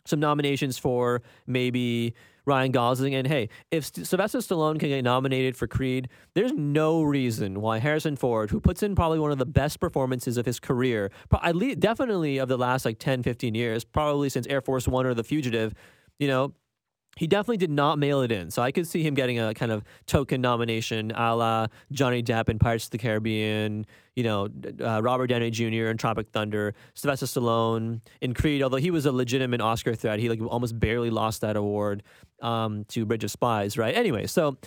some 0.05 0.19
nominations 0.19 0.77
for 0.77 1.21
maybe 1.47 2.13
Ryan 2.45 2.71
Gosling. 2.71 3.15
And 3.15 3.27
hey, 3.27 3.49
if 3.71 3.85
St- 3.85 4.05
Sylvester 4.05 4.39
Stallone 4.39 4.79
can 4.79 4.89
get 4.89 5.03
nominated 5.03 5.55
for 5.55 5.67
Creed, 5.67 6.09
there's 6.33 6.51
no 6.51 7.01
reason 7.03 7.61
why 7.61 7.79
Harrison 7.79 8.15
Ford, 8.15 8.49
who 8.49 8.59
puts 8.59 8.83
in 8.83 8.95
probably 8.95 9.19
one 9.19 9.31
of 9.31 9.37
the 9.37 9.45
best 9.45 9.79
performances 9.79 10.37
of 10.37 10.45
his 10.45 10.59
career, 10.59 11.11
pro- 11.29 11.39
at 11.41 11.55
least, 11.55 11.79
definitely 11.79 12.37
of 12.37 12.49
the 12.49 12.57
last 12.57 12.85
like 12.85 12.99
10, 12.99 13.23
15 13.23 13.55
years, 13.55 13.83
probably 13.83 14.29
since 14.29 14.47
Air 14.47 14.61
Force 14.61 14.87
One 14.87 15.05
or 15.05 15.13
The 15.13 15.23
Fugitive, 15.23 15.73
you 16.19 16.27
know, 16.27 16.53
he 17.17 17.27
definitely 17.27 17.57
did 17.57 17.69
not 17.69 17.99
mail 17.99 18.21
it 18.21 18.31
in. 18.31 18.49
So 18.49 18.61
I 18.61 18.71
could 18.71 18.87
see 18.87 19.03
him 19.03 19.13
getting 19.13 19.39
a 19.39 19.53
kind 19.53 19.71
of 19.71 19.83
token 20.07 20.41
nomination 20.41 21.11
a 21.11 21.35
la 21.35 21.67
Johnny 21.91 22.23
Depp 22.23 22.49
in 22.49 22.59
Pirates 22.59 22.85
of 22.85 22.91
the 22.91 22.97
Caribbean, 22.97 23.85
you 24.15 24.23
know, 24.23 24.49
uh, 24.81 25.01
Robert 25.01 25.27
Downey 25.27 25.51
Jr. 25.51 25.87
in 25.87 25.97
Tropic 25.97 26.27
Thunder, 26.29 26.73
Sylvester 26.93 27.25
Stallone 27.25 28.01
in 28.21 28.33
Creed, 28.33 28.63
although 28.63 28.77
he 28.77 28.91
was 28.91 29.05
a 29.05 29.11
legitimate 29.11 29.61
Oscar 29.61 29.95
threat. 29.95 30.19
He 30.19 30.29
like 30.29 30.41
almost 30.41 30.79
barely 30.79 31.09
lost 31.09 31.41
that 31.41 31.55
award 31.55 32.03
um, 32.41 32.85
to 32.85 33.05
Bridge 33.05 33.23
of 33.23 33.31
Spies, 33.31 33.77
right? 33.77 33.95
Anyway, 33.95 34.27
so 34.27 34.57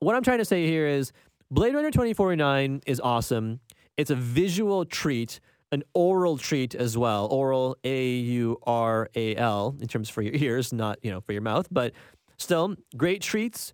what 0.00 0.14
I'm 0.14 0.22
trying 0.22 0.38
to 0.38 0.44
say 0.44 0.66
here 0.66 0.86
is 0.86 1.12
Blade 1.50 1.74
Runner 1.74 1.90
2049 1.90 2.82
is 2.86 3.00
awesome. 3.00 3.60
It's 3.96 4.10
a 4.10 4.16
visual 4.16 4.84
treat 4.84 5.40
an 5.72 5.82
oral 5.94 6.38
treat 6.38 6.74
as 6.74 6.96
well. 6.96 7.26
Oral, 7.26 7.76
A 7.84 8.08
U 8.10 8.58
R 8.64 9.08
A 9.14 9.36
L, 9.36 9.76
in 9.80 9.88
terms 9.88 10.08
for 10.08 10.22
your 10.22 10.34
ears, 10.36 10.72
not 10.72 10.98
you 11.02 11.10
know 11.10 11.20
for 11.20 11.32
your 11.32 11.42
mouth, 11.42 11.68
but 11.70 11.92
still 12.38 12.76
great 12.96 13.22
treats, 13.22 13.72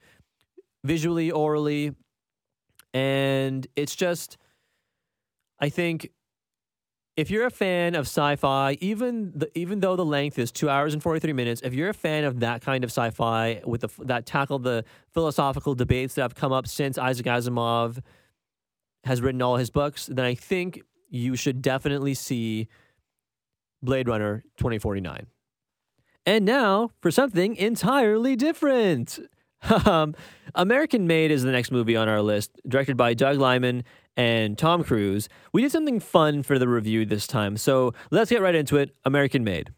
visually, 0.85 1.31
orally, 1.31 1.92
and 2.94 3.66
it's 3.76 3.94
just, 3.94 4.37
I 5.59 5.68
think. 5.68 6.11
If 7.14 7.31
you're 7.31 7.44
a 7.44 7.50
fan 7.50 7.94
of 7.94 8.07
sci-fi, 8.07 8.78
even 8.81 9.33
the, 9.35 9.50
even 9.55 9.81
though 9.81 9.96
the 9.96 10.05
length 10.05 10.38
is 10.38 10.50
two 10.50 10.70
hours 10.70 10.94
and 10.94 11.02
forty 11.02 11.20
three 11.20 11.35
minutes, 11.35 11.61
if 11.62 11.74
you're 11.74 11.90
a 11.90 11.94
fan 11.94 12.24
of 12.24 12.40
that 12.40 12.62
kind 12.62 12.85
of 12.85 12.88
sci-fi 12.88 13.61
with 13.66 13.83
the 13.83 13.88
that 14.07 14.24
tackle 14.24 14.59
the 14.59 14.83
philosophical 15.12 15.74
debates 15.74 16.14
that 16.14 16.22
have 16.22 16.35
come 16.35 16.52
up 16.52 16.66
since 16.66 16.96
Isaac 16.96 17.26
Asimov 17.26 17.98
has 19.05 19.20
written 19.20 19.42
all 19.42 19.59
his 19.59 19.68
books, 19.68 20.07
then 20.07 20.24
I 20.24 20.35
think 20.35 20.81
you 21.12 21.37
should 21.37 21.62
definitely 21.62 22.14
see 22.14 22.66
Blade 23.83 24.09
Runner 24.09 24.44
2049. 24.57 25.27
And 26.25 26.44
now 26.44 26.90
for 27.01 27.11
something 27.11 27.55
entirely 27.57 28.35
different. 28.35 29.20
Um, 29.87 30.16
American 30.57 31.07
Made 31.07 31.31
is 31.31 31.44
the 31.44 31.53
next 31.53 31.70
movie 31.70 31.94
on 31.94 32.09
our 32.09 32.20
list, 32.20 32.51
directed 32.66 32.96
by 32.96 33.14
Doug 33.14 33.38
Liman 33.38 33.85
and 34.16 34.59
Tom 34.59 34.83
Cruise. 34.83 35.29
We 35.53 35.62
did 35.62 35.70
something 35.70 36.01
fun 36.01 36.42
for 36.42 36.59
the 36.59 36.66
review 36.66 37.07
this 37.07 37.29
time, 37.29 37.57
so 37.57 37.94
let's 38.11 38.29
get 38.29 38.42
right 38.42 38.57
into 38.57 38.77
it. 38.77 38.90
American 39.05 39.44
Made. 39.44 39.70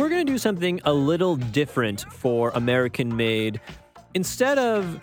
We're 0.00 0.08
going 0.08 0.24
to 0.24 0.32
do 0.32 0.38
something 0.38 0.80
a 0.84 0.94
little 0.94 1.36
different 1.36 2.06
for 2.10 2.52
American 2.54 3.14
Made. 3.14 3.60
Instead 4.14 4.56
of 4.56 4.98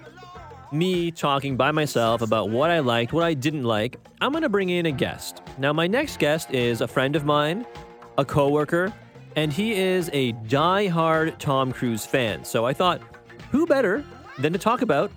me 0.72 1.12
talking 1.12 1.56
by 1.56 1.70
myself 1.70 2.24
about 2.24 2.50
what 2.50 2.72
I 2.72 2.80
liked, 2.80 3.14
what 3.14 3.24
I 3.24 3.36
didn't 3.36 3.62
like, 3.62 4.00
I'm 4.22 4.32
going 4.32 4.42
to 4.42 4.50
bring 4.50 4.70
in 4.70 4.88
a 4.88 4.92
guest. 4.92 5.44
Now, 5.60 5.72
my 5.72 5.86
next 5.86 6.18
guest 6.18 6.50
is 6.52 6.82
a 6.82 6.88
friend 6.88 7.16
of 7.16 7.26
mine, 7.26 7.64
a 8.18 8.26
coworker, 8.26 8.92
and 9.36 9.54
he 9.54 9.74
is 9.74 10.10
a 10.14 10.32
die-hard 10.32 11.40
Tom 11.40 11.72
Cruise 11.74 12.08
fan. 12.08 12.44
So 12.44 12.66
I 12.66 12.74
thought, 12.74 13.00
who 13.52 13.68
better 13.68 14.04
than 14.40 14.52
to 14.52 14.58
talk 14.58 14.82
about 14.82 15.12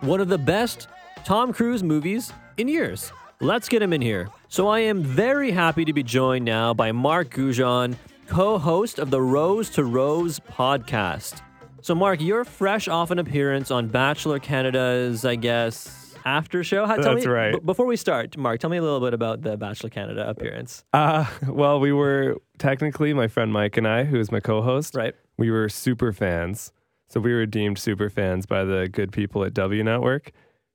one 0.00 0.20
of 0.20 0.28
the 0.28 0.36
best 0.36 0.88
Tom 1.24 1.54
Cruise 1.54 1.82
movies 1.82 2.34
in 2.58 2.68
years? 2.68 3.10
Let's 3.40 3.70
get 3.70 3.80
him 3.80 3.94
in 3.94 4.02
here. 4.02 4.28
So 4.48 4.68
I 4.68 4.80
am 4.80 5.02
very 5.02 5.52
happy 5.52 5.86
to 5.86 5.94
be 5.94 6.02
joined 6.02 6.44
now 6.44 6.74
by 6.74 6.92
Mark 6.92 7.30
Goujon, 7.30 7.96
co-host 8.32 8.98
of 8.98 9.10
the 9.10 9.20
Rose 9.20 9.68
to 9.68 9.84
Rose 9.84 10.40
podcast. 10.40 11.42
So, 11.82 11.94
Mark, 11.94 12.18
you're 12.22 12.46
fresh 12.46 12.88
off 12.88 13.10
an 13.10 13.18
appearance 13.18 13.70
on 13.70 13.88
Bachelor 13.88 14.38
Canada's, 14.38 15.26
I 15.26 15.34
guess, 15.34 16.14
after 16.24 16.64
show. 16.64 16.86
How, 16.86 16.96
tell 16.96 17.12
That's 17.12 17.26
me, 17.26 17.30
right. 17.30 17.52
b- 17.52 17.60
before 17.62 17.84
we 17.84 17.96
start, 17.96 18.34
Mark, 18.38 18.58
tell 18.58 18.70
me 18.70 18.78
a 18.78 18.82
little 18.82 19.00
bit 19.00 19.12
about 19.12 19.42
the 19.42 19.58
Bachelor 19.58 19.90
Canada 19.90 20.26
appearance. 20.26 20.82
Uh, 20.94 21.26
well, 21.46 21.78
we 21.78 21.92
were 21.92 22.38
technically 22.56 23.12
my 23.12 23.28
friend 23.28 23.52
Mike 23.52 23.76
and 23.76 23.86
I, 23.86 24.04
who 24.04 24.18
is 24.18 24.32
my 24.32 24.40
co-host. 24.40 24.94
Right. 24.94 25.14
We 25.36 25.50
were 25.50 25.68
super 25.68 26.10
fans, 26.14 26.72
so 27.08 27.20
we 27.20 27.34
were 27.34 27.44
deemed 27.44 27.78
super 27.78 28.08
fans 28.08 28.46
by 28.46 28.64
the 28.64 28.88
good 28.88 29.12
people 29.12 29.44
at 29.44 29.52
W 29.52 29.84
Network, 29.84 30.32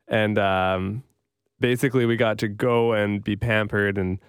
and 0.08 0.38
um, 0.38 1.02
basically 1.60 2.06
we 2.06 2.18
got 2.18 2.38
to 2.40 2.48
go 2.48 2.94
and 2.94 3.24
be 3.24 3.36
pampered 3.36 3.98
and 3.98 4.20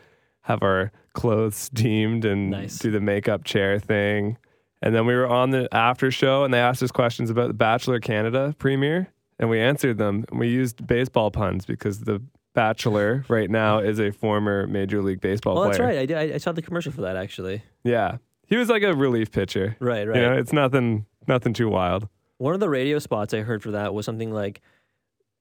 have 0.43 0.63
our 0.63 0.93
clothes 1.19 1.57
steamed 1.71 2.25
and 2.25 2.51
Nice. 2.51 2.79
do 2.79 2.91
the 2.91 3.01
makeup 3.01 3.45
chair 3.45 3.79
thing. 3.79 4.39
And 4.81 4.95
then 4.95 5.07
we 5.07 5.15
were 5.15 5.27
on 5.27 5.51
the 5.51 5.69
after 5.75 6.11
show, 6.11 6.45
and 6.45 6.55
they 6.55 6.61
asked 6.61 6.83
us 6.83 6.93
questions 6.93 7.31
about 7.31 7.49
the 7.49 7.55
Bachelor 7.55 7.99
Canada 7.99 8.55
premiere, 8.59 9.09
and 9.39 9.51
we 9.51 9.59
answered 9.61 9.99
them. 9.99 10.25
And 10.31 10.39
we 10.39 10.49
used 10.49 10.87
baseball 10.87 11.31
puns 11.33 11.67
because 11.67 12.01
the 12.03 12.23
Bachelor 12.55 13.25
right 13.29 13.51
now 13.51 13.79
is 13.81 13.99
a 14.01 14.11
former 14.13 14.67
Major 14.69 15.03
League 15.03 15.21
Baseball 15.21 15.55
Well, 15.57 15.65
player. 15.71 15.73
that's 15.73 15.81
right. 15.81 15.99
I, 15.99 16.07
did, 16.07 16.17
I, 16.17 16.35
I 16.35 16.39
saw 16.39 16.53
the 16.53 16.63
commercial 16.63 16.93
for 16.93 17.01
that, 17.03 17.17
actually. 17.17 17.63
Yeah. 17.85 18.19
He 18.47 18.57
was 18.57 18.69
like 18.69 18.83
a 18.83 18.95
relief 18.95 19.31
pitcher. 19.33 19.77
Right, 19.81 20.07
right. 20.09 20.17
You 20.17 20.23
know, 20.23 20.33
it's 20.39 20.53
nothing 20.53 21.07
nothing 21.27 21.53
too 21.53 21.69
wild. 21.69 22.09
One 22.39 22.55
of 22.55 22.61
the 22.61 22.69
radio 22.69 22.99
spots 23.01 23.35
I 23.35 23.41
heard 23.41 23.63
for 23.63 23.73
that 23.73 23.93
was 23.95 24.07
something 24.07 24.33
like, 24.33 24.61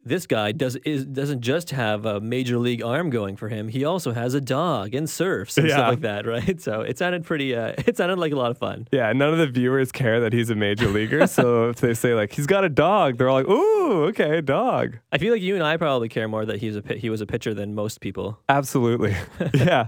"This 0.08 0.26
guy 0.28 0.52
does 0.52 0.76
is 0.78 1.06
doesn't 1.06 1.42
just 1.42 1.72
have 1.72 2.06
a 2.06 2.20
major 2.20 2.58
league 2.58 2.82
arm 2.84 3.10
going 3.10 3.36
for 3.36 3.50
him; 3.50 3.68
he 3.68 3.84
also 3.86 4.14
has 4.14 4.34
a 4.34 4.42
dog 4.42 4.96
and 4.96 5.10
surfs 5.10 5.58
and 5.58 5.68
Yeah. 5.68 5.76
stuff 5.76 5.90
like 5.90 6.02
that." 6.02 6.26
Right? 6.38 6.62
So 6.62 6.82
it 6.82 6.98
sounded 6.98 7.24
pretty. 7.26 7.56
Uh, 7.56 7.74
it 7.86 7.98
sounded 7.98 8.18
like 8.20 8.32
a 8.32 8.36
lot 8.36 8.52
of 8.52 8.58
fun. 8.58 8.88
Yeah, 8.92 9.12
none 9.14 9.32
of 9.34 9.38
the 9.40 9.48
viewers 9.48 9.92
care 9.92 10.20
that 10.22 10.34
he's 10.34 10.50
a 10.50 10.56
major 10.56 10.88
leaguer. 10.88 11.28
so 11.28 11.70
if 11.70 11.78
they 11.82 11.94
say 11.94 12.14
like 12.14 12.34
he's 12.34 12.48
got 12.48 12.64
a 12.64 12.70
dog, 12.70 13.18
they're 13.18 13.30
all 13.30 13.36
like, 13.38 13.48
"Ooh, 13.50 14.06
okay, 14.06 14.42
dog." 14.42 14.98
I 15.12 15.18
feel 15.18 15.32
like 15.34 15.42
you 15.42 15.56
and 15.56 15.64
I 15.64 15.78
probably 15.78 16.10
care 16.10 16.28
more 16.28 16.46
that 16.46 16.60
he's 16.60 16.76
a 16.76 16.84
he 16.96 17.10
was 17.10 17.22
a 17.22 17.26
pitcher 17.26 17.54
than 17.54 17.76
most 17.76 18.02
people. 18.02 18.40
Absolutely. 18.50 19.16
yeah. 19.54 19.88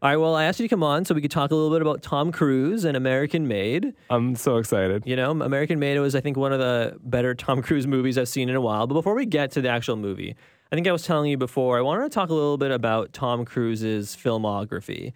All 0.00 0.08
right. 0.10 0.16
Well, 0.16 0.36
I 0.36 0.44
asked 0.44 0.60
you 0.60 0.64
to 0.64 0.68
come 0.68 0.84
on 0.84 1.04
so 1.04 1.14
we 1.14 1.20
could 1.20 1.30
talk 1.30 1.50
a 1.50 1.54
little 1.54 1.70
bit 1.70 1.82
about 1.82 2.02
Tom 2.02 2.30
Cruise 2.30 2.84
and 2.84 2.96
American 2.96 3.48
Made. 3.48 3.94
I'm 4.10 4.36
so 4.36 4.58
excited. 4.58 5.02
You 5.06 5.16
know, 5.16 5.32
American 5.32 5.80
Made 5.80 5.98
was, 5.98 6.14
I 6.14 6.20
think, 6.20 6.36
one 6.36 6.52
of 6.52 6.60
the 6.60 6.96
better 7.02 7.34
Tom 7.34 7.62
Cruise 7.64 7.86
movies 7.86 8.16
I've 8.16 8.28
seen 8.28 8.48
in 8.48 8.54
a 8.54 8.60
while. 8.60 8.86
But 8.86 8.94
before 8.94 9.14
we 9.14 9.26
get 9.26 9.50
to 9.52 9.60
the 9.60 9.68
actual 9.68 9.96
movie, 9.96 10.36
I 10.70 10.76
think 10.76 10.86
I 10.86 10.92
was 10.92 11.02
telling 11.02 11.30
you 11.30 11.36
before, 11.36 11.78
I 11.78 11.80
wanted 11.80 12.04
to 12.04 12.10
talk 12.10 12.30
a 12.30 12.34
little 12.34 12.58
bit 12.58 12.70
about 12.70 13.12
Tom 13.12 13.44
Cruise's 13.44 14.14
filmography. 14.16 15.12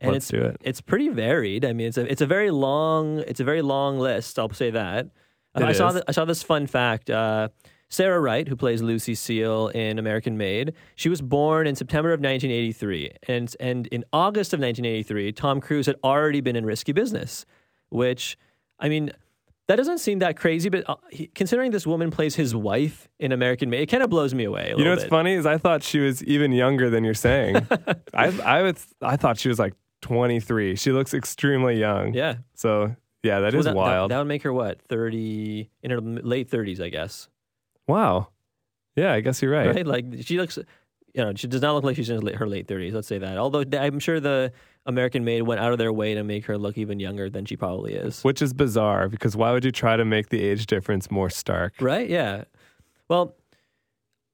And 0.00 0.12
Let's 0.12 0.24
it's 0.24 0.30
do 0.32 0.42
it. 0.42 0.56
it's 0.62 0.80
pretty 0.80 1.08
varied. 1.10 1.64
I 1.64 1.72
mean, 1.72 1.86
it's 1.86 1.96
a 1.96 2.10
it's 2.10 2.20
a 2.20 2.26
very 2.26 2.50
long 2.50 3.20
it's 3.20 3.38
a 3.38 3.44
very 3.44 3.62
long 3.62 4.00
list. 4.00 4.38
I'll 4.38 4.50
say 4.52 4.70
that. 4.70 5.06
It 5.56 5.62
I 5.62 5.72
saw 5.72 5.92
th- 5.92 6.04
I 6.08 6.12
saw 6.12 6.24
this 6.24 6.42
fun 6.42 6.66
fact. 6.66 7.08
Uh, 7.08 7.48
Sarah 7.88 8.20
Wright, 8.20 8.48
who 8.48 8.56
plays 8.56 8.82
Lucy 8.82 9.14
Seal 9.14 9.68
in 9.68 9.98
American 9.98 10.36
Made, 10.36 10.72
she 10.96 11.08
was 11.08 11.20
born 11.22 11.66
in 11.66 11.76
September 11.76 12.08
of 12.12 12.20
1983, 12.20 13.10
and 13.28 13.54
and 13.60 13.86
in 13.88 14.04
August 14.12 14.52
of 14.52 14.60
1983, 14.60 15.32
Tom 15.32 15.60
Cruise 15.60 15.86
had 15.86 15.96
already 16.02 16.40
been 16.40 16.56
in 16.56 16.64
Risky 16.66 16.92
Business, 16.92 17.44
which, 17.90 18.36
I 18.80 18.88
mean, 18.88 19.12
that 19.68 19.76
doesn't 19.76 19.98
seem 19.98 20.18
that 20.18 20.36
crazy, 20.36 20.68
but 20.68 20.84
uh, 20.88 20.96
considering 21.34 21.70
this 21.70 21.86
woman 21.86 22.10
plays 22.10 22.34
his 22.34 22.54
wife 22.54 23.08
in 23.18 23.32
American 23.32 23.70
Made, 23.70 23.82
it 23.82 23.86
kind 23.86 24.02
of 24.02 24.10
blows 24.10 24.34
me 24.34 24.44
away. 24.44 24.72
A 24.74 24.76
You 24.76 24.84
know 24.84 24.90
what's 24.90 25.04
bit. 25.04 25.10
funny 25.10 25.32
is 25.34 25.46
I 25.46 25.56
thought 25.58 25.82
she 25.82 26.00
was 26.00 26.22
even 26.24 26.52
younger 26.52 26.90
than 26.90 27.02
you're 27.04 27.14
saying. 27.14 27.66
I 28.14 28.26
I 28.44 28.62
would 28.62 28.76
I 29.00 29.16
thought 29.16 29.38
she 29.38 29.48
was 29.48 29.58
like 29.58 29.72
23. 30.02 30.76
She 30.76 30.92
looks 30.92 31.14
extremely 31.14 31.78
young. 31.78 32.12
Yeah, 32.12 32.36
So 32.54 32.94
yeah, 33.22 33.40
that 33.40 33.52
Well, 33.54 33.60
is 33.60 33.64
that, 33.64 33.70
that- 33.70 33.76
wild. 33.76 34.10
That, 34.10 34.18
would 34.18 34.26
make 34.26 34.42
her 34.42 34.52
what 34.52 34.82
30 34.82 35.70
in 35.82 35.90
her 35.92 36.00
late 36.00 36.50
30s, 36.50 36.78
I 36.82 36.90
guess. 36.90 37.28
Wow. 37.86 38.28
Yeah, 38.96 39.12
I 39.12 39.20
guess 39.20 39.42
you're 39.42 39.50
right. 39.50 39.74
right? 39.74 39.86
Like 39.86 40.06
she 40.20 40.38
looks, 40.38 40.56
you 41.14 41.24
know, 41.24 41.32
she 41.34 41.48
does 41.48 41.62
not 41.62 41.74
look 41.74 41.84
like 41.84 41.96
she's 41.96 42.10
in 42.10 42.24
her 42.26 42.46
late- 42.46 42.68
thirties. 42.68 42.94
Let's 42.94 43.08
say 43.08 43.18
that. 43.18 43.36
Although 43.38 43.64
I'm 43.78 43.98
sure 43.98 44.20
the 44.20 44.52
American 44.86 45.24
Made 45.24 45.42
went 45.42 45.60
out 45.60 45.72
of 45.72 45.78
their 45.78 45.92
way 45.92 46.14
to 46.14 46.22
make 46.22 46.44
her 46.46 46.56
look 46.58 46.78
even 46.78 47.00
younger 47.00 47.28
than 47.28 47.44
she 47.44 47.56
probably 47.56 47.94
is. 47.94 48.22
Which 48.22 48.40
is 48.42 48.52
bizarre 48.52 49.08
because 49.08 49.36
why 49.36 49.52
would 49.52 49.64
you 49.64 49.72
try 49.72 49.96
to 49.96 50.04
make 50.04 50.28
the 50.28 50.40
age 50.42 50.66
difference 50.66 51.10
more 51.10 51.30
stark? 51.30 51.74
Right? 51.80 52.08
Yeah. 52.08 52.44
Well, 53.08 53.34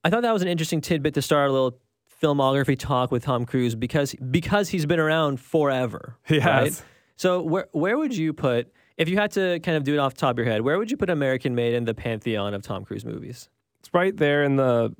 I 0.05 0.11
thought 0.11 0.23
that 0.23 0.33
was 0.33 0.43
an 0.43 0.49
interesting 0.49 0.81
tidbit 0.81 1.15
to 1.15 1.23
start 1.23 1.49
a 1.51 1.53
little 1.53 1.79
filmography 2.23 2.79
talk 2.79 3.11
with 3.11 3.25
Tom 3.25 3.47
Cruise 3.47 3.75
because 3.75 4.15
because 4.15 4.69
he's 4.69 4.85
been 4.87 5.01
around 5.01 5.41
forever. 5.41 6.17
Yes. 6.29 6.45
Right? 6.45 6.83
So 7.17 7.43
where 7.43 7.69
where 7.73 7.97
would 7.99 8.17
you 8.17 8.33
put 8.33 8.73
if 9.01 9.09
you 9.09 9.17
had 9.17 9.33
to 9.33 9.59
kind 9.61 9.77
of 9.79 9.85
do 9.85 9.95
it 9.95 9.99
off 9.99 10.15
the 10.15 10.21
top 10.21 10.33
of 10.33 10.39
your 10.39 10.47
head? 10.47 10.61
Where 10.61 10.79
would 10.79 10.91
you 10.91 10.97
put 10.99 11.09
American 11.11 11.55
Made 11.55 11.73
in 11.75 11.87
the 11.87 11.95
pantheon 11.95 12.53
of 12.53 12.63
Tom 12.63 12.85
Cruise 12.85 13.05
movies? 13.05 13.49
It's 13.81 13.93
right 13.95 14.15
there 14.17 14.45
in 14.45 14.57
the. 14.57 14.95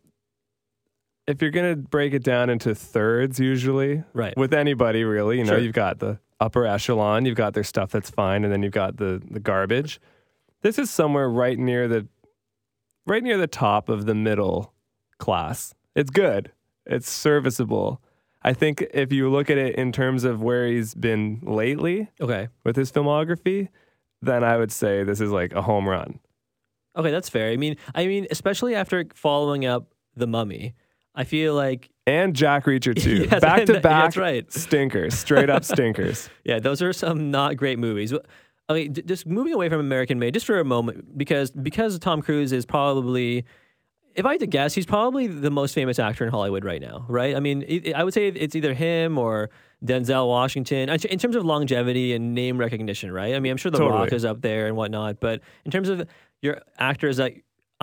If 1.27 1.43
you're 1.43 1.51
gonna 1.51 1.77
break 1.77 2.15
it 2.15 2.25
down 2.25 2.51
into 2.51 2.75
thirds, 2.75 3.39
usually 3.39 4.03
Right. 4.15 4.37
with 4.37 4.53
anybody 4.55 5.05
really, 5.05 5.39
you 5.39 5.45
know, 5.45 5.51
Sure. 5.53 5.59
you've 5.59 5.75
got 5.75 5.99
the 5.99 6.19
upper 6.41 6.65
echelon, 6.67 7.27
you've 7.27 7.37
got 7.37 7.53
their 7.55 7.63
stuff 7.63 7.91
that's 7.93 8.11
fine, 8.11 8.43
and 8.43 8.53
then 8.53 8.63
you've 8.63 8.73
got 8.73 8.97
the 8.97 9.23
the 9.31 9.39
garbage. 9.39 10.01
This 10.63 10.79
is 10.79 10.91
somewhere 10.91 11.29
right 11.29 11.59
near 11.59 11.87
the, 11.89 12.07
right 13.07 13.23
near 13.23 13.37
the 13.39 13.47
top 13.47 13.89
of 13.89 14.07
the 14.07 14.15
middle 14.15 14.73
class. 15.19 15.75
It's 15.95 16.11
good. 16.11 16.53
It's 16.87 17.09
serviceable. 17.09 18.01
I 18.43 18.55
think 18.55 18.87
if 18.95 19.13
you 19.13 19.31
look 19.31 19.51
at 19.51 19.59
it 19.59 19.75
in 19.77 19.93
terms 19.93 20.25
of 20.25 20.43
where 20.43 20.67
he's 20.67 20.95
been 20.95 21.41
lately 21.43 22.09
Okay. 22.21 22.49
with 22.65 22.77
his 22.77 22.91
filmography, 22.91 23.69
then 24.23 24.45
I 24.45 24.57
would 24.57 24.73
say 24.73 25.03
this 25.05 25.21
is 25.21 25.31
like 25.31 25.53
a 25.53 25.63
home 25.63 25.89
run. 25.89 26.21
Okay, 26.97 27.11
that's 27.11 27.29
fair. 27.29 27.51
I 27.51 27.57
mean, 27.57 27.77
I 27.95 28.07
mean, 28.07 28.27
especially 28.31 28.75
after 28.75 29.05
following 29.15 29.65
up 29.65 29.93
The 30.17 30.27
Mummy, 30.27 30.75
I 31.15 31.25
feel 31.25 31.55
like 31.55 31.91
And 32.07 32.35
Jack 32.35 32.65
Reacher 32.65 32.95
too. 32.95 33.27
Yes, 33.31 33.41
back 33.41 33.65
to 33.67 33.75
back 33.75 33.83
that's 33.83 34.17
right. 34.17 34.53
stinkers. 34.53 35.15
Straight 35.15 35.51
up 35.51 35.65
stinkers. 35.65 36.29
Yeah, 36.45 36.59
those 36.59 36.83
are 36.83 36.93
some 36.93 37.31
not 37.31 37.57
great 37.57 37.79
movies. 37.79 38.13
Okay, 38.69 38.89
d- 38.89 39.03
just 39.03 39.27
moving 39.27 39.53
away 39.53 39.69
from 39.69 39.81
American 39.81 40.19
Made 40.19 40.35
just 40.35 40.47
for 40.47 40.59
a 40.61 40.65
moment, 40.65 41.17
because 41.19 41.51
because 41.51 41.99
Tom 41.99 42.23
Cruise 42.23 42.53
is 42.53 42.65
probably, 42.67 43.45
if 44.15 44.27
I 44.27 44.33
had 44.33 44.41
to 44.41 44.47
guess, 44.47 44.75
he's 44.75 44.87
probably 44.87 45.27
the 45.27 45.51
most 45.51 45.75
famous 45.75 45.99
actor 45.99 46.25
in 46.25 46.31
Hollywood 46.31 46.65
right 46.65 46.81
now, 46.81 47.05
right? 47.09 47.37
I 47.37 47.41
mean, 47.41 47.65
it, 47.67 47.95
I 47.95 48.05
would 48.05 48.15
say 48.15 48.29
it's 48.29 48.55
either 48.57 48.75
him 48.75 49.19
or 49.19 49.51
Denzel 49.85 50.29
Washington 50.29 50.89
in 50.89 50.99
in 51.09 51.19
terms 51.19 51.37
of 51.37 51.45
longevity 51.45 52.13
and 52.15 52.35
name 52.35 52.59
recognition, 52.59 53.13
right? 53.13 53.35
I 53.35 53.41
mean, 53.41 53.53
I'm 53.53 53.57
sure 53.57 53.71
The 53.71 53.79
Totally. 53.79 54.01
Rock 54.01 54.13
is 54.13 54.25
up 54.25 54.41
there 54.43 54.67
and 54.67 54.77
whatnot, 54.77 55.21
but 55.21 55.41
in 55.65 55.71
terms 55.71 55.89
of 55.89 56.07
your 56.43 56.61
actors 56.79 57.17
that 57.19 57.33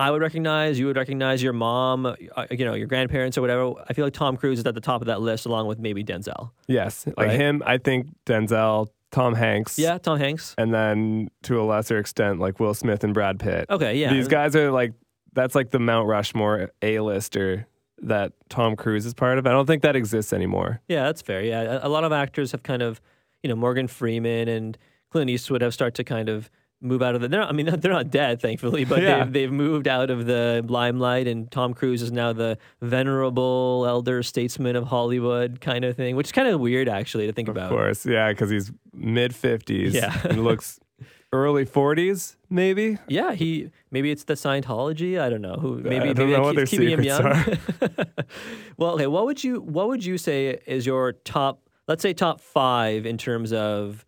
I 0.00 0.12
would 0.12 0.22
recognize, 0.22 0.78
you 0.78 0.86
would 0.86 0.96
recognize 0.96 1.42
your 1.42 1.52
mom, 1.52 2.06
uh, 2.06 2.14
you 2.52 2.64
know, 2.64 2.74
your 2.74 2.86
grandparents 2.86 3.36
or 3.36 3.40
whatever. 3.40 3.72
I 3.88 3.94
feel 3.94 4.04
like 4.06 4.14
Tom 4.14 4.36
Cruise 4.36 4.60
is 4.60 4.64
at 4.66 4.74
the 4.76 4.80
top 4.80 5.00
of 5.00 5.06
that 5.08 5.20
list, 5.20 5.44
along 5.44 5.66
with 5.66 5.80
maybe 5.80 6.04
Denzel. 6.04 6.50
Yes. 6.68 7.04
Like 7.06 7.16
Right. 7.16 7.30
him, 7.40 7.64
I 7.66 7.78
think 7.78 8.06
Denzel, 8.24 8.88
Tom 9.10 9.34
Hanks. 9.34 9.76
Yeah, 9.76 9.98
Tom 9.98 10.18
Hanks. 10.20 10.54
And 10.56 10.72
then 10.72 11.30
to 11.44 11.60
a 11.60 11.64
lesser 11.64 11.98
extent, 11.98 12.38
like 12.38 12.60
Will 12.60 12.74
Smith 12.74 13.02
and 13.02 13.12
Brad 13.12 13.40
Pitt. 13.40 13.66
Okay, 13.70 13.96
yeah. 13.96 14.12
These 14.12 14.28
guys 14.28 14.54
are 14.54 14.70
like, 14.70 14.92
that's 15.32 15.54
like 15.54 15.70
the 15.70 15.78
Mount 15.78 16.08
Rushmore 16.08 16.70
A-lister 16.82 17.66
that 18.02 18.32
Tom 18.48 18.76
Cruise 18.76 19.04
is 19.06 19.14
part 19.14 19.38
of. 19.38 19.46
I 19.46 19.50
don't 19.50 19.66
think 19.66 19.82
that 19.82 19.96
exists 19.96 20.32
anymore. 20.32 20.80
Yeah, 20.88 21.04
that's 21.04 21.20
fair. 21.22 21.42
Yeah, 21.42 21.62
a, 21.82 21.86
a 21.86 21.90
lot 21.90 22.04
of 22.04 22.12
actors 22.12 22.52
have 22.52 22.62
kind 22.62 22.82
of, 22.82 23.00
you 23.42 23.48
know, 23.48 23.56
Morgan 23.56 23.88
Freeman 23.88 24.48
and 24.48 24.78
Clint 25.10 25.30
Eastwood 25.30 25.62
have 25.62 25.74
started 25.74 25.94
to 25.96 26.04
kind 26.04 26.28
of 26.28 26.48
move 26.80 27.02
out 27.02 27.16
of 27.16 27.20
the. 27.20 27.26
They're 27.28 27.40
not, 27.40 27.48
I 27.48 27.52
mean, 27.52 27.66
they're 27.80 27.92
not 27.92 28.10
dead, 28.10 28.40
thankfully, 28.40 28.84
but 28.84 29.02
Yeah. 29.02 29.24
they've, 29.24 29.32
they've 29.32 29.52
moved 29.52 29.88
out 29.88 30.10
of 30.10 30.26
the 30.26 30.64
limelight, 30.68 31.26
and 31.26 31.50
Tom 31.50 31.74
Cruise 31.74 32.02
is 32.02 32.12
now 32.12 32.32
the 32.32 32.56
venerable 32.80 33.84
elder 33.88 34.22
statesman 34.22 34.76
of 34.76 34.84
Hollywood 34.84 35.60
kind 35.60 35.84
of 35.84 35.96
thing, 35.96 36.14
which 36.14 36.28
is 36.28 36.32
kind 36.32 36.46
of 36.48 36.60
weird 36.60 36.88
actually 36.88 37.26
to 37.26 37.32
think 37.32 37.48
Of 37.48 37.56
about. 37.56 37.64
Of 37.72 37.76
course. 37.76 38.06
Yeah, 38.06 38.28
because 38.30 38.50
he's 38.50 38.70
mid 38.92 39.32
50s. 39.32 39.92
Yeah. 39.92 40.16
and 40.24 40.44
looks 40.44 40.78
early 41.32 41.64
40s, 41.66 42.36
maybe. 42.50 42.98
Yeah, 43.08 43.32
he 43.34 43.70
maybe 43.90 44.10
it's 44.10 44.24
the 44.24 44.34
Scientology. 44.34 45.20
I 45.20 45.28
don't 45.28 45.42
know 45.42 45.54
who. 45.56 45.76
Maybe 45.78 45.96
I 45.96 45.98
don't 46.12 46.18
maybe 46.18 46.32
know 46.32 46.42
what 46.42 46.56
their 46.56 46.66
keeping 46.66 46.90
him 46.90 47.02
young. 47.02 47.22
well, 48.76 48.92
okay. 48.94 49.06
What 49.06 49.26
would 49.26 49.42
you 49.44 49.60
What 49.60 49.88
would 49.88 50.04
you 50.04 50.18
say 50.18 50.58
is 50.66 50.86
your 50.86 51.12
top? 51.12 51.60
Let's 51.86 52.02
say 52.02 52.12
top 52.12 52.40
five 52.40 53.06
in 53.06 53.16
terms 53.18 53.52
of 53.52 54.04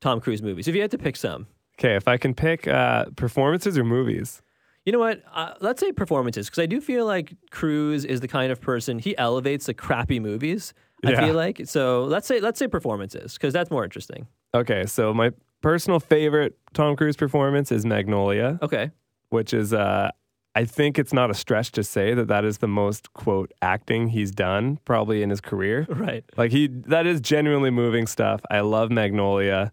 Tom 0.00 0.20
Cruise 0.20 0.42
movies. 0.42 0.68
If 0.68 0.74
you 0.74 0.82
had 0.82 0.90
to 0.90 0.98
pick 0.98 1.16
some, 1.16 1.46
Okay, 1.78 1.94
if 1.96 2.06
I 2.06 2.16
can 2.18 2.34
pick 2.34 2.68
uh, 2.68 3.06
performances 3.16 3.78
or 3.78 3.84
movies. 3.84 4.42
you 4.84 4.92
know 4.92 4.98
what? 4.98 5.22
Uh, 5.32 5.54
let's 5.60 5.80
say 5.80 5.90
performances 5.92 6.46
because 6.50 6.62
I 6.62 6.66
do 6.66 6.80
feel 6.80 7.06
like 7.06 7.32
Cruise 7.50 8.04
is 8.04 8.20
the 8.20 8.28
kind 8.28 8.52
of 8.52 8.60
person 8.60 8.98
he 8.98 9.16
elevates 9.16 9.66
the 9.66 9.74
crappy 9.74 10.20
movies. 10.20 10.74
I 11.04 11.10
Yeah. 11.12 11.26
feel 11.26 11.34
like 11.34 11.62
so. 11.64 12.04
Let's 12.04 12.26
say 12.26 12.40
let's 12.40 12.58
say 12.58 12.68
performances 12.68 13.34
because 13.34 13.52
that's 13.52 13.70
more 13.70 13.84
interesting. 13.84 14.26
Okay, 14.54 14.84
so 14.86 15.12
my 15.14 15.30
personal 15.62 16.00
favorite 16.00 16.56
Tom 16.74 16.96
Cruise 16.96 17.16
performance 17.16 17.72
is 17.72 17.86
Magnolia, 17.86 18.58
Okay. 18.62 18.90
which 19.30 19.54
is, 19.54 19.72
uh, 19.72 20.10
I 20.54 20.64
think 20.66 20.98
it's 20.98 21.14
not 21.14 21.30
a 21.30 21.34
stretch 21.34 21.72
to 21.72 21.82
say 21.84 22.12
that 22.12 22.28
that 22.28 22.44
is 22.44 22.58
the 22.58 22.68
most, 22.68 23.12
quote, 23.14 23.52
acting 23.62 24.08
he's 24.08 24.30
done 24.30 24.78
probably 24.84 25.22
in 25.22 25.30
his 25.30 25.40
career. 25.40 25.86
Right. 25.88 26.24
Like 26.36 26.50
he, 26.50 26.66
that 26.66 27.06
is 27.06 27.20
genuinely 27.22 27.70
moving 27.70 28.06
stuff. 28.06 28.42
I 28.50 28.60
love 28.60 28.90
Magnolia. 28.90 29.72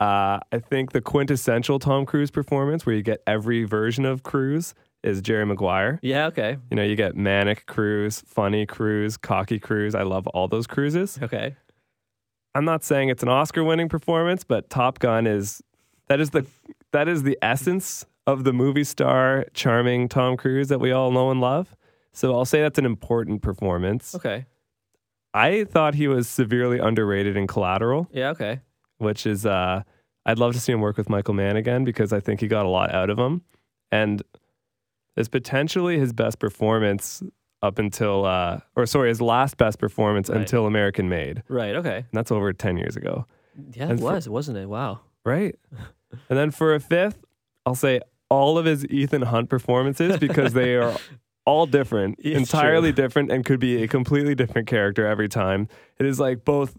Uh, 0.00 0.38
I 0.52 0.58
think 0.58 0.92
the 0.92 1.00
quintessential 1.00 1.78
Tom 1.78 2.04
Cruise 2.04 2.30
performance, 2.30 2.84
where 2.84 2.94
you 2.94 3.02
get 3.02 3.22
every 3.26 3.64
version 3.64 4.04
of 4.04 4.22
Cruise, 4.22 4.74
is 5.02 5.22
Jerry 5.22 5.46
Maguire. 5.46 5.98
Yeah. 6.02 6.26
Okay. 6.26 6.56
You 6.70 6.76
know, 6.76 6.82
you 6.82 6.94
get 6.96 7.16
manic 7.16 7.66
Cruise, 7.66 8.22
funny 8.26 8.66
Cruise, 8.66 9.16
cocky 9.16 9.58
Cruise. 9.58 9.94
I 9.94 10.02
love 10.02 10.26
all 10.28 10.46
those 10.48 10.66
cruises. 10.66 11.18
Okay. 11.22 11.56
I'm 12.58 12.64
not 12.64 12.82
saying 12.82 13.08
it's 13.08 13.22
an 13.22 13.28
Oscar-winning 13.28 13.88
performance, 13.88 14.42
but 14.42 14.68
Top 14.68 14.98
Gun 14.98 15.28
is 15.28 15.62
that 16.08 16.18
is 16.18 16.30
the 16.30 16.44
that 16.90 17.06
is 17.08 17.22
the 17.22 17.38
essence 17.40 18.04
of 18.26 18.42
the 18.42 18.52
movie 18.52 18.82
star, 18.82 19.46
charming 19.54 20.08
Tom 20.08 20.36
Cruise 20.36 20.66
that 20.66 20.80
we 20.80 20.90
all 20.90 21.12
know 21.12 21.30
and 21.30 21.40
love. 21.40 21.76
So 22.12 22.34
I'll 22.34 22.44
say 22.44 22.60
that's 22.60 22.76
an 22.76 22.84
important 22.84 23.42
performance. 23.42 24.12
Okay. 24.12 24.46
I 25.32 25.64
thought 25.64 25.94
he 25.94 26.08
was 26.08 26.28
severely 26.28 26.80
underrated 26.80 27.36
in 27.36 27.46
Collateral. 27.46 28.08
Yeah. 28.10 28.30
Okay. 28.30 28.58
which 28.98 29.24
is 29.24 29.46
uh, 29.46 29.82
I'd 30.26 30.40
love 30.40 30.52
to 30.54 30.60
see 30.60 30.72
him 30.72 30.80
work 30.80 30.96
with 30.96 31.08
Michael 31.08 31.34
Mann 31.34 31.56
again 31.56 31.84
because 31.84 32.12
I 32.12 32.18
think 32.18 32.40
he 32.40 32.48
got 32.48 32.66
a 32.66 32.68
lot 32.68 32.92
out 32.92 33.08
of 33.08 33.18
him, 33.20 33.42
and 33.92 34.20
is 35.16 35.28
potentially 35.28 35.96
his 35.98 36.12
best 36.12 36.40
performance 36.40 37.22
up 37.62 37.78
until, 37.78 38.24
uh, 38.24 38.60
or 38.76 38.86
sorry, 38.86 39.08
his 39.08 39.20
last 39.20 39.56
best 39.56 39.78
performance 39.78 40.28
Right. 40.28 40.38
until 40.38 40.66
American 40.66 41.08
Made, 41.08 41.42
Right. 41.48 41.74
Okay. 41.76 41.96
and 41.98 42.06
that's 42.12 42.30
over 42.30 42.52
ten 42.52 42.76
years 42.76 42.96
ago, 42.96 43.26
Yeah, 43.72 43.84
it 43.86 43.90
And 43.90 43.98
for- 43.98 44.04
was, 44.12 44.28
wasn't 44.28 44.58
it? 44.58 44.68
Wow. 44.68 45.00
right? 45.24 45.56
and 46.30 46.38
then 46.38 46.50
for 46.50 46.74
a 46.74 46.80
fifth, 46.80 47.24
I'll 47.66 47.74
say 47.74 48.00
all 48.30 48.58
of 48.58 48.64
his 48.66 48.84
Ethan 48.86 49.22
Hunt 49.22 49.48
performances 49.48 50.16
because 50.18 50.52
they 50.52 50.76
are. 50.76 50.94
All 51.46 51.64
different, 51.64 52.16
It's 52.18 52.36
entirely 52.38 52.92
different, 52.92 53.32
and 53.32 53.42
could 53.42 53.58
be 53.58 53.82
a 53.82 53.88
completely 53.88 54.34
different 54.34 54.68
character 54.68 55.06
every 55.06 55.30
time. 55.30 55.66
It 55.98 56.04
is 56.04 56.20
like 56.20 56.44
both 56.44 56.76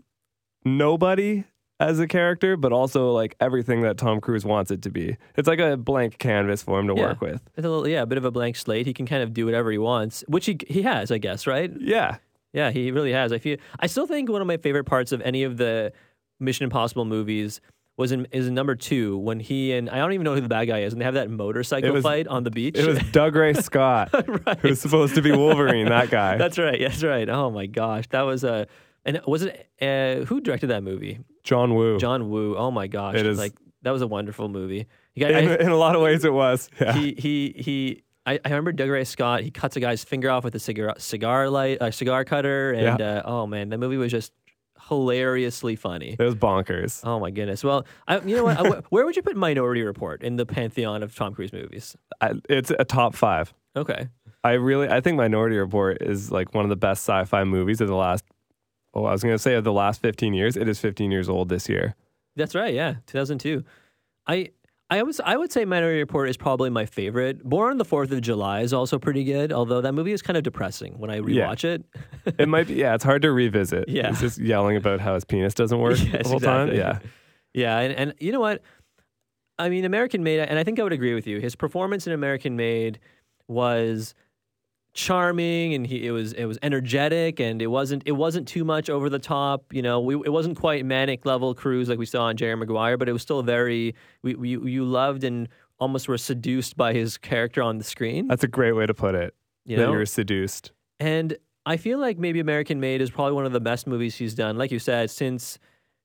nobody 0.63 1.45
as 1.79 1.99
a 1.99 2.07
character, 2.07 2.57
but 2.57 2.73
also 2.73 3.11
like 3.11 3.35
everything 3.39 3.81
that 3.81 3.97
Tom 3.97 4.19
Cruise 4.19 4.43
wants 4.45 4.69
it 4.71 4.81
to 4.81 4.89
be. 4.89 5.15
It's 5.37 5.47
like 5.47 5.59
a 5.59 5.77
blank 5.77 6.17
canvas 6.17 6.61
for 6.63 6.79
him 6.79 6.87
to 6.87 6.93
Yeah. 6.95 7.01
work 7.07 7.21
with. 7.21 7.41
It's 7.55 7.65
a 7.65 7.69
little, 7.69 7.87
yeah, 7.87 8.01
a 8.01 8.05
bit 8.05 8.17
of 8.17 8.25
a 8.25 8.31
blank 8.31 8.55
slate. 8.57 8.85
He 8.85 8.93
can 8.93 9.05
kind 9.05 9.23
of 9.23 9.33
do 9.33 9.45
whatever 9.45 9.71
he 9.71 9.77
wants, 9.77 10.23
which 10.27 10.45
he 10.45 10.57
he 10.67 10.81
has, 10.81 11.11
I 11.11 11.17
guess, 11.19 11.47
right? 11.47 11.71
Yeah. 11.79 12.17
Yeah, 12.53 12.71
he 12.71 12.91
really 12.91 13.13
has. 13.13 13.31
I 13.31 13.37
feel. 13.37 13.57
I 13.79 13.87
still 13.87 14.07
think 14.07 14.29
one 14.29 14.41
of 14.41 14.47
my 14.47 14.57
favorite 14.57 14.85
parts 14.85 15.11
of 15.11 15.21
any 15.21 15.43
of 15.43 15.57
the 15.57 15.93
Mission 16.39 16.63
Impossible 16.63 17.05
movies 17.05 17.61
was 17.95 18.11
in 18.11 18.25
is 18.31 18.47
in 18.47 18.53
number 18.53 18.75
two 18.75 19.17
when 19.17 19.39
he 19.39 19.73
and 19.73 19.89
I 19.89 19.97
don't 19.97 20.13
even 20.13 20.23
know 20.23 20.33
who 20.33 20.41
the 20.41 20.47
bad 20.49 20.65
guy 20.65 20.79
is, 20.79 20.93
and 20.93 21.01
they 21.01 21.05
have 21.05 21.13
that 21.13 21.29
motorcycle 21.29 21.91
was- 21.91 22.03
fight 22.03 22.27
on 22.27 22.43
the 22.43 22.49
beach. 22.51 22.77
It 22.77 22.87
was 22.87 22.97
Dougray 23.11 23.61
Scott, 23.61 24.09
right. 24.47 24.57
who's 24.59 24.81
supposed 24.81 25.15
to 25.15 25.21
be 25.21 25.31
Wolverine, 25.31 25.85
that 25.89 26.09
guy. 26.09 26.37
That's 26.43 26.57
right. 26.57 26.79
That's 26.79 27.03
right. 27.03 27.29
Oh 27.29 27.51
my 27.51 27.67
gosh, 27.67 28.05
that 28.09 28.21
was 28.23 28.43
a. 28.43 28.67
And 29.05 29.21
was 29.27 29.43
it 29.43 29.69
uh, 29.81 30.25
who 30.25 30.41
directed 30.41 30.67
that 30.67 30.83
movie? 30.83 31.19
John 31.43 31.73
Woo. 31.75 31.97
John 31.99 32.29
Woo. 32.29 32.55
Oh 32.57 32.69
my 32.71 32.87
gosh, 32.87 33.15
It 33.15 33.25
is- 33.25 33.37
like 33.37 33.53
that 33.81 33.91
was 33.91 34.01
a 34.01 34.07
wonderful 34.07 34.49
movie. 34.49 34.87
Got, 35.17 35.31
in, 35.31 35.49
I- 35.49 35.55
in 35.57 35.69
a 35.69 35.75
lot 35.77 35.95
of 35.95 36.01
ways, 36.01 36.25
it 36.25 36.33
was. 36.33 36.69
Yeah. 36.79 36.93
he 36.93 37.13
he 37.17 37.53
he. 37.57 38.03
I, 38.25 38.33
I 38.45 38.49
remember 38.49 38.71
Dougray 38.73 39.07
Scott. 39.07 39.41
He 39.41 39.49
cuts 39.51 39.75
a 39.75 39.79
guy's 39.79 40.03
finger 40.03 40.29
off 40.29 40.43
with 40.43 40.53
a 40.53 40.59
cigar 40.59 40.93
cigar 40.97 41.49
light, 41.49 41.81
uh, 41.81 41.89
cigar 41.91 42.23
cutter, 42.25 42.71
and 42.73 43.01
uh, 43.01 43.21
oh 43.25 43.47
man, 43.47 43.69
that 43.69 43.77
movie 43.79 43.97
was 43.97 44.11
just 44.11 44.31
hilariously 44.87 45.75
funny. 45.75 46.15
it 46.17 46.23
was 46.23 46.35
bonkers. 46.35 47.01
Oh 47.05 47.19
my 47.19 47.31
goodness. 47.31 47.63
Well, 47.63 47.85
I, 48.07 48.19
you 48.21 48.35
know 48.35 48.43
what? 48.43 48.57
I- 48.59 48.69
where 48.89 49.05
would 49.05 49.15
you 49.15 49.21
put 49.21 49.35
Minority 49.35 49.81
Report 49.83 50.23
in 50.23 50.35
the 50.35 50.45
pantheon 50.45 51.03
of 51.03 51.15
Tom 51.15 51.33
Cruise 51.33 51.53
movies? 51.53 51.95
It's 52.21 52.71
a 52.77 52.85
top 52.85 53.15
five. 53.15 53.53
Okay. 53.75 54.09
I 54.43 54.53
really, 54.53 54.87
I 54.89 55.01
think 55.01 55.17
Minority 55.17 55.57
Report 55.57 55.97
is 56.01 56.31
like 56.31 56.53
one 56.53 56.63
of 56.65 56.69
the 56.69 56.75
best 56.77 57.03
sci-fi 57.03 57.43
movies 57.43 57.81
of 57.81 57.87
the 57.87 57.95
last. 57.95 58.23
Oh, 58.93 59.05
I 59.05 59.11
was 59.11 59.23
going 59.23 59.35
to 59.35 59.39
say 59.39 59.55
of 59.55 59.63
the 59.63 59.73
last 59.73 60.01
15 60.01 60.33
years. 60.33 60.57
It 60.57 60.67
is 60.67 60.79
15 60.79 61.11
years 61.11 61.29
old 61.29 61.49
this 61.49 61.69
year. 61.69 61.95
That's 62.35 62.55
right. 62.55 62.73
Yeah, 62.73 62.95
2002. 63.07 63.63
I 64.27 64.49
I 64.91 65.03
was 65.03 65.19
I 65.23 65.37
would 65.37 65.51
say 65.51 65.65
Minority 65.65 65.99
Report 65.99 66.29
is 66.29 66.37
probably 66.37 66.69
my 66.71 66.85
favorite. 66.85 67.43
Born 67.43 67.71
on 67.71 67.77
the 67.77 67.85
Fourth 67.85 68.11
of 68.11 68.21
July 68.21 68.61
is 68.61 68.73
also 68.73 68.97
pretty 68.97 69.23
good, 69.23 69.51
although 69.53 69.81
that 69.81 69.93
movie 69.93 70.11
is 70.13 70.21
kind 70.23 70.37
of 70.37 70.43
depressing 70.43 70.97
when 70.97 71.11
I 71.11 71.15
Yeah. 71.17 71.21
rewatch 71.47 71.63
it. 71.63 71.83
It 72.39 72.47
might 72.49 72.67
be. 72.67 72.75
Yeah, 72.75 72.95
it's 72.95 73.03
hard 73.03 73.21
to 73.23 73.31
revisit. 73.31 73.85
Yeah. 73.89 74.09
He's 74.09 74.19
just 74.21 74.37
yelling 74.39 74.77
about 74.77 74.99
how 74.99 75.13
his 75.15 75.25
penis 75.25 75.53
doesn't 75.53 75.77
work 75.79 75.97
Yes, 75.99 76.23
the 76.23 76.29
whole 76.29 76.39
time. 76.39 76.73
Yeah. 76.73 76.99
Yeah, 77.53 77.79
and, 77.79 77.93
and 77.93 78.13
you 78.19 78.31
know 78.31 78.39
what? 78.39 78.61
I 79.57 79.69
mean, 79.69 79.83
American 79.83 80.23
Made, 80.23 80.39
and 80.39 80.57
I 80.59 80.63
think 80.63 80.79
I 80.79 80.83
would 80.83 80.93
agree 80.93 81.15
with 81.15 81.25
you. 81.25 81.39
His 81.39 81.55
performance 81.55 82.05
in 82.05 82.13
American 82.13 82.55
Made 82.55 82.99
was 83.47 84.13
charming, 84.93 85.73
and 85.73 85.85
he 85.85 86.05
it 86.05 86.11
was 86.11 86.33
it 86.33 86.45
was 86.45 86.57
energetic, 86.61 87.39
and 87.39 87.61
it 87.61 87.67
wasn't 87.67 88.03
it 88.05 88.13
wasn't 88.13 88.47
too 88.47 88.63
much 88.63 88.89
over 88.89 89.09
the 89.09 89.19
top. 89.19 89.65
You 89.73 89.81
know, 89.81 89.99
we, 89.99 90.15
it 90.15 90.31
wasn't 90.31 90.57
quite 90.57 90.85
manic 90.85 91.25
level 91.25 91.53
cruise 91.53 91.89
like 91.89 91.99
we 91.99 92.05
saw 92.05 92.29
in 92.29 92.37
Jerry 92.37 92.55
Maguire, 92.55 92.97
but 92.97 93.07
it 93.09 93.13
was 93.13 93.21
still 93.21 93.41
very 93.43 93.95
we, 94.23 94.35
we 94.35 94.49
you 94.49 94.83
loved 94.85 95.23
and 95.23 95.47
almost 95.79 96.07
were 96.07 96.17
seduced 96.17 96.75
by 96.75 96.93
his 96.93 97.17
character 97.17 97.61
on 97.61 97.77
the 97.77 97.83
screen. 97.83 98.27
That's 98.27 98.43
a 98.43 98.47
great 98.49 98.73
way 98.73 98.85
to 98.85 98.93
put 98.93 99.15
it. 99.15 99.33
You 99.65 99.77
know, 99.77 99.91
you're 99.91 100.05
seduced. 100.05 100.71
and 100.99 101.37
I 101.65 101.77
feel 101.77 101.99
like 101.99 102.17
maybe 102.17 102.39
American 102.39 102.79
Made 102.79 103.01
is 103.01 103.11
probably 103.11 103.33
one 103.33 103.45
of 103.45 103.51
the 103.51 103.59
best 103.59 103.85
movies 103.85 104.15
he's 104.15 104.33
done. 104.33 104.57
Like 104.57 104.71
you 104.71 104.79
said, 104.79 105.11
since 105.11 105.59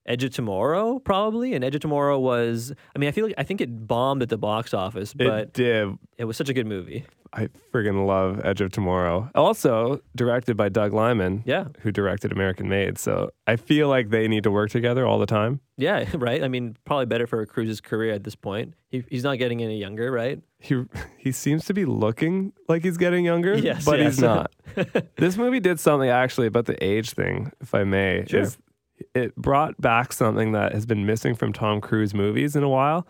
Edge 0.04 0.22
of 0.22 0.32
Tomorrow, 0.32 0.98
probably. 0.98 1.54
And 1.54 1.64
Edge 1.64 1.74
of 1.76 1.80
Tomorrow 1.80 2.18
was, 2.18 2.74
I 2.94 2.98
mean, 2.98 3.08
I 3.08 3.12
feel 3.12 3.24
like 3.24 3.36
I 3.38 3.44
think 3.44 3.62
it 3.62 3.86
bombed 3.86 4.20
at 4.22 4.28
the 4.28 4.36
box 4.36 4.74
office, 4.74 5.14
but 5.14 5.26
it 5.26 5.52
did. 5.54 5.96
it 6.18 6.24
was 6.26 6.36
such 6.36 6.50
a 6.50 6.52
good 6.52 6.66
movie. 6.66 7.06
I 7.34 7.48
friggin' 7.72 8.06
love 8.06 8.40
Edge 8.44 8.60
of 8.60 8.70
Tomorrow. 8.70 9.28
Also 9.34 10.00
directed 10.14 10.56
by 10.56 10.68
Doug 10.68 10.92
Liman, 10.92 11.42
Yeah, 11.44 11.66
who 11.80 11.90
directed 11.90 12.30
American 12.32 12.68
Made. 12.68 12.96
So 12.96 13.30
I 13.46 13.56
feel 13.56 13.88
like 13.88 14.10
they 14.10 14.28
need 14.28 14.44
to 14.44 14.50
work 14.50 14.70
together 14.70 15.04
all 15.06 15.18
the 15.18 15.26
time. 15.26 15.60
yeah, 15.76 16.04
right. 16.14 16.44
I 16.44 16.48
mean, 16.48 16.76
probably 16.84 17.06
better 17.06 17.26
for 17.26 17.44
Cruise's 17.44 17.80
career 17.80 18.12
at 18.12 18.22
this 18.24 18.36
point. 18.36 18.74
He, 18.88 19.04
he's 19.10 19.24
not 19.24 19.38
getting 19.38 19.62
any 19.62 19.78
younger, 19.78 20.12
right? 20.12 20.40
He 20.60 20.84
he 21.18 21.32
seems 21.32 21.64
to 21.66 21.74
be 21.74 21.84
looking 21.84 22.52
like 22.68 22.82
he's 22.84 22.96
getting 22.96 23.24
younger, 23.24 23.54
Yes, 23.58 23.84
but 23.84 23.98
yes. 23.98 24.14
he's 24.14 24.22
not. 24.22 24.52
this 25.16 25.36
movie 25.36 25.60
did 25.60 25.80
something 25.80 26.08
actually 26.08 26.46
about 26.46 26.66
the 26.66 26.82
age 26.82 27.10
thing, 27.10 27.50
if 27.60 27.74
I 27.74 27.82
may. 27.84 28.24
Sure. 28.28 28.40
is 28.40 28.58
It 29.14 29.34
brought 29.34 29.80
back 29.80 30.12
something 30.12 30.52
that 30.52 30.72
has 30.72 30.86
been 30.86 31.04
missing 31.04 31.34
from 31.34 31.52
Tom 31.52 31.80
Cruise 31.80 32.14
movies 32.14 32.54
in 32.54 32.62
a 32.62 32.68
while. 32.68 33.06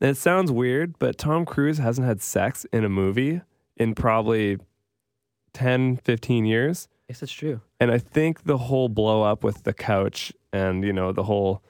And 0.00 0.10
it 0.10 0.16
sounds 0.16 0.50
weird, 0.50 0.98
but 0.98 1.16
Tom 1.16 1.44
Cruise 1.46 1.78
hasn't 1.78 2.06
had 2.06 2.20
sex 2.20 2.66
in 2.72 2.84
a 2.84 2.88
movie 2.88 3.40
in 3.76 3.94
probably 3.94 4.58
10, 5.54 5.98
15 5.98 6.44
years. 6.44 6.88
Yes, 7.08 7.20
that's 7.20 7.32
true. 7.32 7.60
And 7.80 7.90
I 7.90 7.98
think 7.98 8.44
the 8.44 8.58
whole 8.58 8.88
blow 8.88 9.22
up 9.22 9.44
with 9.44 9.64
the 9.64 9.72
couch 9.72 10.32
and, 10.52 10.84
you 10.84 10.92
know, 10.92 11.12
the 11.12 11.24
whole, 11.24 11.62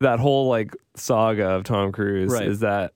that 0.00 0.18
whole 0.18 0.48
like 0.48 0.74
saga 0.96 1.46
of 1.50 1.64
Tom 1.64 1.92
Cruise 1.92 2.32
Right. 2.32 2.46
is 2.48 2.60
that 2.60 2.92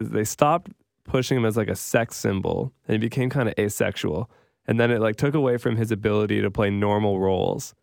they 0.00 0.24
stopped 0.24 0.70
pushing 1.04 1.36
him 1.36 1.44
as 1.44 1.56
like 1.56 1.68
a 1.68 1.76
sex 1.76 2.16
symbol 2.16 2.72
and 2.86 2.94
he 2.94 2.98
became 2.98 3.30
kind 3.30 3.48
of 3.48 3.54
asexual. 3.58 4.30
And 4.66 4.78
then 4.78 4.90
it 4.90 5.00
like 5.00 5.16
took 5.16 5.34
away 5.34 5.56
from 5.56 5.76
his 5.76 5.90
ability 5.90 6.40
to 6.42 6.50
play 6.50 6.70
normal 6.70 7.18
roles. 7.18 7.74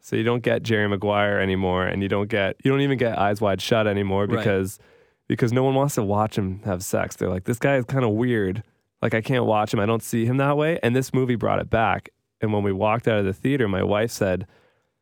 So 0.00 0.16
you 0.16 0.22
don't 0.22 0.42
get 0.42 0.62
Jerry 0.62 0.88
Maguire 0.88 1.38
anymore 1.40 1.84
and 1.86 2.02
you 2.02 2.08
don't 2.08 2.28
get, 2.30 2.56
you 2.64 2.70
don't 2.70 2.80
even 2.80 2.98
get 2.98 3.18
Eyes 3.18 3.40
Wide 3.40 3.60
Shut 3.60 3.86
anymore 3.86 4.26
Right. 4.26 4.38
because, 4.38 4.78
because 5.26 5.52
no 5.52 5.62
one 5.62 5.74
wants 5.74 5.96
to 5.96 6.02
watch 6.02 6.38
him 6.38 6.60
have 6.64 6.82
sex. 6.82 7.16
They're 7.16 7.28
like, 7.28 7.44
this 7.44 7.58
guy 7.58 7.76
is 7.76 7.84
kind 7.84 8.04
of 8.04 8.12
weird. 8.12 8.62
Like 9.02 9.14
I 9.14 9.20
can't 9.20 9.44
watch 9.44 9.72
him. 9.72 9.80
I 9.80 9.86
don't 9.86 10.02
see 10.02 10.24
him 10.26 10.36
that 10.38 10.56
way. 10.56 10.78
And 10.82 10.94
this 10.94 11.12
movie 11.14 11.36
brought 11.36 11.60
it 11.60 11.70
back. 11.70 12.10
And 12.40 12.52
when 12.52 12.62
we 12.62 12.72
walked 12.72 13.08
out 13.08 13.18
of 13.18 13.24
the 13.24 13.32
theater, 13.32 13.68
my 13.68 13.82
wife 13.82 14.10
said, 14.10 14.46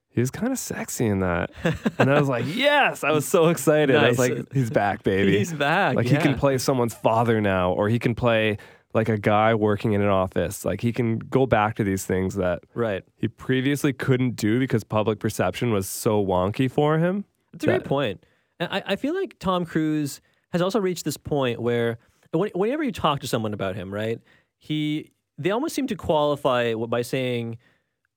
he 0.09 0.21
was 0.21 0.31
kind 0.31 0.51
of 0.51 0.59
sexy 0.59 1.05
in 1.07 1.21
that. 1.21 1.51
And 1.99 2.11
I 2.11 2.19
was 2.19 2.29
like, 2.29 2.45
yes, 2.55 3.05
I 3.05 3.11
was 3.13 3.29
so 3.29 3.49
excited. 3.49 3.95
I 3.95 4.09
was 4.09 4.19
like, 4.19 4.51
he's 4.53 4.71
back, 4.71 5.03
baby. 5.03 5.37
He's 5.37 5.53
back. 5.53 5.95
like 5.97 6.07
he 6.07 6.17
can 6.17 6.35
play 6.39 6.57
someone's 6.57 6.95
father 6.95 7.41
now, 7.43 7.73
or 7.73 7.91
he 7.91 7.99
can 7.99 8.15
play 8.15 8.57
like 8.95 9.11
a 9.11 9.19
guy 9.19 9.55
working 9.55 9.93
in 9.93 10.01
an 10.01 10.09
office. 10.09 10.65
Like 10.65 10.81
he 10.81 10.91
can 10.91 11.19
go 11.19 11.45
back 11.45 11.77
to 11.77 11.85
these 11.85 12.07
things 12.07 12.37
that 12.37 12.61
Right. 12.73 13.03
he 13.19 13.29
previously 13.29 13.93
couldn't 13.93 14.37
do 14.37 14.59
because 14.59 14.85
public 14.85 15.19
perception 15.21 15.71
was 15.71 15.87
so 15.87 16.25
wonky 16.25 16.71
for 16.71 16.97
him. 16.99 17.27
That's 17.53 17.65
a 17.65 17.67
great 17.67 17.85
point. 17.85 18.25
And 18.59 18.71
I, 18.73 18.83
I 18.87 18.97
feel 18.97 19.15
like 19.15 19.39
Tom 19.39 19.67
Cruise 19.67 20.23
has 20.53 20.63
also 20.63 20.81
reached 20.81 21.05
this 21.05 21.19
point 21.19 21.61
where 21.61 21.99
whenever 22.33 22.83
you 22.83 22.93
talk 22.93 23.21
to 23.21 23.27
someone 23.27 23.55
about 23.55 23.75
him, 23.77 23.93
right, 23.93 24.21
he 24.59 25.11
they 25.39 25.51
almost 25.51 25.75
seem 25.75 25.87
to 25.89 25.97
qualify 25.97 26.75
by 26.75 27.03
saying, 27.03 27.59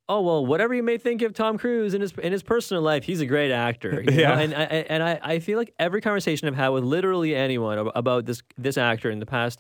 "Oh 0.08 0.22
well, 0.22 0.46
whatever 0.46 0.74
you 0.74 0.84
may 0.84 0.98
think 0.98 1.22
of 1.22 1.34
Tom 1.34 1.58
Cruise 1.58 1.94
in 1.94 2.02
his 2.02 2.14
in 2.22 2.32
his 2.32 2.44
personal 2.44 2.82
life, 2.84 3.04
he's 3.04 3.22
a 3.22 3.26
great 3.26 3.52
actor." 3.52 4.02
you 4.02 4.12
Yeah. 4.22 4.36
know? 4.36 4.42
and 4.42 4.54
I, 4.56 4.62
I- 4.64 4.86
and 4.90 5.04
I, 5.04 5.20
I 5.22 5.40
feel 5.40 5.58
like 5.58 5.74
every 5.80 6.02
conversation 6.02 6.48
I've 6.48 6.56
had 6.56 6.70
with 6.70 6.84
literally 6.84 7.36
anyone 7.36 7.90
about 7.96 8.26
this 8.26 8.42
this 8.58 8.78
actor 8.78 9.10
in 9.12 9.20
the 9.20 9.26
past. 9.26 9.60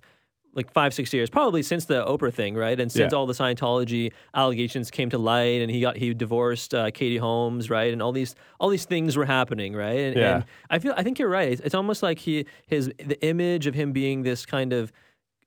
Like 0.55 0.71
five, 0.73 0.93
six 0.95 1.13
years, 1.13 1.29
probably 1.29 1.61
since 1.61 1.85
the 1.85 2.03
Oprah 2.05 2.33
thing, 2.33 2.55
right? 2.55 2.79
And 2.79 2.91
since 2.91 3.13
Yeah. 3.13 3.17
all 3.17 3.27
the 3.27 3.33
Scientology 3.33 4.11
allegations 4.33 4.89
came 4.89 5.09
to 5.11 5.17
light, 5.19 5.61
and 5.61 5.69
he 5.69 5.79
got 5.79 5.95
he 5.95 6.13
divorced 6.13 6.73
uh, 6.73 6.89
Katie 6.91 7.17
Holmes, 7.17 7.69
right? 7.69 7.93
And 7.93 8.01
all 8.01 8.11
these 8.11 8.33
all 8.59 8.69
these 8.69 8.85
things 8.85 9.15
were 9.15 9.25
happening, 9.25 9.75
right? 9.75 9.99
And, 9.99 10.15
Yeah. 10.17 10.35
and 10.35 10.45
I 10.71 10.79
feel 10.79 10.93
I 10.97 11.03
think 11.03 11.19
you're 11.19 11.29
right. 11.29 11.49
It's, 11.51 11.61
it's 11.61 11.75
almost 11.75 12.01
like 12.01 12.17
he 12.19 12.45
his 12.65 12.87
the 12.97 13.23
image 13.23 13.67
of 13.67 13.75
him 13.75 13.91
being 13.91 14.23
this 14.23 14.45
kind 14.45 14.73
of 14.73 14.91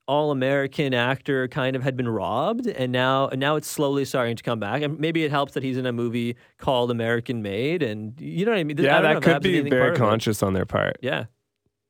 all 0.07 0.31
American 0.31 0.95
actor 0.95 1.47
kind 1.49 1.75
of 1.77 1.83
had 1.83 1.97
been 1.97 2.09
robbed, 2.09 2.67
and 2.69 2.93
now 2.93 3.27
and 3.29 3.41
now 3.41 3.57
it's 3.57 3.69
slowly 3.69 4.05
starting 4.05 4.37
to 4.37 4.43
come 4.45 4.61
back. 4.61 4.83
And 4.83 4.99
maybe 5.01 5.25
it 5.25 5.31
helps 5.33 5.55
that 5.55 5.65
he's 5.65 5.77
in 5.79 5.87
a 5.87 5.93
movie 5.93 6.37
called 6.59 6.91
American 6.93 7.43
Made, 7.43 7.83
and 7.83 8.15
you 8.21 8.45
know 8.45 8.53
what 8.53 8.59
I 8.59 8.65
mean. 8.65 8.79
I 8.79 8.83
Yeah, 8.85 9.01
know 9.01 9.15
that 9.15 9.23
could 9.23 9.43
be 9.43 9.61
very 9.61 9.71
part 9.71 9.89
of 9.95 9.95
it. 9.97 9.99
conscious 9.99 10.43
on 10.45 10.53
their 10.55 10.65
part. 10.67 10.97
Yeah, 11.03 11.25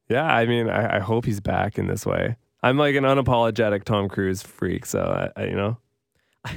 Yeah, 0.08 0.24
I 0.24 0.46
mean, 0.46 0.68
I, 0.70 0.96
I 0.96 0.98
hope 1.00 1.26
he's 1.26 1.40
back 1.40 1.78
in 1.78 1.86
this 1.88 2.04
way. 2.06 2.36
I'm 2.62 2.78
like 2.78 2.94
an 2.94 3.04
unapologetic 3.04 3.84
Tom 3.84 4.08
Cruise 4.08 4.42
freak, 4.42 4.86
so 4.86 5.00
I, 5.36 5.40
I 5.40 5.44
you 5.46 5.56
know, 5.56 5.78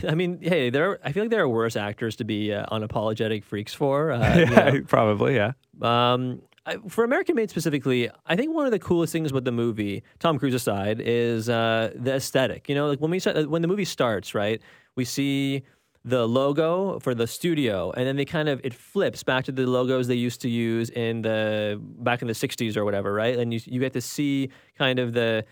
I 0.08 0.16
mean, 0.16 0.40
hey, 0.42 0.70
there. 0.70 0.92
Are, 0.92 1.00
I 1.04 1.12
feel 1.12 1.24
like 1.24 1.30
there 1.30 1.44
are 1.44 1.50
worse 1.50 1.76
actors 1.76 2.16
to 2.18 2.24
be 2.24 2.54
uh, 2.54 2.66
unapologetic 2.68 3.44
freaks 3.44 3.74
for. 3.74 4.12
Uh, 4.12 4.36
you 4.36 4.42
yeah, 4.46 4.70
know. 4.70 4.82
probably, 4.88 5.36
yeah. 5.36 5.52
Um, 5.82 6.42
I, 6.66 6.78
for 6.88 7.04
American 7.04 7.36
Made 7.36 7.50
specifically, 7.50 8.10
I 8.26 8.36
think 8.36 8.56
one 8.56 8.66
of 8.66 8.72
the 8.72 8.80
coolest 8.80 9.14
things 9.14 9.32
with 9.32 9.46
the 9.46 9.52
movie, 9.52 10.04
Tom 10.20 10.40
Cruise 10.40 10.56
aside, 10.56 11.00
is 11.00 11.50
uh, 11.50 11.92
the 11.96 12.16
aesthetic. 12.16 12.68
You 12.68 12.76
know, 12.76 12.88
like 12.88 13.00
when 13.00 13.12
we 13.12 13.20
when 13.20 13.62
the 13.62 13.68
movie 13.68 13.86
starts, 13.86 14.34
right? 14.34 14.62
We 14.96 15.06
see 15.06 15.64
the 16.04 16.28
logo 16.28 17.00
for 17.00 17.14
the 17.14 17.28
studio, 17.28 17.92
and 17.92 18.08
then 18.08 18.16
they 18.16 18.26
kind 18.26 18.50
of 18.50 18.62
it 18.64 18.74
flips 18.74 19.22
back 19.24 19.46
to 19.46 19.52
the 19.52 19.68
logos 19.68 20.08
they 20.08 20.16
used 20.16 20.42
to 20.42 20.50
use 20.50 20.90
in 20.90 21.22
the 21.22 21.80
back 22.00 22.24
in 22.24 22.28
the 22.28 22.34
'60s 22.34 22.76
or 22.76 22.86
whatever, 22.86 23.14
right? 23.14 23.38
And 23.38 23.54
you 23.54 23.60
you 23.66 23.80
get 23.80 23.94
to 23.94 24.02
see 24.02 24.50
kind 24.78 24.98
of 24.98 25.14
the 25.14 25.46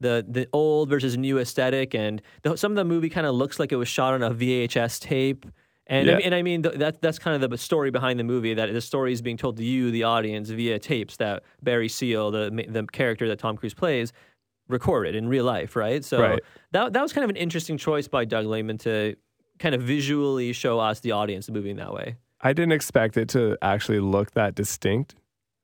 the 0.00 0.24
the 0.28 0.48
old 0.52 0.88
versus 0.88 1.16
new 1.16 1.38
aesthetic, 1.38 1.94
and 1.94 2.22
the, 2.42 2.56
some 2.56 2.72
of 2.72 2.76
the 2.76 2.84
movie 2.84 3.08
kind 3.08 3.26
of 3.26 3.34
looks 3.34 3.58
like 3.58 3.72
it 3.72 3.76
was 3.76 3.88
shot 3.88 4.14
on 4.14 4.22
a 4.22 4.30
VHS 4.30 5.00
tape. 5.00 5.46
And 5.86 6.08
I 6.08 6.14
mean, 6.14 6.22
and 6.22 6.34
I 6.34 6.42
mean 6.42 6.62
th- 6.62 6.76
that 6.76 7.02
that's 7.02 7.18
kind 7.18 7.42
of 7.42 7.50
the 7.50 7.58
story 7.58 7.90
behind 7.90 8.18
the 8.18 8.24
movie. 8.24 8.54
That 8.54 8.72
the 8.72 8.80
story 8.80 9.12
is 9.12 9.22
being 9.22 9.36
told 9.36 9.56
to 9.56 9.64
you, 9.64 9.90
the 9.90 10.04
audience, 10.04 10.48
via 10.50 10.78
tapes 10.78 11.16
that 11.16 11.42
Barry 11.62 11.88
Seal, 11.88 12.30
the 12.30 12.50
the 12.68 12.86
character 12.92 13.28
that 13.28 13.38
Tom 13.38 13.56
Cruise 13.56 13.74
plays, 13.74 14.12
recorded 14.68 15.14
in 15.14 15.28
real 15.28 15.44
life, 15.44 15.76
right? 15.76 16.04
So 16.04 16.20
Right. 16.20 16.42
that 16.72 16.92
that 16.92 17.02
was 17.02 17.12
kind 17.12 17.24
of 17.24 17.30
an 17.30 17.36
interesting 17.36 17.76
choice 17.76 18.08
by 18.08 18.24
Doug 18.24 18.46
Liman 18.46 18.78
to 18.78 19.16
kind 19.58 19.74
of 19.74 19.82
visually 19.82 20.52
show 20.52 20.78
us 20.78 21.00
the 21.00 21.12
audience 21.12 21.46
the 21.46 21.52
movie 21.52 21.70
in 21.70 21.76
that 21.76 21.92
way. 21.92 22.16
I 22.40 22.52
didn't 22.54 22.72
expect 22.72 23.16
it 23.16 23.28
to 23.30 23.58
actually 23.60 24.00
look 24.00 24.30
that 24.30 24.54
distinct 24.54 25.14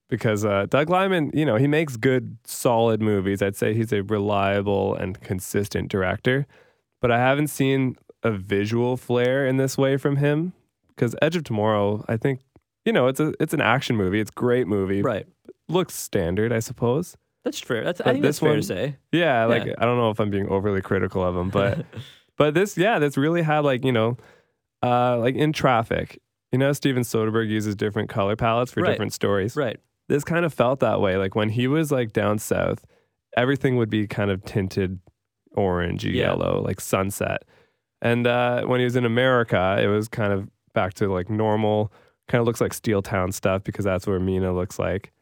because 0.09 0.45
uh, 0.45 0.67
Doug 0.69 0.89
Liman, 0.91 1.31
you 1.35 1.45
know, 1.45 1.57
he 1.57 1.67
makes 1.67 1.97
good, 1.97 2.37
solid 2.45 3.01
movies. 3.03 3.43
I'd 3.43 3.57
say 3.57 3.75
he's 3.75 3.93
a 3.93 4.03
reliable 4.03 4.95
and 4.95 5.21
consistent 5.21 5.89
director, 5.91 6.47
but 7.01 7.11
I 7.11 7.19
haven't 7.19 7.49
seen 7.49 7.97
a 8.23 8.31
visual 8.31 8.97
flair 8.97 9.47
in 9.47 9.57
this 9.57 9.77
way 9.77 9.97
from 9.97 10.17
him. 10.17 10.53
Because 10.89 11.15
Edge 11.21 11.37
of 11.37 11.45
Tomorrow, 11.45 12.05
I 12.09 12.17
think, 12.17 12.41
you 12.87 12.93
know, 12.93 13.07
it's 13.09 13.21
a 13.21 13.35
it's 13.39 13.53
an 13.53 13.61
action 13.61 13.97
movie. 13.97 14.19
It's 14.21 14.31
a 14.31 14.35
great 14.41 14.67
movie. 14.67 15.03
Right. 15.03 15.27
Looks 15.69 15.95
standard, 15.95 16.53
I 16.53 16.61
suppose. 16.61 17.17
That's 17.45 17.61
fair. 17.61 17.85
That's 17.85 18.01
I 18.01 18.05
But 18.05 18.13
think 18.13 18.23
that's 18.25 18.39
fair 18.39 18.49
one- 18.51 18.59
to 18.61 18.63
say. 18.67 18.97
Yeah, 19.13 19.45
like 19.45 19.65
Yeah. 19.67 19.75
I 19.79 19.85
don't 19.85 19.99
know 19.99 20.11
if 20.11 20.19
I'm 20.21 20.31
being 20.31 20.49
overly 20.49 20.81
critical 20.81 21.23
of 21.23 21.37
him, 21.37 21.51
but 21.51 21.85
but 22.39 22.55
this 22.55 22.79
yeah, 22.79 22.99
this 22.99 23.17
really 23.19 23.43
had 23.43 23.61
like, 23.61 23.85
you 23.85 23.93
know, 23.93 24.17
uh 24.83 25.19
like 25.19 25.35
in 25.35 25.53
traffic. 25.53 26.21
You 26.53 26.59
know, 26.59 26.73
Steven 26.73 27.03
Soderbergh 27.03 27.49
uses 27.51 27.75
different 27.77 28.09
color 28.09 28.37
palettes 28.37 28.73
for 28.73 28.81
Right. 28.81 28.91
different 28.93 29.13
stories. 29.13 29.55
Right. 29.57 29.79
This 30.09 30.25
kind 30.25 30.45
of 30.45 30.55
felt 30.55 30.81
that 30.81 31.01
way. 31.01 31.17
Like 31.17 31.35
when 31.35 31.49
he 31.49 31.67
was 31.67 31.91
like 31.91 32.13
down 32.13 32.39
south, 32.39 32.85
everything 33.37 33.77
would 33.77 33.91
be 33.91 34.07
kind 34.07 34.31
of 34.31 34.45
tinted 34.45 35.01
orange, 35.55 36.05
Yeah. 36.05 36.27
yellow, 36.27 36.63
like 36.63 36.81
sunset. 36.81 37.43
And 38.03 38.27
uh 38.27 38.65
when 38.65 38.81
he 38.81 38.85
was 38.85 38.97
in 38.97 39.05
America, 39.05 39.79
it 39.81 39.87
was 39.89 40.09
kind 40.09 40.33
of 40.33 40.49
back 40.75 40.95
to 40.95 41.09
like 41.13 41.31
normal, 41.31 41.93
kind 42.29 42.41
of 42.41 42.47
looks 42.47 42.61
like 42.61 42.75
Steel 42.75 43.03
Town 43.03 43.33
stuff 43.33 43.65
because 43.65 43.85
that's 43.85 44.07
where 44.07 44.21
Mena 44.21 44.53
looks 44.53 44.79
like. 44.79 45.13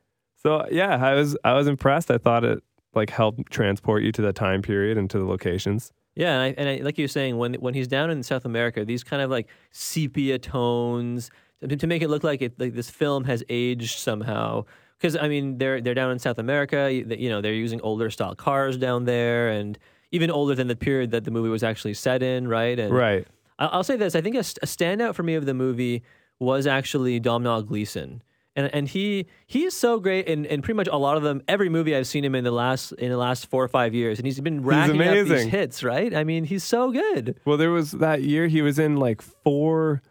So 0.43 0.66
yeah, 0.70 0.97
I 1.03 1.14
was 1.14 1.37
I 1.45 1.53
was 1.55 1.66
impressed. 1.66 2.11
I 2.11 2.18
thought 2.18 2.45
it 2.45 2.62
like 2.95 3.11
helped 3.11 3.51
transport 3.51 4.03
you 4.03 4.12
to 4.12 4.22
the 4.22 4.32
time 4.32 4.61
period 4.62 4.99
and 4.99 5.09
to 5.11 5.18
the 5.18 5.24
locations. 5.24 5.93
Yeah, 6.16 6.41
and, 6.41 6.43
I, 6.43 6.55
and 6.61 6.68
I, 6.68 6.85
like 6.85 6.97
you 6.97 7.05
were 7.05 7.09
saying, 7.09 7.39
when 7.39 7.55
when 7.55 7.74
he's 7.74 7.89
down 7.89 8.11
in 8.11 8.22
South 8.22 8.45
America, 8.45 8.85
these 8.85 9.03
kind 9.03 9.20
of 9.22 9.30
like 9.30 9.49
sepia 9.72 10.39
tones 10.39 11.30
to, 11.69 11.87
make 11.87 12.03
it 12.03 12.09
look 12.09 12.25
like 12.25 12.43
it 12.43 12.59
like 12.59 12.75
this 12.75 12.91
film 12.91 13.25
has 13.25 13.43
aged 13.49 13.99
somehow. 13.99 14.65
Because 14.99 15.17
I 15.17 15.29
mean, 15.29 15.59
they're 15.59 15.81
they're 15.81 15.95
down 15.95 16.11
in 16.12 16.19
South 16.19 16.39
America. 16.39 16.91
You 16.93 17.29
know, 17.29 17.41
they're 17.41 17.53
using 17.53 17.81
older 17.83 18.11
style 18.11 18.35
cars 18.35 18.77
down 18.77 19.05
there, 19.05 19.51
and 19.51 19.79
even 20.12 20.31
older 20.31 20.55
than 20.55 20.69
the 20.69 20.77
period 20.77 21.11
that 21.11 21.25
the 21.25 21.31
movie 21.31 21.49
was 21.49 21.62
actually 21.62 21.95
set 21.95 22.23
in, 22.23 22.49
right? 22.49 22.79
And 22.79 22.95
Right. 22.95 23.27
I'll 23.59 23.85
say 23.85 23.97
this: 23.97 24.15
I 24.15 24.21
think 24.21 24.37
a, 24.37 24.41
a 24.41 24.67
standout 24.67 25.15
for 25.15 25.23
me 25.23 25.35
of 25.35 25.47
the 25.47 25.55
movie 25.55 26.03
was 26.39 26.67
actually 26.67 27.21
Domhnall 27.21 27.62
Gleeson, 27.62 28.23
and 28.57 28.73
and 28.75 28.89
he 28.89 29.27
he 29.47 29.65
is 29.65 29.77
so 29.77 30.01
great 30.01 30.27
in, 30.27 30.45
in 30.47 30.62
pretty 30.62 30.77
much 30.77 30.89
a 30.91 30.97
lot 30.97 31.17
of 31.17 31.23
them. 31.23 31.43
Every 31.49 31.69
movie 31.69 31.95
I've 31.95 32.07
seen 32.07 32.25
him 32.25 32.35
in 32.35 32.45
the 32.45 32.51
last 32.51 32.93
in 32.93 33.11
the 33.11 33.17
last 33.17 33.47
four 33.47 33.62
or 33.62 33.69
five 33.69 33.95
years, 33.95 34.19
and 34.19 34.27
he's 34.27 34.41
been 34.41 34.65
racking 34.65 35.01
up 35.01 35.27
these 35.27 35.45
hits. 35.45 35.83
Right? 35.85 36.15
I 36.15 36.25
mean, 36.25 36.45
he's 36.45 36.65
so 36.65 36.91
good. 36.91 37.39
Well, 37.45 37.57
there 37.57 37.71
was 37.71 37.93
that 37.93 38.23
year 38.23 38.49
he 38.49 38.62
was 38.62 38.79
in 38.79 38.97
like 38.97 39.23
four 39.23 40.03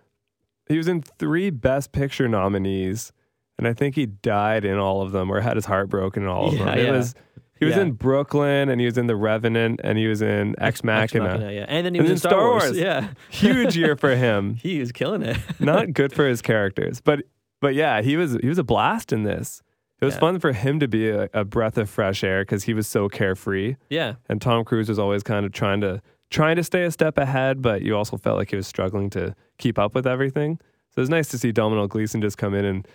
he 0.70 0.78
was 0.78 0.88
in 0.88 1.01
three 1.01 1.49
best 1.49 1.91
picture 1.91 2.28
nominees 2.28 3.11
and 3.57 3.68
I 3.68 3.74
think 3.74 3.95
he 3.95 4.05
died 4.07 4.66
in 4.66 4.78
all 4.78 5.01
of 5.01 5.11
them 5.11 5.30
or 5.32 5.39
had 5.41 5.55
his 5.57 5.66
heart 5.66 5.89
broken 5.89 6.24
in 6.24 6.30
all 6.30 6.47
of 6.47 6.53
Yeah, 6.55 6.66
them. 6.66 6.78
It 6.80 6.84
yeah. 6.86 6.91
was 6.91 7.16
he 7.59 7.66
was 7.66 7.76
Yeah. 7.76 7.82
in 7.84 7.91
Brooklyn 7.93 8.68
and 8.70 8.82
he 8.82 8.86
was 8.86 8.97
in 8.97 9.07
The 9.07 9.16
Revenant 9.16 9.80
and 9.84 9.97
he 9.97 10.07
was 10.07 10.22
in 10.22 10.55
Ex 10.57 10.84
Machina. 10.84 11.24
Machina, 11.26 11.51
yeah, 11.51 11.66
and 11.68 11.86
then 11.86 11.93
he 11.93 12.01
was 12.01 12.11
in 12.11 12.18
Star, 12.18 12.32
Star 12.32 12.47
Wars. 12.49 12.64
Wars. 12.64 12.78
Yeah, 12.78 13.09
Huge 13.30 13.78
year 13.78 13.95
for 13.95 14.16
him. 14.16 14.55
he 14.61 14.80
was 14.80 14.91
killing 14.91 15.22
it. 15.22 15.38
Not 15.59 15.93
good 15.93 16.14
for 16.14 16.28
his 16.28 16.41
characters, 16.41 16.99
but 17.01 17.22
But 17.61 17.76
yeah, 17.76 18.01
he 18.01 18.18
was 18.18 18.38
he 18.41 18.47
was 18.49 18.57
a 18.57 18.64
blast 18.64 19.14
in 19.14 19.24
this. 19.24 19.61
It 20.01 20.05
was 20.05 20.16
Yeah. 20.16 20.20
fun 20.20 20.39
for 20.39 20.51
him 20.51 20.80
to 20.82 20.88
be 20.89 21.09
a, 21.09 21.30
a 21.34 21.45
breath 21.45 21.78
of 21.78 21.89
fresh 21.89 22.24
air 22.26 22.41
because 22.41 22.66
he 22.66 22.74
was 22.74 22.88
so 22.88 23.07
carefree. 23.07 23.76
Yeah. 23.89 24.16
And 24.28 24.41
Tom 24.41 24.66
Cruise 24.66 24.89
was 24.89 24.99
always 24.99 25.24
kind 25.24 25.45
of 25.45 25.53
trying 25.53 25.80
to 25.82 26.01
trying 26.34 26.55
to 26.55 26.63
stay 26.63 26.84
a 26.84 26.91
step 26.91 27.17
ahead, 27.17 27.61
but 27.61 27.84
you 27.84 27.95
also 27.95 28.17
felt 28.17 28.38
like 28.38 28.49
he 28.49 28.55
was 28.55 28.67
struggling 28.67 29.09
to 29.11 29.36
keep 29.59 29.77
up 29.77 29.93
with 29.93 30.07
everything. 30.07 30.57
So 30.89 30.99
it 30.99 31.01
was 31.01 31.09
nice 31.09 31.29
to 31.29 31.38
see 31.38 31.51
Domhnall 31.51 31.88
Gleeson 31.88 32.21
just 32.21 32.38
come 32.38 32.55
in 32.55 32.65
and 32.65 32.88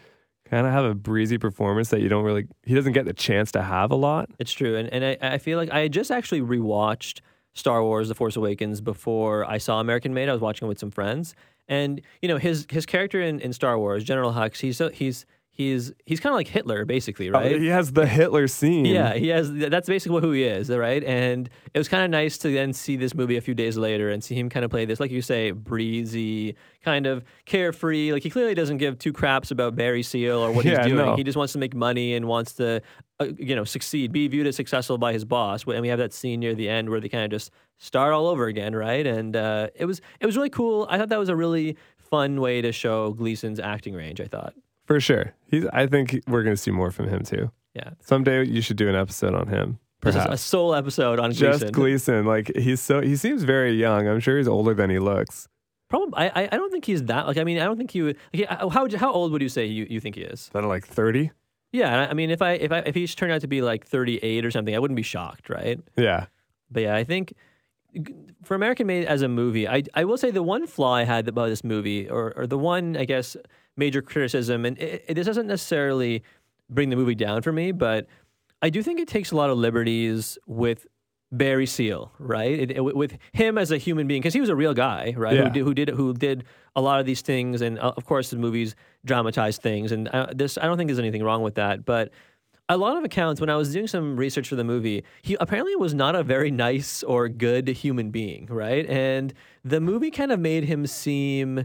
kind 0.44 0.66
of 0.66 0.72
have 0.72 0.84
a 0.84 0.94
breezy 0.94 1.38
performance 1.38 1.90
that 1.90 2.00
you 2.00 2.08
don't 2.08 2.24
really 2.24 2.46
he 2.64 2.74
doesn't 2.74 2.92
get 2.92 3.06
the 3.06 3.12
chance 3.12 3.52
to 3.52 3.62
have 3.62 3.90
a 3.90 3.94
lot. 3.94 4.28
It's 4.38 4.52
true, 4.52 4.76
and 4.76 4.92
and 4.92 5.04
I, 5.04 5.34
I 5.34 5.38
feel 5.38 5.56
like 5.56 5.70
I 5.70 5.88
just 5.88 6.10
actually 6.10 6.40
rewatched 6.40 7.20
Star 7.54 7.82
Wars: 7.82 8.08
The 8.08 8.14
Force 8.14 8.36
Awakens 8.36 8.80
before 8.80 9.48
I 9.48 9.58
saw 9.58 9.80
American 9.80 10.12
Made. 10.12 10.28
I 10.28 10.32
was 10.32 10.40
watching 10.40 10.66
it 10.66 10.68
with 10.68 10.78
some 10.78 10.90
friends, 10.90 11.34
and 11.68 12.00
you 12.20 12.28
know 12.28 12.38
his 12.38 12.66
his 12.70 12.86
character 12.86 13.20
in, 13.20 13.40
in 13.40 13.52
Star 13.52 13.78
Wars, 13.78 14.04
General 14.04 14.32
Hux, 14.32 14.60
he's 14.60 14.78
so, 14.78 14.88
he's 14.90 15.26
he's 15.58 15.92
he's 16.06 16.20
kind 16.20 16.32
of 16.32 16.36
like 16.36 16.48
Hitler, 16.48 16.86
basically, 16.86 17.28
right? 17.28 17.52
Oh, 17.54 17.58
he 17.58 17.66
has 17.66 17.92
the 17.92 18.06
Hitler 18.06 18.46
scene. 18.48 18.86
Yeah, 18.86 19.12
he 19.14 19.28
has. 19.28 19.52
That's 19.52 19.88
basically 19.88 20.22
who 20.22 20.30
he 20.32 20.44
is, 20.44 20.70
right? 20.70 21.04
And 21.04 21.50
it 21.74 21.78
was 21.78 21.88
kind 21.88 22.04
of 22.04 22.10
nice 22.10 22.38
to 22.38 22.48
then 22.50 22.72
see 22.72 22.96
this 22.96 23.14
movie 23.14 23.36
a 23.36 23.40
few 23.42 23.54
days 23.54 23.76
later 23.76 24.08
and 24.08 24.24
see 24.24 24.34
him 24.36 24.48
kind 24.48 24.64
of 24.64 24.70
play 24.70 24.86
this, 24.86 25.00
like 25.00 25.10
you 25.10 25.20
say, 25.20 25.50
breezy, 25.50 26.54
kind 26.82 27.06
of 27.06 27.24
carefree. 27.44 28.12
Like 28.12 28.22
he 28.22 28.30
clearly 28.30 28.54
doesn't 28.54 28.78
give 28.78 28.98
two 28.98 29.12
craps 29.12 29.50
about 29.50 29.74
Barry 29.76 30.02
Seal 30.02 30.38
or 30.38 30.52
what 30.52 30.64
Yeah, 30.64 30.78
he's 30.84 30.92
doing. 30.92 31.04
no. 31.06 31.16
He 31.16 31.24
just 31.24 31.36
wants 31.36 31.52
to 31.54 31.58
make 31.58 31.74
money 31.74 32.14
and 32.14 32.26
wants 32.26 32.54
to, 32.54 32.80
uh, 33.20 33.26
you 33.36 33.54
know, 33.56 33.64
succeed, 33.64 34.12
be 34.12 34.28
viewed 34.28 34.46
as 34.46 34.56
successful 34.56 34.96
by 34.96 35.12
his 35.12 35.24
boss. 35.24 35.64
And 35.66 35.82
we 35.82 35.88
have 35.88 35.98
that 35.98 36.12
scene 36.12 36.40
near 36.40 36.54
the 36.54 36.68
end 36.68 36.88
where 36.88 37.00
they 37.00 37.08
kind 37.08 37.24
of 37.24 37.30
just 37.30 37.50
start 37.78 38.12
all 38.14 38.28
over 38.28 38.46
again, 38.46 38.74
right? 38.74 39.06
And 39.06 39.34
uh, 39.36 39.68
it 39.74 39.84
was 39.86 40.00
it 40.20 40.26
was 40.26 40.36
really 40.36 40.50
cool. 40.50 40.86
I 40.88 40.98
thought 40.98 41.08
that 41.10 41.18
was 41.18 41.28
a 41.28 41.36
really 41.36 41.76
fun 41.96 42.40
way 42.40 42.62
to 42.62 42.72
show 42.72 43.12
Gleeson's 43.12 43.60
acting 43.60 43.94
range. 43.94 44.20
I 44.20 44.26
thought, 44.26 44.54
for 44.88 44.98
sure. 44.98 45.34
He's. 45.46 45.64
I 45.72 45.86
think 45.86 46.20
we're 46.26 46.42
going 46.42 46.56
to 46.56 46.60
see 46.60 46.72
more 46.72 46.90
from 46.90 47.08
him 47.08 47.22
too. 47.22 47.52
yeah, 47.74 47.90
Someday 48.00 48.44
you 48.44 48.60
should 48.60 48.76
do 48.76 48.88
an 48.88 48.96
episode 48.96 49.34
on 49.34 49.46
him. 49.46 49.78
Just 50.04 50.18
a- 50.28 50.36
sole 50.36 50.74
episode 50.74 51.20
on 51.20 51.30
just 51.32 51.70
Gleeson. 51.72 52.24
Like 52.24 52.50
he's 52.56 52.80
so 52.80 53.00
he 53.00 53.14
seems 53.16 53.44
very 53.44 53.72
young. 53.72 54.08
I'm 54.08 54.18
sure 54.20 54.36
he's 54.38 54.48
older 54.48 54.74
than 54.74 54.90
he 54.90 54.98
looks. 54.98 55.46
Probably, 55.88 56.12
I, 56.18 56.44
I 56.52 56.56
don't 56.56 56.70
think 56.70 56.84
he's 56.84 57.02
that. 57.04 57.26
Like, 57.26 57.38
I 57.38 57.44
mean, 57.44 57.58
I 57.58 57.64
don't 57.64 57.76
think 57.78 57.90
he 57.92 58.02
would. 58.02 58.16
Like, 58.34 58.48
how 58.48 58.68
how 58.68 58.88
how 58.96 59.12
old 59.12 59.32
would 59.32 59.40
you 59.42 59.48
say 59.48 59.64
you, 59.66 59.86
you 59.88 60.00
think 60.00 60.16
he 60.16 60.22
is? 60.22 60.50
That 60.52 60.64
like 60.64 60.86
30? 60.86 61.30
Yeah, 61.72 62.02
I- 62.02 62.10
I 62.10 62.14
mean, 62.14 62.30
if 62.30 62.40
I 62.42 62.52
if 62.52 62.72
I 62.72 62.78
if 62.80 62.94
he's 62.94 63.14
turned 63.14 63.32
out 63.32 63.40
to 63.42 63.48
be 63.48 63.60
like 63.62 63.86
thirty 63.86 64.18
eight 64.18 64.44
or 64.44 64.50
something, 64.50 64.74
I 64.74 64.78
wouldn't 64.78 64.96
be 64.96 65.02
shocked, 65.02 65.48
right? 65.50 65.78
Yeah. 65.96 66.26
But 66.70 66.82
yeah, 66.84 66.94
I 66.96 67.04
think 67.04 67.32
for 68.44 68.54
American 68.54 68.86
Made 68.86 69.06
as 69.06 69.22
a 69.22 69.28
movie, 69.28 69.66
I 69.66 69.82
I 69.94 70.04
will 70.04 70.16
say 70.18 70.30
the 70.30 70.42
one 70.42 70.66
flaw 70.66 70.94
I 70.94 71.04
had 71.04 71.26
about 71.26 71.48
this 71.48 71.64
movie, 71.64 72.08
or 72.08 72.32
or 72.36 72.46
the 72.46 72.58
one 72.58 72.96
I 72.96 73.04
guess 73.04 73.36
major 73.78 74.02
criticism, 74.02 74.64
and 74.66 74.76
it, 74.78 75.04
it, 75.08 75.14
this 75.14 75.26
doesn't 75.26 75.46
necessarily 75.46 76.22
bring 76.68 76.90
the 76.90 76.96
movie 76.96 77.14
down 77.14 77.40
for 77.40 77.52
me, 77.52 77.72
but 77.72 78.06
I 78.60 78.68
do 78.70 78.82
think 78.82 79.00
it 79.00 79.08
takes 79.08 79.30
a 79.30 79.36
lot 79.36 79.48
of 79.50 79.56
liberties 79.56 80.36
with 80.46 80.86
Barry 81.30 81.66
Seal, 81.66 82.10
right? 82.18 82.58
It, 82.58 82.70
it- 82.72 82.96
with 82.96 83.16
him 83.32 83.56
as 83.56 83.70
a 83.70 83.78
human 83.78 84.06
being, 84.06 84.20
because 84.20 84.34
he 84.34 84.40
was 84.40 84.50
a 84.50 84.56
real 84.56 84.74
guy, 84.74 85.14
right? 85.16 85.34
Yeah. 85.34 85.44
Who, 85.44 85.50
did, 85.50 85.64
who 85.64 85.74
did 85.74 85.88
who 85.90 86.14
did 86.14 86.44
a 86.76 86.80
lot 86.82 87.00
of 87.00 87.06
these 87.06 87.20
things, 87.22 87.62
and 87.62 87.78
uh, 87.78 87.92
of 87.96 88.04
course 88.04 88.30
the 88.30 88.36
movies 88.36 88.74
dramatize 89.04 89.56
things, 89.58 89.92
and 89.92 90.08
uh, 90.08 90.26
this 90.34 90.58
I 90.58 90.64
don't 90.66 90.76
think 90.76 90.88
there's 90.88 90.98
anything 90.98 91.22
wrong 91.22 91.42
with 91.42 91.54
that, 91.54 91.84
but. 91.84 92.10
A 92.70 92.76
lot 92.76 92.98
of 92.98 93.02
accounts, 93.04 93.40
when 93.40 93.48
I 93.48 93.56
was 93.56 93.72
doing 93.72 93.86
some 93.86 94.14
research 94.18 94.46
for 94.50 94.54
the 94.56 94.62
movie, 94.62 95.02
he 95.22 95.38
apparently 95.40 95.74
was 95.76 95.94
not 95.94 96.14
a 96.14 96.22
very 96.22 96.50
nice 96.50 97.02
or 97.02 97.26
good 97.30 97.66
human 97.66 98.10
being, 98.10 98.44
right? 98.50 98.84
And 98.90 99.32
the 99.64 99.80
movie 99.80 100.10
kind 100.10 100.30
of 100.30 100.38
made 100.38 100.64
him 100.64 100.86
seem 100.86 101.64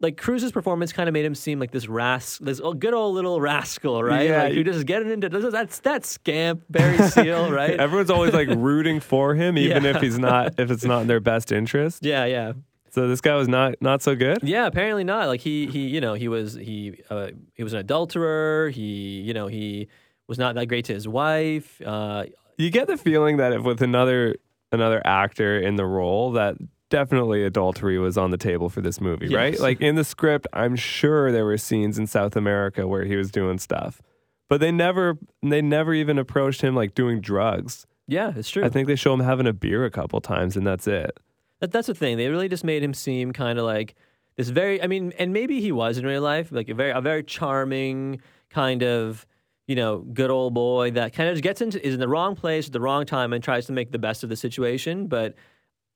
like 0.00 0.16
Cruise's 0.18 0.52
performance 0.52 0.92
kind 0.92 1.08
of 1.08 1.12
made 1.14 1.24
him 1.24 1.34
seem 1.34 1.58
like 1.58 1.70
this 1.70 1.88
rascal, 1.88 2.44
this 2.46 2.60
good 2.78 2.92
old 2.92 3.14
little 3.14 3.40
rascal, 3.40 4.02
right? 4.02 4.28
Yeah, 4.28 4.42
like 4.44 4.64
just 4.64 4.84
getting 4.86 5.10
into 5.10 5.28
this, 5.30 5.50
that's 5.50 5.78
that 5.80 6.04
scamp 6.04 6.62
Barry 6.68 6.98
Seal, 7.08 7.50
right? 7.60 7.70
Everyone's 7.80 8.10
always 8.10 8.34
like 8.34 8.48
rooting 8.48 9.00
for 9.00 9.34
him, 9.34 9.56
even 9.66 9.84
Yeah. 9.84 9.96
if 9.96 10.02
he's 10.02 10.18
not 10.18 10.58
if 10.60 10.70
it's 10.70 10.84
not 10.84 11.00
in 11.02 11.06
their 11.06 11.20
best 11.20 11.50
interest. 11.52 12.04
yeah, 12.04 12.26
yeah, 12.26 12.52
So 12.90 13.08
this 13.08 13.20
guy 13.22 13.34
was 13.36 13.48
not 13.48 13.76
not 13.80 14.02
so 14.02 14.14
good. 14.14 14.38
yeah. 14.42 14.66
Apparently 14.66 15.02
not. 15.04 15.28
Like 15.28 15.40
he, 15.40 15.66
he, 15.66 15.86
you 15.88 16.00
know, 16.02 16.12
he 16.14 16.28
was 16.28 16.54
he, 16.54 17.00
uh, 17.08 17.28
he 17.54 17.62
was 17.64 17.72
an 17.72 17.78
adulterer. 17.80 18.68
He, 18.70 19.20
you 19.22 19.32
know, 19.32 19.46
he 19.46 19.88
was 20.28 20.38
not 20.38 20.54
that 20.56 20.66
great 20.66 20.84
to 20.86 20.92
his 20.94 21.08
wife. 21.08 21.80
Uh, 21.80 22.24
You 22.58 22.70
get 22.70 22.86
the 22.86 22.96
feeling 22.98 23.38
that 23.38 23.52
if 23.54 23.62
with 23.62 23.80
another 23.80 24.36
another 24.72 25.00
actor 25.06 25.58
in 25.58 25.76
the 25.76 25.86
role, 25.86 26.32
that 26.32 26.56
definitely 26.90 27.44
adultery 27.44 27.98
was 27.98 28.16
on 28.16 28.30
the 28.30 28.36
table 28.36 28.68
for 28.68 28.80
this 28.80 29.00
movie, 29.00 29.34
right? 29.34 29.58
Like 29.58 29.80
in 29.80 29.96
the 29.96 30.04
script, 30.04 30.46
I'm 30.52 30.76
sure 30.76 31.32
there 31.32 31.44
were 31.44 31.58
scenes 31.58 31.98
in 31.98 32.06
South 32.06 32.36
America 32.36 32.86
where 32.86 33.04
he 33.04 33.16
was 33.16 33.30
doing 33.30 33.58
stuff, 33.58 34.00
but 34.48 34.60
they 34.60 34.72
never 34.72 35.18
they 35.42 35.62
never 35.62 35.94
even 35.94 36.18
approached 36.18 36.60
him 36.62 36.74
like 36.74 36.94
doing 36.94 37.20
drugs. 37.20 37.86
yeah, 38.06 38.32
it's 38.36 38.50
true. 38.50 38.64
I 38.64 38.68
think 38.68 38.86
they 38.86 38.96
show 38.96 39.12
him 39.12 39.20
having 39.20 39.46
a 39.46 39.52
beer 39.52 39.84
a 39.84 39.90
couple 39.90 40.20
times, 40.20 40.56
and 40.56 40.66
that's 40.66 40.86
it. 40.86 41.18
That, 41.60 41.72
that's 41.72 41.86
the 41.86 41.94
thing. 41.94 42.16
They 42.16 42.28
really 42.28 42.48
just 42.48 42.64
made 42.64 42.82
him 42.82 42.94
seem 42.94 43.32
kind 43.32 43.58
of 43.58 43.64
like 43.64 43.94
this 44.36 44.48
very. 44.48 44.82
I 44.82 44.86
mean, 44.86 45.12
and 45.18 45.32
maybe 45.32 45.60
he 45.60 45.72
was 45.72 45.98
in 45.98 46.06
real 46.06 46.22
life, 46.22 46.52
like 46.52 46.68
a 46.68 46.74
very 46.74 46.90
a 46.90 47.00
very 47.00 47.24
charming 47.24 48.20
kind 48.50 48.82
of 48.82 49.26
you 49.66 49.74
know 49.74 49.98
good 49.98 50.30
old 50.30 50.54
boy 50.54 50.92
that 50.92 51.12
kind 51.12 51.28
of 51.28 51.34
just 51.34 51.42
gets 51.42 51.60
into 51.60 51.84
is 51.84 51.94
in 51.94 52.00
the 52.00 52.08
wrong 52.08 52.36
place 52.36 52.66
at 52.66 52.72
the 52.72 52.80
wrong 52.80 53.04
time 53.04 53.32
and 53.32 53.42
tries 53.42 53.66
to 53.66 53.72
make 53.72 53.90
the 53.90 53.98
best 53.98 54.22
of 54.22 54.28
the 54.28 54.36
situation. 54.36 55.06
But 55.08 55.34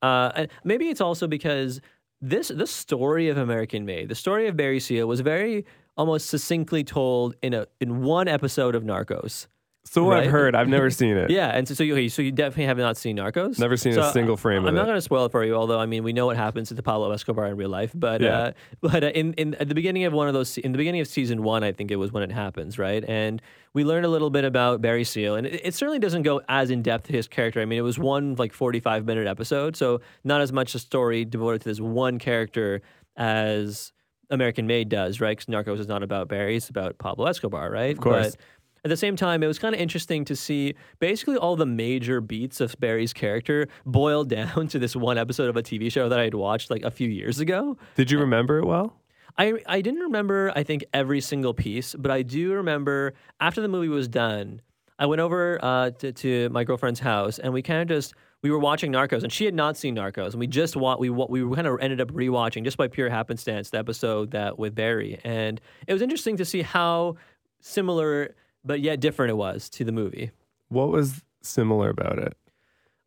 uh, 0.03 0.33
and 0.35 0.49
maybe 0.65 0.89
it's 0.89 1.01
also 1.01 1.27
because 1.27 1.81
this 2.21 2.49
the 2.49 2.67
story 2.67 3.29
of 3.29 3.37
American 3.37 3.85
Made, 3.85 4.09
the 4.09 4.15
story 4.15 4.47
of 4.47 4.57
Barry 4.57 4.81
Seal, 4.81 5.07
was 5.07 5.21
very 5.21 5.65
almost 5.97 6.29
succinctly 6.29 6.85
told 6.85 7.35
in 7.43 7.55
a 7.55 7.67
in 7.81 8.03
one 8.03 8.29
episode 8.29 8.75
of 8.75 8.83
Narcos. 8.83 9.47
So 9.85 10.05
what 10.05 10.19
I've 10.19 10.31
heard, 10.31 10.55
I've 10.55 10.69
never 10.69 10.91
seen 11.01 11.17
it. 11.17 11.31
Yeah, 11.31 11.49
and 11.49 11.67
so 11.67 11.75
so 11.75 11.83
you, 11.83 12.09
so 12.11 12.23
you 12.23 12.31
definitely 12.33 12.67
have 12.67 12.77
not 12.79 12.97
seen 12.97 13.17
Narcos. 13.17 13.59
Never 13.59 13.77
seen 13.77 13.99
a 13.99 14.13
single 14.13 14.37
frame 14.37 14.59
of 14.59 14.67
it. 14.67 14.69
I'm 14.69 14.75
not 14.75 14.85
going 14.85 14.97
to 14.97 15.01
spoil 15.03 15.25
it 15.25 15.33
for 15.33 15.43
you, 15.45 15.55
although 15.55 15.81
I 15.81 15.87
mean 15.87 16.05
we 16.05 16.13
know 16.13 16.27
what 16.27 16.37
happens 16.37 16.69
to 16.69 16.83
Pablo 16.83 17.11
Escobar 17.13 17.47
in 17.47 17.57
real 17.57 17.71
life. 17.71 17.91
But 17.95 18.21
Yeah. 18.21 18.39
uh, 18.39 18.53
but 18.83 19.03
uh, 19.03 19.07
in 19.09 19.33
in 19.35 19.55
at 19.55 19.69
the 19.69 19.75
beginning 19.75 20.05
of 20.05 20.13
one 20.13 20.29
of 20.29 20.35
those 20.35 20.59
in 20.59 20.73
the 20.73 20.79
beginning 20.79 21.01
of 21.01 21.09
season 21.09 21.43
one, 21.43 21.65
I 21.65 21.73
think 21.73 21.91
it 21.91 21.97
was 21.97 22.13
when 22.13 22.23
it 22.23 22.31
happens, 22.31 22.79
right? 22.79 23.03
And 23.09 23.41
we 23.73 23.83
learn 23.85 24.05
a 24.05 24.09
little 24.09 24.31
bit 24.31 24.45
about 24.45 24.81
Barry 24.83 25.05
Seal, 25.05 25.35
and 25.35 25.47
it, 25.47 25.61
it 25.65 25.75
certainly 25.75 25.99
doesn't 25.99 26.23
go 26.23 26.43
as 26.49 26.71
in 26.71 26.83
depth 26.83 27.07
to 27.07 27.13
his 27.13 27.27
character. 27.27 27.61
I 27.61 27.65
mean, 27.65 27.79
it 27.79 27.83
was 27.83 27.99
one 27.99 28.35
like 28.37 28.53
45 28.53 29.07
minute 29.07 29.27
episode, 29.27 29.77
so 29.77 30.03
not 30.25 30.41
as 30.41 30.53
much 30.53 30.75
a 30.75 30.79
story 30.79 31.25
devoted 31.25 31.63
to 31.63 31.69
this 31.71 31.81
one 31.81 32.19
character 32.19 32.83
as 33.17 33.93
American 34.31 34.67
Made 34.67 34.89
does, 34.89 35.21
right? 35.21 35.37
Because 35.37 35.47
Narcos 35.53 35.81
is 35.81 35.89
not 35.89 36.03
about 36.03 36.29
Barry; 36.29 36.57
it's 36.57 36.69
about 36.69 36.99
Pablo 36.99 37.27
Escobar, 37.27 37.71
right? 37.71 37.95
Of 37.97 38.01
course. 38.01 38.37
But 38.37 38.41
at 38.85 38.89
the 38.89 38.97
same 38.97 39.17
time, 39.17 39.43
it 39.43 39.47
was 39.47 39.59
kind 39.59 39.75
of 39.75 39.81
interesting 39.81 40.25
to 40.27 40.37
see 40.37 40.75
basically 40.99 41.37
all 41.37 41.57
the 41.57 41.67
major 41.67 42.21
beats 42.21 42.61
of 42.61 42.75
Barry's 42.81 43.13
character 43.13 43.69
boiled 43.85 44.29
down 44.39 44.69
to 44.69 44.79
this 44.79 44.97
one 44.97 45.19
episode 45.19 45.49
of 45.49 45.57
a 45.57 45.63
TV 45.63 45.91
show 45.93 46.09
that 46.09 46.19
I 46.19 46.25
had 46.25 46.35
watched 46.35 46.71
like 46.71 46.83
a 46.83 46.91
few 46.91 47.09
years 47.09 47.41
ago. 47.41 47.77
Did 47.97 48.11
you 48.11 48.19
remember 48.19 48.59
it 48.59 48.67
well? 48.67 48.97
I 49.39 49.55
I 49.67 49.81
didn't 49.81 50.01
remember 50.01 50.53
I 50.57 50.63
think 50.63 50.85
every 50.93 51.21
single 51.21 51.55
piece, 51.55 51.95
but 51.95 52.11
I 52.11 52.23
do 52.23 52.53
remember 52.53 53.15
after 53.41 53.61
the 53.61 53.69
movie 53.69 53.89
was 53.89 54.09
done, 54.09 54.61
I 54.99 55.07
went 55.07 55.21
over 55.21 55.59
uh, 55.63 55.91
to, 55.91 56.13
to 56.13 56.49
my 56.51 56.65
girlfriend's 56.65 57.01
house 57.01 57.39
and 57.39 57.53
we 57.53 57.63
kind 57.63 57.81
of 57.81 57.89
just 57.89 58.15
we 58.43 58.51
were 58.51 58.59
watching 58.59 58.93
Narcos 58.93 59.23
and 59.23 59.33
she 59.33 59.45
had 59.45 59.55
not 59.55 59.77
seen 59.77 59.95
Narcos 59.97 60.31
and 60.33 60.41
we 60.41 60.47
just 60.47 60.75
wa- 60.77 60.97
we 60.99 61.11
wa- 61.11 61.27
we 61.29 61.43
kind 61.55 61.67
of 61.67 61.79
ended 61.81 62.01
up 62.01 62.11
rewatching 62.11 62.65
just 62.65 62.77
by 62.77 62.89
pure 62.89 63.09
happenstance 63.09 63.71
the 63.71 63.79
episode 63.79 64.33
that 64.33 64.59
with 64.59 64.75
Barry 64.75 65.21
and 65.25 65.61
it 65.87 65.93
was 65.93 66.03
interesting 66.03 66.37
to 66.39 66.45
see 66.45 66.63
how 66.63 67.17
similar 67.61 68.35
but 68.65 68.81
yet 68.81 69.01
different 69.01 69.31
it 69.31 69.37
was 69.37 69.69
to 69.71 69.85
the 69.85 69.93
movie. 69.93 70.31
What 70.69 70.89
was 70.89 71.23
similar 71.43 71.89
about 71.89 72.19
it? 72.19 72.37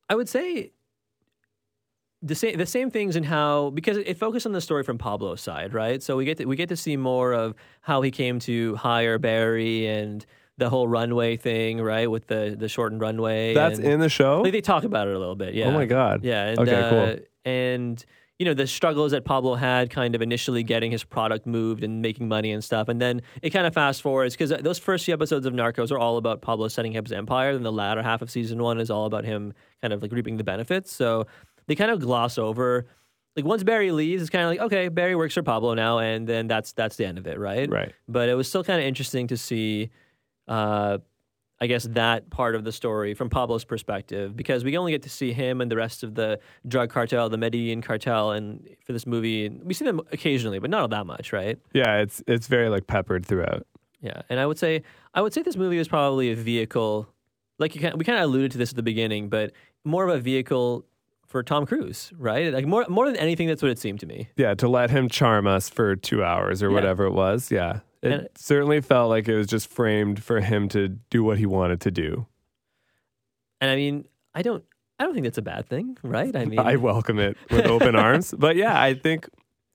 I 0.10 0.16
would 0.16 0.30
say 0.30 0.72
the 2.22 2.36
same 2.36 2.58
the 2.58 2.66
same 2.66 2.89
things 2.89 3.16
in 3.16 3.24
how 3.24 3.70
because 3.72 3.97
it 3.97 4.18
focused 4.18 4.45
on 4.45 4.54
the 4.54 4.62
story 4.62 4.84
from 4.84 4.97
Pablo's 4.97 5.41
side, 5.41 5.74
right? 5.74 6.01
So 6.01 6.16
we 6.16 6.26
get 6.26 6.38
to, 6.38 6.45
we 6.45 6.56
get 6.56 6.70
to 6.70 6.78
see 6.78 6.97
more 6.97 7.34
of 7.34 7.54
how 7.82 8.01
he 8.01 8.12
came 8.12 8.39
to 8.39 8.76
hire 8.76 9.20
Barry 9.20 9.88
and 9.88 10.26
the 10.58 10.70
whole 10.70 10.88
runway 10.88 11.36
thing, 11.36 11.82
right? 11.82 12.10
With 12.10 12.28
the 12.28 12.56
the 12.58 12.70
shortened 12.70 13.01
runway. 13.01 13.54
That's 13.54 13.80
and, 13.80 13.88
in 13.88 13.99
the 13.99 14.10
show. 14.10 14.41
Like 14.41 14.54
they 14.54 14.62
talk 14.62 14.84
about 14.84 15.08
it 15.08 15.16
a 15.16 15.20
little 15.20 15.36
bit, 15.36 15.54
yeah. 15.54 15.68
Oh 15.68 15.72
my 15.72 15.86
god. 15.86 16.24
Yeah. 16.24 16.45
And, 16.47 16.60
Okay, 16.60 16.76
uh, 16.76 16.89
cool. 16.89 17.26
And 17.45 18.06
you 18.39 18.45
know 18.45 18.53
the 18.53 18.67
struggles 18.67 19.11
that 19.11 19.25
Pablo 19.25 19.55
had, 19.55 19.89
kind 19.89 20.15
of 20.15 20.21
initially 20.21 20.63
getting 20.63 20.91
his 20.91 21.03
product 21.03 21.45
moved 21.45 21.84
and 21.84 22.01
making 22.01 22.27
money 22.27 22.51
and 22.51 22.63
stuff, 22.63 22.89
and 22.89 22.99
then 22.99 23.21
it 23.41 23.51
kind 23.51 23.67
of 23.67 23.73
fast 23.73 24.01
forwards 24.01 24.36
because 24.36 24.49
those 24.63 24.79
first 24.79 25.05
few 25.05 25.13
episodes 25.13 25.45
of 25.45 25.53
Narcos 25.53 25.91
are 25.91 25.99
all 25.99 26.17
about 26.17 26.41
Pablo 26.41 26.67
setting 26.67 26.97
up 26.97 27.05
his 27.05 27.11
empire. 27.11 27.53
Then 27.53 27.63
the 27.63 27.71
latter 27.71 28.01
half 28.01 28.21
of 28.21 28.31
season 28.31 28.61
one 28.61 28.79
is 28.79 28.89
all 28.89 29.05
about 29.05 29.23
him 29.23 29.53
kind 29.81 29.93
of 29.93 30.01
like 30.01 30.11
reaping 30.11 30.38
the 30.38 30.43
benefits. 30.43 30.91
So 30.91 31.27
they 31.67 31.75
kind 31.75 31.91
of 31.91 31.99
gloss 31.99 32.38
over. 32.38 32.88
Like 33.36 33.45
once 33.45 33.63
Barry 33.63 33.91
leaves, 33.91 34.21
it's 34.21 34.29
kind 34.29 34.43
of 34.43 34.49
like 34.49 34.59
okay, 34.59 34.89
Barry 34.89 35.15
works 35.15 35.36
for 35.36 35.43
Pablo 35.43 35.73
now, 35.73 35.99
and 35.99 36.27
then 36.27 36.47
that's 36.47 36.73
that's 36.73 36.95
the 36.95 37.05
end 37.05 37.17
of 37.17 37.27
it, 37.27 37.39
right? 37.39 37.69
Right. 37.69 37.93
But 38.07 38.29
it 38.29 38.36
was 38.36 38.47
still 38.47 38.63
kind 38.63 38.79
of 38.79 38.86
interesting 38.86 39.27
to 39.27 39.38
see. 39.38 39.91
Uh, 40.47 40.97
I 41.64 41.68
guess 41.68 41.86
that 41.91 42.30
part 42.30 42.55
of 42.55 42.66
the 42.66 42.74
story 42.74 43.14
from 43.14 43.30
Pablo's 43.30 43.64
perspective 43.64 44.36
because 44.36 44.66
we 44.66 44.78
only 44.78 44.91
get 44.91 45.03
to 45.03 45.09
see 45.09 45.32
him 45.32 45.61
and 45.61 45.72
the 45.72 45.78
rest 45.78 46.03
of 46.03 46.14
the 46.14 46.39
drug 46.68 46.89
cartel, 46.89 47.30
the 47.30 47.38
Medellin 47.38 47.82
cartel, 47.82 48.32
and 48.32 48.68
for 48.86 48.91
this 48.91 49.07
movie, 49.07 49.47
we 49.47 49.74
see 49.74 49.86
them 49.86 50.01
occasionally, 50.11 50.59
but 50.59 50.70
not 50.70 50.82
all 50.82 50.88
that 50.89 51.05
much, 51.05 51.32
right? 51.32 51.57
Yeah, 51.74 51.99
it's 51.99 52.22
it's 52.28 52.47
very 52.47 52.68
like 52.68 52.86
peppered 52.86 53.26
throughout. 53.26 53.66
Yeah, 54.01 54.24
and 54.30 54.41
I 54.41 54.45
would 54.45 54.59
say 54.59 54.84
I 55.14 55.22
would 55.22 55.34
say 55.34 55.41
this 55.41 55.55
movie 55.55 55.78
is 55.78 55.88
probably 55.88 56.32
a 56.32 56.36
vehicle, 56.36 57.07
like 57.59 57.76
you 57.76 57.80
can, 57.80 57.97
we 57.97 58.03
kind 58.03 58.18
of 58.18 58.26
alluded 58.26 58.51
to 58.51 58.57
this 58.57 58.72
at 58.72 58.76
the 58.76 58.84
beginning, 58.84 59.30
but 59.30 59.53
more 59.86 60.03
of 60.05 60.14
a 60.14 60.20
vehicle 60.20 60.84
for 61.28 61.43
Tom 61.43 61.66
Cruise, 61.66 62.11
right? 62.18 62.53
Like 62.53 62.66
more 62.66 62.86
more 62.89 63.05
than 63.05 63.16
anything, 63.16 63.47
that's 63.47 63.61
what 63.61 63.72
it 63.72 63.80
seemed 63.80 64.01
to 64.01 64.05
me. 64.05 64.28
Yeah, 64.36 64.53
to 64.55 64.68
let 64.68 64.89
him 64.89 65.07
charm 65.07 65.47
us 65.47 65.70
for 65.70 65.95
two 65.95 66.26
hours 66.26 66.61
or 66.61 66.68
Yeah. 66.68 66.74
whatever 66.74 67.05
it 67.05 67.14
was. 67.14 67.49
Yeah. 67.51 67.80
It 68.04 68.12
And- 68.12 68.30
certainly 68.36 68.82
felt 68.82 69.10
like 69.10 69.28
it 69.28 69.36
was 69.36 69.47
just 69.47 69.68
framed 69.68 70.22
for 70.24 70.39
him 70.41 70.68
to 70.70 70.89
do 71.10 71.24
what 71.24 71.38
he 71.38 71.45
wanted 71.45 71.82
to 71.82 71.91
do. 71.91 72.28
And 73.62 73.72
I 73.72 73.76
mean, 73.76 74.06
I 74.36 74.41
don't 74.41 74.64
I 74.99 75.06
don't 75.06 75.14
think 75.14 75.24
that's 75.26 75.38
a 75.38 75.41
bad 75.43 75.68
thing, 75.68 75.97
right? 76.04 76.36
I 76.36 76.45
mean, 76.51 76.60
I 76.60 76.76
welcome 76.76 77.18
it 77.20 77.38
with 77.49 77.66
open 77.66 77.95
arms. 77.95 78.34
But 78.38 78.56
yeah, 78.56 78.80
I 78.80 78.93
think 78.93 79.28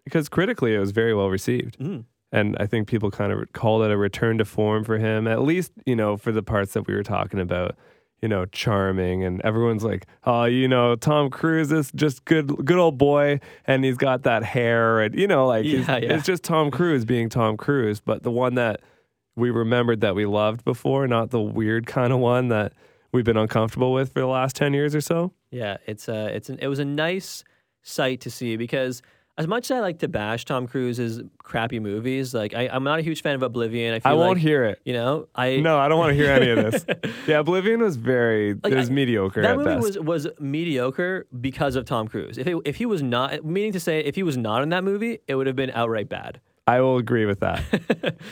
because 0.05 0.29
critically 0.29 0.74
it 0.74 0.79
was 0.79 0.91
very 0.93 1.14
well 1.14 1.29
received. 1.31 1.79
Mm. 1.79 2.05
And 2.31 2.57
I 2.61 2.66
think 2.66 2.89
people 2.89 3.11
kind 3.11 3.33
of 3.33 3.53
called 3.53 3.83
it 3.85 3.91
a 3.91 3.97
return 3.97 4.37
to 4.39 4.45
form 4.45 4.85
for 4.85 4.99
him, 4.99 5.26
at 5.26 5.41
least, 5.43 5.72
you 5.87 5.97
know, 5.97 6.18
for 6.18 6.31
the 6.31 6.43
parts 6.43 6.74
that 6.74 6.87
we 6.87 6.95
were 6.95 7.03
talking 7.03 7.41
about, 7.41 7.74
you 8.23 8.29
know, 8.29 8.47
charming. 8.47 9.25
And 9.25 9.41
everyone's 9.43 9.85
like, 9.85 10.07
oh, 10.25 10.45
you 10.45 10.69
know, 10.69 10.97
Tom 10.97 11.31
Cruise 11.31 11.71
is 11.73 11.93
just 11.93 12.25
good, 12.25 12.64
good 12.64 12.79
old 12.79 12.99
boy. 12.99 13.41
And 13.64 13.85
he's 13.85 13.97
got 13.97 14.23
that 14.25 14.43
hair. 14.43 15.01
And, 15.01 15.19
you 15.19 15.27
know, 15.27 15.47
like, 15.47 15.64
it's, 15.64 15.89
Yeah, 15.89 15.97
yeah. 15.99 16.14
it's 16.14 16.27
just 16.27 16.43
Tom 16.43 16.71
Cruise 16.71 17.05
being 17.05 17.29
Tom 17.29 17.57
Cruise. 17.57 18.01
But 18.01 18.23
the 18.23 18.31
one 18.31 18.55
that 18.55 18.81
we 19.37 19.51
remembered 19.51 20.01
that 20.01 20.14
we 20.14 20.27
loved 20.27 20.64
before, 20.64 21.07
not 21.07 21.31
the 21.31 21.41
weird 21.41 21.87
kind 21.87 22.12
of 22.12 22.19
one 22.19 22.49
that 22.49 22.73
we've 23.12 23.25
been 23.25 23.37
uncomfortable 23.37 23.93
with 23.93 24.12
for 24.12 24.21
the 24.21 24.27
last 24.27 24.57
10 24.57 24.75
years 24.75 24.95
or 24.95 25.01
so. 25.01 25.33
Yeah, 25.51 25.77
it's 25.87 26.09
a 26.09 26.27
it's 26.27 26.51
an, 26.51 26.59
it 26.61 26.69
was 26.69 26.79
a 26.79 26.85
nice 26.85 27.43
sight 27.83 28.21
to 28.23 28.31
see 28.31 28.57
because 28.57 29.01
as 29.39 29.47
much 29.47 29.70
as 29.70 29.76
I 29.76 29.80
like 29.80 30.01
to 30.01 30.09
bash 30.09 30.45
Tom 30.45 30.66
Cruise's 30.66 31.22
crappy 31.39 31.78
movies, 31.78 32.34
like 32.34 32.55
I, 32.55 32.68
I'm 32.68 32.82
not 32.82 32.99
a 32.99 33.03
huge 33.03 33.22
fan 33.22 33.36
of 33.36 33.43
Oblivion. 33.43 33.95
I 33.95 34.01
feel 34.01 34.12
I 34.12 34.14
won't 34.14 34.30
like, 34.34 34.39
hear 34.43 34.64
it. 34.64 34.80
You 34.84 34.93
know, 34.95 35.28
I 35.34 35.59
No, 35.59 35.78
I 35.78 35.89
don't 35.89 35.99
want 35.99 36.11
to 36.11 36.16
hear 36.16 36.32
any 36.32 36.51
of 36.51 36.59
this. 36.72 36.84
Yeah, 37.26 37.39
Oblivion 37.39 37.80
was 37.80 37.97
very 37.97 38.51
it 38.51 38.74
was 38.74 38.91
I- 38.91 38.93
mediocre 38.93 39.43
that 39.43 39.53
at 39.53 39.57
movie 39.57 39.70
best. 39.70 39.99
was 40.01 40.24
was 40.24 40.26
mediocre 40.41 41.26
because 41.41 41.76
of 41.76 41.84
Tom 41.84 42.09
Cruise. 42.09 42.36
If 42.36 42.47
it, 42.47 42.57
if 42.64 42.76
he 42.76 42.86
was 42.86 43.03
not, 43.03 43.45
meaning 43.45 43.72
to 43.72 43.80
say, 43.80 44.01
if 44.01 44.16
he 44.16 44.22
was 44.22 44.36
not 44.36 44.62
in 44.62 44.70
that 44.70 44.82
movie, 44.82 45.20
it 45.28 45.36
would 45.36 45.47
have 45.47 45.57
been 45.57 45.70
outright 45.70 46.09
bad. 46.09 46.41
I 46.66 46.80
will 46.80 46.99
agree 46.99 47.24
with 47.24 47.41
that. 47.41 47.62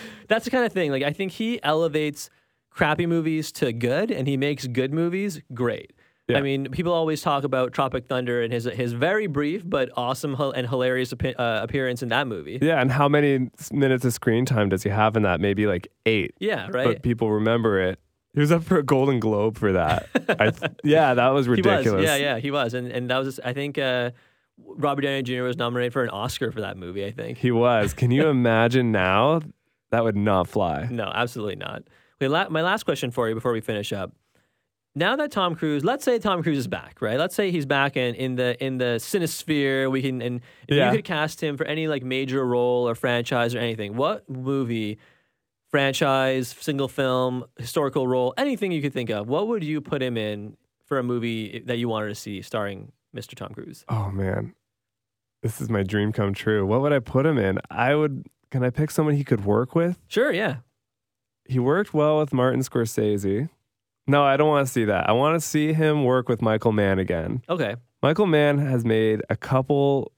That's 0.29 0.45
the 0.45 0.51
kind 0.51 0.65
of 0.65 0.73
thing. 0.73 0.91
Like 0.91 1.05
I 1.05 1.13
think 1.13 1.33
he 1.33 1.63
elevates 1.63 2.31
crappy 2.71 3.07
movies 3.07 3.53
to 3.53 3.73
good, 3.73 4.11
and 4.11 4.27
he 4.27 4.37
makes 4.37 4.67
good 4.67 4.93
movies 4.93 5.41
great. 5.55 5.93
Yeah. 6.29 6.39
I 6.39 6.41
mean, 6.41 6.71
people 6.73 6.93
always 6.93 7.21
talk 7.23 7.45
about 7.45 7.73
Tropic 7.73 8.07
Thunder 8.07 8.43
and 8.43 8.53
his 8.53 8.65
his 8.65 8.93
very 8.93 9.29
brief 9.29 9.63
but 9.65 9.91
awesome 9.97 10.35
and 10.57 10.69
hilarious 10.69 11.13
appe- 11.15 11.39
uh, 11.39 11.61
appearance 11.63 12.03
in 12.03 12.09
that 12.09 12.27
movie. 12.27 12.59
yeah, 12.61 12.81
and 12.81 12.91
how 12.91 13.09
many 13.09 13.49
minutes 13.71 14.05
of 14.05 14.13
screen 14.13 14.45
time 14.45 14.69
does 14.69 14.83
he 14.83 14.91
have 14.91 15.17
in 15.17 15.23
that? 15.23 15.41
Maybe 15.41 15.67
like 15.67 15.87
eight. 16.05 16.35
Yeah, 16.41 16.69
right. 16.73 16.87
But 16.87 17.03
people 17.03 17.31
remember 17.31 17.81
it. 17.81 18.01
He 18.35 18.41
was 18.41 18.51
up 18.51 18.65
for 18.65 18.77
a 18.77 18.83
Golden 18.83 19.21
Globe 19.21 19.57
for 19.57 19.73
that. 19.73 20.09
I 20.41 20.51
th- 20.51 20.73
yeah, 20.85 21.15
that 21.15 21.29
was 21.29 21.47
ridiculous. 21.49 21.87
was. 21.93 22.05
Yeah, 22.05 22.17
yeah, 22.17 22.39
he 22.39 22.51
was, 22.51 22.75
and 22.75 22.91
and 22.91 23.09
that 23.09 23.19
was. 23.19 23.39
I 23.45 23.53
think 23.53 23.79
uh, 23.79 24.11
Robert 24.59 25.03
Downey 25.03 25.23
Jr. 25.23 25.43
was 25.43 25.57
nominated 25.57 25.93
for 25.93 26.03
an 26.03 26.11
Oscar 26.11 26.51
for 26.51 26.61
that 26.61 26.77
movie. 26.77 27.05
I 27.07 27.13
think. 27.13 27.39
He 27.39 27.51
was. 27.53 27.95
Can 27.95 28.11
you 28.11 28.27
imagine 28.29 28.91
now? 28.91 29.41
That 29.91 30.03
would 30.03 30.17
not 30.17 30.49
fly. 30.49 30.89
No, 30.91 31.05
absolutely 31.15 31.55
not. 31.57 31.85
Wait, 32.21 32.29
la- 32.29 32.49
my 32.49 32.63
last 32.63 32.83
question 32.83 33.13
for 33.13 33.29
you 33.29 33.35
before 33.37 33.53
we 33.53 33.61
finish 33.61 33.93
up. 33.93 34.13
Now 34.99 35.15
that 35.17 35.31
Tom 35.31 35.55
Cruise, 35.55 35.85
let's 35.85 36.05
say 36.05 36.19
Tom 36.19 36.43
Cruise 36.43 36.57
is 36.57 36.67
back, 36.67 37.03
right? 37.03 37.19
Let's 37.19 37.35
say 37.35 37.51
he's 37.51 37.67
back 37.67 37.97
in, 37.99 38.15
in 38.15 38.37
the 38.37 38.57
in 38.65 38.79
the 38.79 38.97
Cinesphere. 38.99 39.91
We 39.91 40.01
can 40.01 40.23
and 40.23 40.41
Yeah. 40.69 40.91
you 40.91 40.97
could 40.97 41.05
cast 41.05 41.41
him 41.43 41.59
for 41.59 41.67
any 41.67 41.87
like 41.87 42.03
major 42.03 42.45
role 42.47 42.89
or 42.89 42.95
franchise 42.95 43.55
or 43.55 43.59
anything. 43.59 43.95
What 43.97 44.29
movie, 44.29 44.99
franchise, 45.71 46.49
single 46.59 46.89
film, 46.89 47.45
historical 47.59 48.09
role, 48.09 48.33
anything 48.39 48.73
you 48.73 48.81
could 48.81 48.95
think 48.95 49.11
of? 49.11 49.29
What 49.29 49.49
would 49.49 49.63
you 49.63 49.81
put 49.83 50.03
him 50.03 50.17
in 50.17 50.57
for 50.87 50.99
a 50.99 51.03
movie 51.03 51.63
that 51.67 51.77
you 51.77 51.89
wanted 51.89 52.09
to 52.09 52.15
see 52.15 52.41
starring 52.41 52.93
Mr. 53.15 53.35
Tom 53.35 53.53
Cruise? 53.53 53.85
Oh 53.91 54.11
man, 54.11 54.55
this 55.43 55.61
is 55.61 55.69
my 55.69 55.83
dream 55.83 56.11
come 56.11 56.33
true. 56.33 56.65
What 56.65 56.81
would 56.81 56.95
I 56.95 57.01
put 57.01 57.27
him 57.27 57.37
in? 57.39 57.59
I 57.71 57.95
would. 57.95 58.27
Can 58.51 58.63
I 58.65 58.71
pick 58.71 58.91
someone 58.91 59.15
he 59.17 59.25
could 59.25 59.45
work 59.45 59.75
with? 59.75 59.99
Sure, 60.09 60.33
yeah. 60.33 60.57
He 61.45 61.59
worked 61.59 61.93
well 61.93 62.19
with 62.19 62.33
Martin 62.33 62.61
Scorsese. 62.61 63.51
No, 64.07 64.25
I 64.25 64.37
don't 64.37 64.49
want 64.49 64.67
to 64.67 64.73
see 64.73 64.85
that. 64.85 65.09
I 65.09 65.13
want 65.13 65.41
to 65.41 65.47
see 65.47 65.73
him 65.73 66.05
work 66.05 66.29
with 66.29 66.41
Michael 66.41 66.73
Mann 66.73 66.99
again. 66.99 67.43
Okay. 67.49 67.77
Michael 68.03 68.27
Mann 68.27 68.59
has 68.59 68.85
made 68.85 69.23
a 69.29 69.37
couple 69.37 70.13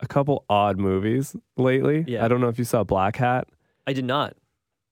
a 0.00 0.06
couple 0.06 0.44
odd 0.48 0.78
movies 0.78 1.36
lately. 1.56 2.04
Yeah. 2.08 2.24
I 2.24 2.28
don't 2.28 2.40
know 2.40 2.48
if 2.48 2.58
you 2.58 2.64
saw 2.64 2.84
Black 2.84 3.16
Hat. 3.16 3.48
I 3.86 3.92
did 3.92 4.04
not. 4.06 4.34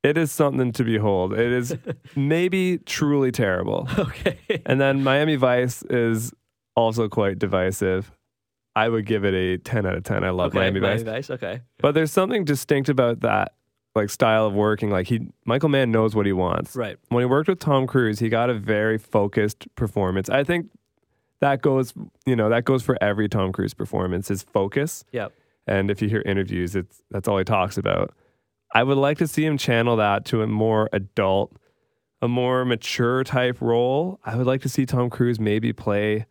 It 0.05 0.16
is 0.16 0.30
something 0.30 0.70
to 0.72 0.84
behold. 0.84 1.32
It 1.32 1.51
is 1.51 1.76
maybe 2.16 2.78
truly 2.78 3.32
terrible. 3.32 3.89
Okay. 3.99 4.39
And 4.66 4.80
then 4.80 5.03
Miami 5.03 5.36
Vice 5.36 5.82
is 5.84 6.32
also 6.76 7.09
quite 7.09 7.39
divisive. 7.39 8.12
I 8.76 8.89
would 8.89 9.07
give 9.07 9.24
it 9.24 9.34
a 9.34 9.59
10 9.59 9.86
out 9.86 9.97
of 9.97 10.05
10. 10.05 10.22
I 10.22 10.30
love 10.30 10.49
okay. 10.49 10.59
Miami 10.59 10.80
Vice. 10.80 11.03
Vice. 11.03 11.30
Okay. 11.30 11.62
But 11.78 11.95
there's 11.95 12.12
something 12.12 12.45
distinct 12.45 12.89
about 12.89 13.20
that 13.20 13.55
like 13.99 14.11
style 14.11 14.46
of 14.46 14.55
working. 14.55 14.90
Like 14.90 15.07
he 15.07 15.28
Michael 15.44 15.68
Mann 15.68 15.90
knows 15.90 16.14
what 16.14 16.24
he 16.24 16.32
wants. 16.32 16.74
Right. 16.74 16.96
When 17.09 17.20
he 17.20 17.26
worked 17.26 17.49
with 17.49 17.59
Tom 17.59 17.86
Cruise, 17.86 18.18
he 18.18 18.28
got 18.28 18.49
a 18.49 18.55
very 18.55 18.96
focused 18.96 19.66
performance. 19.74 20.30
I 20.30 20.44
think 20.44 20.70
that 21.40 21.61
goes, 21.62 21.92
you 22.26 22.34
know, 22.34 22.49
that 22.49 22.64
goes 22.64 22.82
for 22.82 22.96
every 23.01 23.28
Tom 23.28 23.53
Cruise 23.53 23.74
performance, 23.74 24.28
his 24.28 24.42
focus. 24.42 25.05
Yep. 25.12 25.32
And 25.66 25.90
if 25.90 26.01
you 26.01 26.09
hear 26.09 26.22
interviews, 26.24 26.74
it's 26.74 27.03
that's 27.11 27.28
all 27.28 27.38
he 27.38 27.44
talks 27.44 27.76
about. 27.76 28.14
I 28.74 28.82
would 28.82 28.99
like 28.99 29.18
to 29.18 29.26
see 29.26 29.44
him 29.44 29.59
channel 29.59 29.96
that 29.96 30.24
to 30.26 30.42
a 30.42 30.46
more 30.46 30.88
adult, 30.92 31.53
a 32.20 32.28
more 32.28 32.64
mature 32.64 33.24
type 33.24 33.61
role. 33.61 34.20
I 34.24 34.36
would 34.36 34.46
like 34.46 34.62
to 34.62 34.68
see 34.68 34.86
Tom 34.86 35.11
Cruise 35.11 35.38
maybe 35.38 35.72
play 35.72 36.26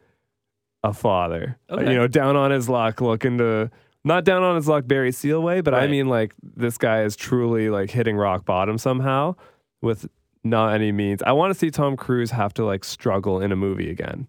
a 0.83 0.93
father. 0.93 1.57
Okay. 1.69 1.91
You 1.91 1.97
know, 1.97 2.07
down 2.07 2.35
on 2.35 2.51
his 2.51 2.69
luck, 2.69 3.01
looking 3.01 3.37
to 3.39 3.71
not 4.07 4.23
down 4.23 4.43
on 4.43 4.55
his 4.55 4.67
luck 4.67 4.87
Barry 4.87 5.11
Seal 5.11 5.41
way, 5.41 5.61
but 5.61 5.73
I 5.73 5.79
Right. 5.81 5.89
mean 5.89 6.07
like 6.07 6.33
this 6.41 6.77
guy 6.77 7.03
is 7.03 7.15
truly 7.15 7.69
like 7.69 7.89
hitting 7.91 8.17
rock 8.17 8.45
bottom 8.45 8.77
somehow 8.77 9.35
with 9.81 10.07
not 10.43 10.73
any 10.73 10.91
means. 10.91 11.21
I 11.23 11.33
want 11.33 11.51
to 11.53 11.59
see 11.59 11.69
Tom 11.69 11.95
Cruise 11.97 12.31
have 12.31 12.53
to 12.55 12.65
like 12.65 12.83
struggle 12.83 13.41
in 13.41 13.51
a 13.51 13.55
movie 13.55 13.89
again. 13.89 14.27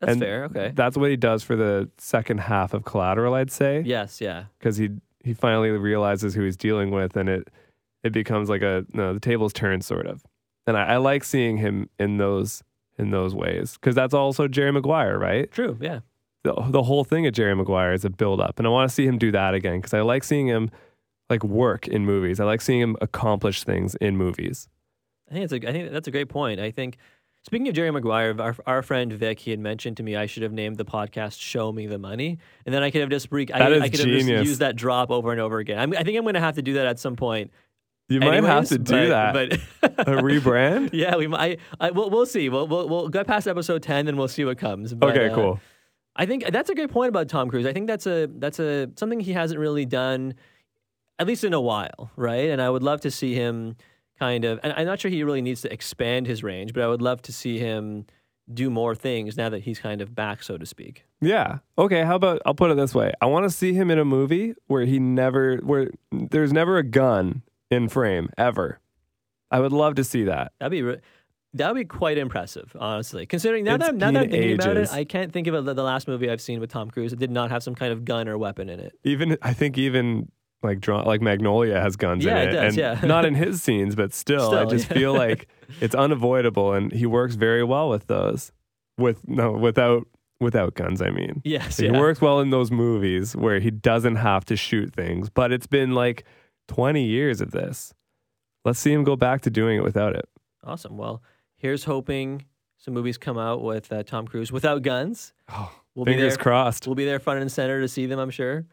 That's 0.00 0.12
And 0.12 0.20
fair. 0.20 0.44
Okay. 0.46 0.72
That's 0.74 0.96
what 0.96 1.10
he 1.10 1.16
does 1.16 1.42
for 1.44 1.54
the 1.56 1.88
second 1.98 2.38
half 2.38 2.74
of 2.74 2.84
Collateral, 2.84 3.34
I'd 3.34 3.50
say 3.52 3.82
Yes. 3.86 4.20
Yeah. 4.20 4.44
because 4.58 4.76
he 4.76 4.90
he 5.24 5.32
finally 5.34 5.70
realizes 5.70 6.34
who 6.34 6.42
he's 6.42 6.56
dealing 6.56 6.90
with, 6.90 7.16
and 7.16 7.28
it 7.28 7.48
it 8.02 8.12
becomes 8.12 8.48
like 8.48 8.62
a 8.62 8.84
no, 8.92 9.14
the 9.14 9.20
tables 9.20 9.52
turn 9.52 9.80
sort 9.80 10.06
of. 10.06 10.24
And 10.66 10.76
I, 10.76 10.94
I 10.94 10.96
like 10.96 11.22
seeing 11.24 11.56
him 11.58 11.88
in 11.98 12.16
those 12.18 12.62
in 12.98 13.10
those 13.10 13.34
ways 13.34 13.74
because 13.74 13.94
that's 13.94 14.14
also 14.14 14.48
Jerry 14.48 14.72
Maguire, 14.72 15.18
right? 15.18 15.50
True. 15.52 15.78
Yeah. 15.80 16.00
The 16.44 16.54
the 16.68 16.82
whole 16.82 17.04
thing 17.04 17.26
of 17.26 17.32
Jerry 17.34 17.54
Maguire 17.54 17.92
is 17.92 18.04
a 18.04 18.10
build 18.10 18.40
up, 18.40 18.58
and 18.58 18.66
I 18.66 18.70
want 18.70 18.88
to 18.88 18.94
see 18.94 19.06
him 19.06 19.18
do 19.18 19.30
that 19.32 19.54
again 19.54 19.78
because 19.78 19.94
I 19.94 20.00
like 20.00 20.24
seeing 20.24 20.48
him 20.48 20.70
like 21.30 21.44
work 21.44 21.86
in 21.86 22.04
movies. 22.04 22.40
I 22.40 22.44
like 22.44 22.60
seeing 22.60 22.80
him 22.80 22.96
accomplish 23.00 23.62
things 23.64 23.94
in 23.96 24.16
movies. 24.16 24.68
I 25.30 25.34
think 25.34 25.44
it's 25.44 25.52
a. 25.52 25.68
I 25.68 25.72
think 25.72 25.92
that's 25.92 26.08
a 26.08 26.10
great 26.10 26.28
point. 26.28 26.60
I 26.60 26.70
think. 26.70 26.96
Speaking 27.44 27.66
of 27.66 27.74
Jerry 27.74 27.90
Maguire, 27.90 28.40
our, 28.40 28.54
our 28.68 28.82
friend 28.82 29.12
Vic, 29.12 29.40
he 29.40 29.50
had 29.50 29.58
mentioned 29.58 29.96
to 29.96 30.04
me 30.04 30.14
I 30.14 30.26
should 30.26 30.44
have 30.44 30.52
named 30.52 30.76
the 30.76 30.84
podcast 30.84 31.40
"Show 31.40 31.72
Me 31.72 31.86
the 31.88 31.98
Money," 31.98 32.38
and 32.64 32.72
then 32.74 32.84
I 32.84 32.90
could 32.92 33.00
have 33.00 33.10
just 33.10 33.28
re- 33.32 33.48
I, 33.52 33.58
I 33.80 33.88
could 33.88 33.98
have 33.98 34.08
just 34.08 34.28
used 34.28 34.60
that 34.60 34.76
drop 34.76 35.10
over 35.10 35.32
and 35.32 35.40
over 35.40 35.58
again. 35.58 35.78
I'm, 35.78 35.92
I 35.92 36.04
think 36.04 36.16
I'm 36.16 36.22
going 36.22 36.34
to 36.34 36.40
have 36.40 36.54
to 36.54 36.62
do 36.62 36.74
that 36.74 36.86
at 36.86 37.00
some 37.00 37.16
point. 37.16 37.50
You 38.08 38.20
might 38.20 38.44
have 38.44 38.68
to 38.68 38.78
do 38.78 39.08
but- 39.08 39.50
that. 39.50 39.60
but 39.80 40.08
a 40.08 40.22
rebrand. 40.22 40.90
yeah, 40.92 41.16
we 41.16 41.26
might. 41.26 41.58
I, 41.80 41.88
I 41.88 41.90
we'll, 41.90 42.10
we'll 42.10 42.26
see. 42.26 42.48
We'll, 42.48 42.68
we'll 42.68 42.88
we'll 42.88 43.08
get 43.08 43.26
past 43.26 43.48
episode 43.48 43.82
ten, 43.82 44.06
and 44.06 44.16
we'll 44.16 44.28
see 44.28 44.44
what 44.44 44.58
comes. 44.58 44.94
But, 44.94 45.16
Okay, 45.16 45.28
uh, 45.28 45.34
cool. 45.34 45.60
I 46.14 46.26
think 46.26 46.44
that's 46.50 46.68
a 46.68 46.74
great 46.74 46.90
point 46.90 47.08
about 47.08 47.28
Tom 47.28 47.48
Cruise. 47.48 47.66
I 47.66 47.72
think 47.72 47.86
that's 47.86 48.06
a 48.06 48.26
that's 48.26 48.58
a 48.58 48.90
something 48.96 49.20
he 49.20 49.32
hasn't 49.32 49.58
really 49.58 49.86
done, 49.86 50.34
at 51.18 51.26
least 51.26 51.44
in 51.44 51.54
a 51.54 51.60
while, 51.60 52.10
right? 52.16 52.50
And 52.50 52.60
I 52.60 52.68
would 52.68 52.82
love 52.82 53.00
to 53.02 53.10
see 53.10 53.34
him 53.34 53.76
kind 54.18 54.44
of. 54.44 54.60
And 54.62 54.72
I'm 54.74 54.86
not 54.86 55.00
sure 55.00 55.10
he 55.10 55.24
really 55.24 55.42
needs 55.42 55.62
to 55.62 55.72
expand 55.72 56.26
his 56.26 56.42
range, 56.42 56.74
but 56.74 56.82
I 56.82 56.88
would 56.88 57.02
love 57.02 57.22
to 57.22 57.32
see 57.32 57.58
him 57.58 58.06
do 58.52 58.68
more 58.68 58.94
things 58.94 59.36
now 59.36 59.48
that 59.48 59.62
he's 59.62 59.78
kind 59.78 60.02
of 60.02 60.14
back, 60.14 60.42
so 60.42 60.58
to 60.58 60.66
speak. 60.66 61.06
Yeah. 61.20 61.58
Okay. 61.78 62.02
How 62.04 62.16
about 62.16 62.42
I'll 62.44 62.54
put 62.54 62.70
it 62.70 62.76
this 62.76 62.94
way: 62.94 63.12
I 63.20 63.26
want 63.26 63.44
to 63.44 63.50
see 63.50 63.72
him 63.72 63.90
in 63.90 63.98
a 63.98 64.04
movie 64.04 64.54
where 64.66 64.84
he 64.84 64.98
never, 64.98 65.56
where 65.58 65.90
there's 66.10 66.52
never 66.52 66.76
a 66.76 66.82
gun 66.82 67.42
in 67.70 67.88
frame 67.88 68.28
ever. 68.36 68.80
I 69.50 69.60
would 69.60 69.72
love 69.72 69.94
to 69.94 70.04
see 70.04 70.24
that. 70.24 70.52
That'd 70.58 70.72
be. 70.72 70.82
Re- 70.82 71.00
that 71.54 71.68
would 71.68 71.78
be 71.80 71.84
quite 71.84 72.18
impressive, 72.18 72.74
honestly. 72.78 73.26
Considering 73.26 73.64
now 73.64 73.74
It's 73.74 73.84
that, 73.84 73.90
I'm, 73.90 73.98
now 73.98 74.10
that 74.12 74.22
I'm 74.24 74.30
thinking 74.30 74.54
about 74.54 74.76
it. 74.76 74.92
I 74.92 75.04
can't 75.04 75.32
think 75.32 75.46
of 75.46 75.54
a, 75.54 75.74
the 75.74 75.82
last 75.82 76.08
movie 76.08 76.30
I've 76.30 76.40
seen 76.40 76.60
with 76.60 76.70
Tom 76.70 76.90
Cruise 76.90 77.10
that 77.10 77.18
did 77.18 77.30
not 77.30 77.50
have 77.50 77.62
some 77.62 77.74
kind 77.74 77.92
of 77.92 78.04
gun 78.04 78.28
or 78.28 78.38
weapon 78.38 78.68
in 78.68 78.80
it. 78.80 78.92
Even 79.04 79.36
I 79.42 79.52
think 79.52 79.76
even 79.76 80.30
like 80.62 80.80
drawn 80.80 81.04
like 81.04 81.20
Magnolia 81.20 81.80
has 81.80 81.96
guns 81.96 82.24
Yeah, 82.24 82.36
in 82.42 82.48
it 82.48 82.48
it, 82.48 82.52
does, 82.52 82.64
and 82.64 82.76
yeah. 83.02 83.06
not 83.06 83.24
in 83.24 83.34
his 83.34 83.62
scenes, 83.62 83.94
but 83.94 84.14
still, 84.14 84.54
I 84.54 84.64
just 84.64 84.88
yeah. 84.88 84.96
feel 84.96 85.12
like 85.12 85.48
it's 85.80 85.94
unavoidable, 85.94 86.72
and 86.72 86.92
he 86.92 87.06
works 87.06 87.34
very 87.34 87.64
well 87.64 87.88
with 87.88 88.06
those. 88.06 88.52
With 88.98 89.26
no, 89.28 89.52
without 89.52 90.06
without 90.40 90.74
guns, 90.74 91.00
I 91.00 91.10
mean. 91.10 91.40
Yes, 91.44 91.78
He 91.78 91.86
yeah. 91.86 91.98
works 91.98 92.20
well 92.20 92.40
in 92.40 92.50
those 92.50 92.70
movies 92.70 93.34
where 93.36 93.60
he 93.60 93.70
doesn't 93.70 94.16
have 94.16 94.44
to 94.46 94.56
shoot 94.56 94.92
things, 94.92 95.30
but 95.30 95.52
it's 95.52 95.66
been 95.68 95.92
like 95.92 96.24
20 96.68 97.04
years 97.04 97.40
of 97.40 97.52
this. 97.52 97.94
Let's 98.64 98.78
see 98.78 98.92
him 98.92 99.04
go 99.04 99.16
back 99.16 99.40
to 99.42 99.50
doing 99.50 99.78
it 99.78 99.82
without 99.84 100.14
it. 100.14 100.28
Awesome. 100.64 100.96
Well, 100.96 101.22
here's 101.62 101.84
hoping 101.84 102.44
some 102.76 102.92
movies 102.92 103.16
come 103.16 103.38
out 103.38 103.62
with 103.62 103.90
uh, 103.92 104.02
Tom 104.02 104.26
Cruise 104.26 104.50
without 104.50 104.82
guns. 104.82 105.32
we'll 105.94 106.04
be 106.04 106.12
Fingers 106.12 106.34
there. 106.34 106.42
crossed. 106.42 106.86
We'll 106.86 106.96
be 106.96 107.04
there 107.04 107.20
front 107.20 107.40
and 107.40 107.50
center 107.50 107.80
to 107.80 107.88
see 107.88 108.06
them, 108.06 108.18
I'm 108.18 108.30
sure. 108.30 108.66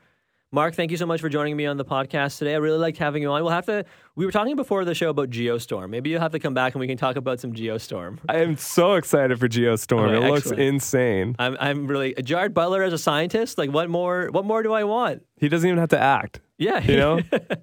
Mark, 0.52 0.74
thank 0.74 0.90
you 0.90 0.98
so 0.98 1.06
much 1.06 1.22
for 1.22 1.30
joining 1.30 1.56
me 1.56 1.68
on 1.68 1.78
the 1.78 1.86
podcast 1.86 2.40
today. 2.40 2.56
I 2.56 2.58
really 2.58 2.80
liked 2.80 2.98
having 2.98 3.22
you 3.22 3.30
on. 3.30 3.44
We'll 3.44 3.52
have 3.52 3.68
to. 3.68 3.86
We 4.16 4.26
were 4.26 4.32
talking 4.32 4.56
before 4.56 4.84
the 4.84 4.96
show 4.96 5.12
about 5.12 5.30
Geostorm. 5.30 5.92
Maybe 5.92 6.10
you'll 6.10 6.22
have 6.22 6.32
to 6.32 6.40
come 6.40 6.56
back 6.56 6.74
and 6.74 6.80
we 6.80 6.88
can 6.88 6.98
talk 6.98 7.18
about 7.18 7.40
some 7.40 7.54
Geostorm. 7.54 8.18
I 8.28 8.38
am 8.40 8.58
so 8.58 8.96
excited 8.96 9.40
for 9.40 9.48
Geostorm. 9.48 10.10
Okay, 10.10 10.26
it 10.26 10.32
looks 10.32 10.50
insane. 10.50 11.36
I'm, 11.38 11.56
I'm 11.60 11.86
really 11.86 12.16
Gerard 12.24 12.56
Butler 12.56 12.82
as 12.82 12.94
a 12.94 12.98
scientist. 12.98 13.60
Like, 13.60 13.72
what 13.72 13.92
more? 13.92 14.30
What 14.32 14.44
more 14.44 14.64
do 14.64 14.74
I 14.74 14.86
want? 14.86 15.24
He 15.38 15.50
doesn't 15.50 15.70
even 15.70 15.78
have 15.78 15.90
to 15.90 16.00
act. 16.00 16.40
Yeah, 16.60 16.82
You 16.82 16.98
know? 16.98 17.20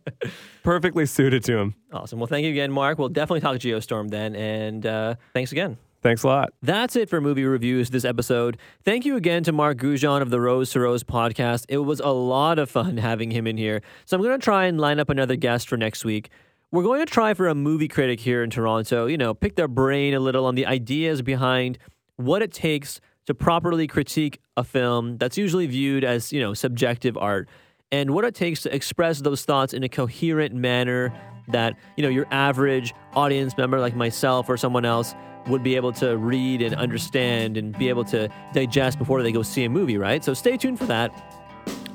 Perfectly 0.62 1.06
suited 1.06 1.44
to 1.44 1.58
him. 1.58 1.74
awesome. 1.92 2.18
Well, 2.18 2.26
thank 2.26 2.44
you 2.44 2.50
again, 2.50 2.72
Mark. 2.72 2.98
We'll 2.98 3.10
definitely 3.10 3.40
talk 3.40 3.56
Geostorm 3.58 4.08
then. 4.10 4.34
And 4.34 4.84
uh, 4.84 5.14
thanks 5.34 5.52
again. 5.52 5.76
Thanks 6.02 6.22
a 6.22 6.28
lot. 6.28 6.50
That's 6.62 6.96
it 6.96 7.10
for 7.10 7.20
movie 7.20 7.44
reviews 7.44 7.90
this 7.90 8.04
episode. 8.04 8.56
Thank 8.84 9.04
you 9.04 9.16
again 9.16 9.42
to 9.44 9.52
Mark 9.52 9.78
Goujon 9.78 10.22
of 10.22 10.30
the 10.30 10.40
Rose 10.40 10.70
to 10.70 10.80
Rose 10.80 11.04
podcast. 11.04 11.66
It 11.68 11.78
was 11.78 12.00
a 12.00 12.08
lot 12.08 12.58
of 12.58 12.70
fun 12.70 12.96
having 12.96 13.30
him 13.32 13.46
in 13.46 13.56
here. 13.58 13.82
So 14.06 14.16
I'm 14.16 14.22
going 14.22 14.38
to 14.38 14.42
try 14.44 14.64
and 14.66 14.80
line 14.80 14.98
up 14.98 15.10
another 15.10 15.36
guest 15.36 15.68
for 15.68 15.76
next 15.76 16.04
week. 16.04 16.30
We're 16.70 16.82
going 16.82 17.04
to 17.04 17.10
try 17.12 17.34
for 17.34 17.48
a 17.48 17.54
movie 17.54 17.88
critic 17.88 18.20
here 18.20 18.42
in 18.42 18.50
Toronto, 18.50 19.06
you 19.06 19.18
know, 19.18 19.34
pick 19.34 19.56
their 19.56 19.68
brain 19.68 20.14
a 20.14 20.20
little 20.20 20.46
on 20.46 20.54
the 20.54 20.66
ideas 20.66 21.22
behind 21.22 21.78
what 22.16 22.40
it 22.40 22.52
takes 22.52 23.00
to 23.26 23.34
properly 23.34 23.86
critique 23.86 24.40
a 24.56 24.64
film 24.64 25.18
that's 25.18 25.36
usually 25.36 25.66
viewed 25.66 26.02
as, 26.04 26.32
you 26.32 26.40
know, 26.40 26.54
subjective 26.54 27.16
art 27.16 27.48
and 27.92 28.10
what 28.10 28.24
it 28.24 28.34
takes 28.34 28.62
to 28.62 28.74
express 28.74 29.20
those 29.20 29.44
thoughts 29.44 29.72
in 29.72 29.82
a 29.82 29.88
coherent 29.88 30.54
manner 30.54 31.12
that, 31.48 31.76
you 31.96 32.02
know, 32.02 32.08
your 32.08 32.26
average 32.30 32.92
audience 33.14 33.56
member 33.56 33.78
like 33.78 33.94
myself 33.94 34.48
or 34.48 34.56
someone 34.56 34.84
else 34.84 35.14
would 35.46 35.62
be 35.62 35.76
able 35.76 35.92
to 35.92 36.16
read 36.16 36.60
and 36.60 36.74
understand 36.74 37.56
and 37.56 37.78
be 37.78 37.88
able 37.88 38.04
to 38.04 38.28
digest 38.52 38.98
before 38.98 39.22
they 39.22 39.30
go 39.30 39.42
see 39.42 39.64
a 39.64 39.70
movie, 39.70 39.96
right? 39.96 40.24
So 40.24 40.34
stay 40.34 40.56
tuned 40.56 40.78
for 40.78 40.86
that. 40.86 41.12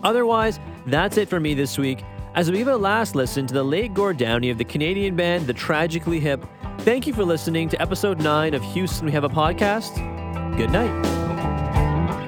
Otherwise, 0.03 0.59
that's 0.87 1.17
it 1.17 1.27
for 1.27 1.39
me 1.39 1.53
this 1.53 1.77
week. 1.77 2.03
As 2.33 2.49
we 2.49 2.59
give 2.59 2.69
a 2.69 2.77
last 2.77 3.13
listen 3.13 3.45
to 3.47 3.53
the 3.53 3.63
late 3.63 3.93
Gord 3.93 4.17
Downie 4.17 4.49
of 4.49 4.57
the 4.57 4.63
Canadian 4.63 5.17
band 5.17 5.47
The 5.47 5.53
Tragically 5.53 6.21
Hip, 6.21 6.45
thank 6.79 7.05
you 7.05 7.13
for 7.13 7.25
listening 7.25 7.67
to 7.67 7.81
episode 7.81 8.21
9 8.21 8.53
of 8.53 8.63
Houston 8.63 9.07
We 9.07 9.11
Have 9.11 9.25
a 9.25 9.29
Podcast. 9.29 9.95
Good 10.55 10.71
night. 10.71 11.05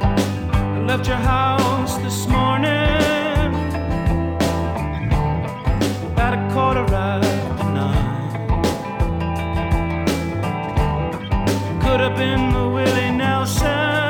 I 0.04 0.86
left 0.86 1.08
your 1.08 1.16
house 1.16 1.98
this 2.00 2.28
morning 2.28 3.03
about 6.24 6.40
a 6.40 6.54
quarter 6.54 6.96
after 6.96 7.64
nine. 7.66 8.32
Could 11.82 12.00
have 12.00 12.16
been 12.16 12.54
the 12.54 12.70
Willie 12.70 13.12
Nelson. 13.12 14.03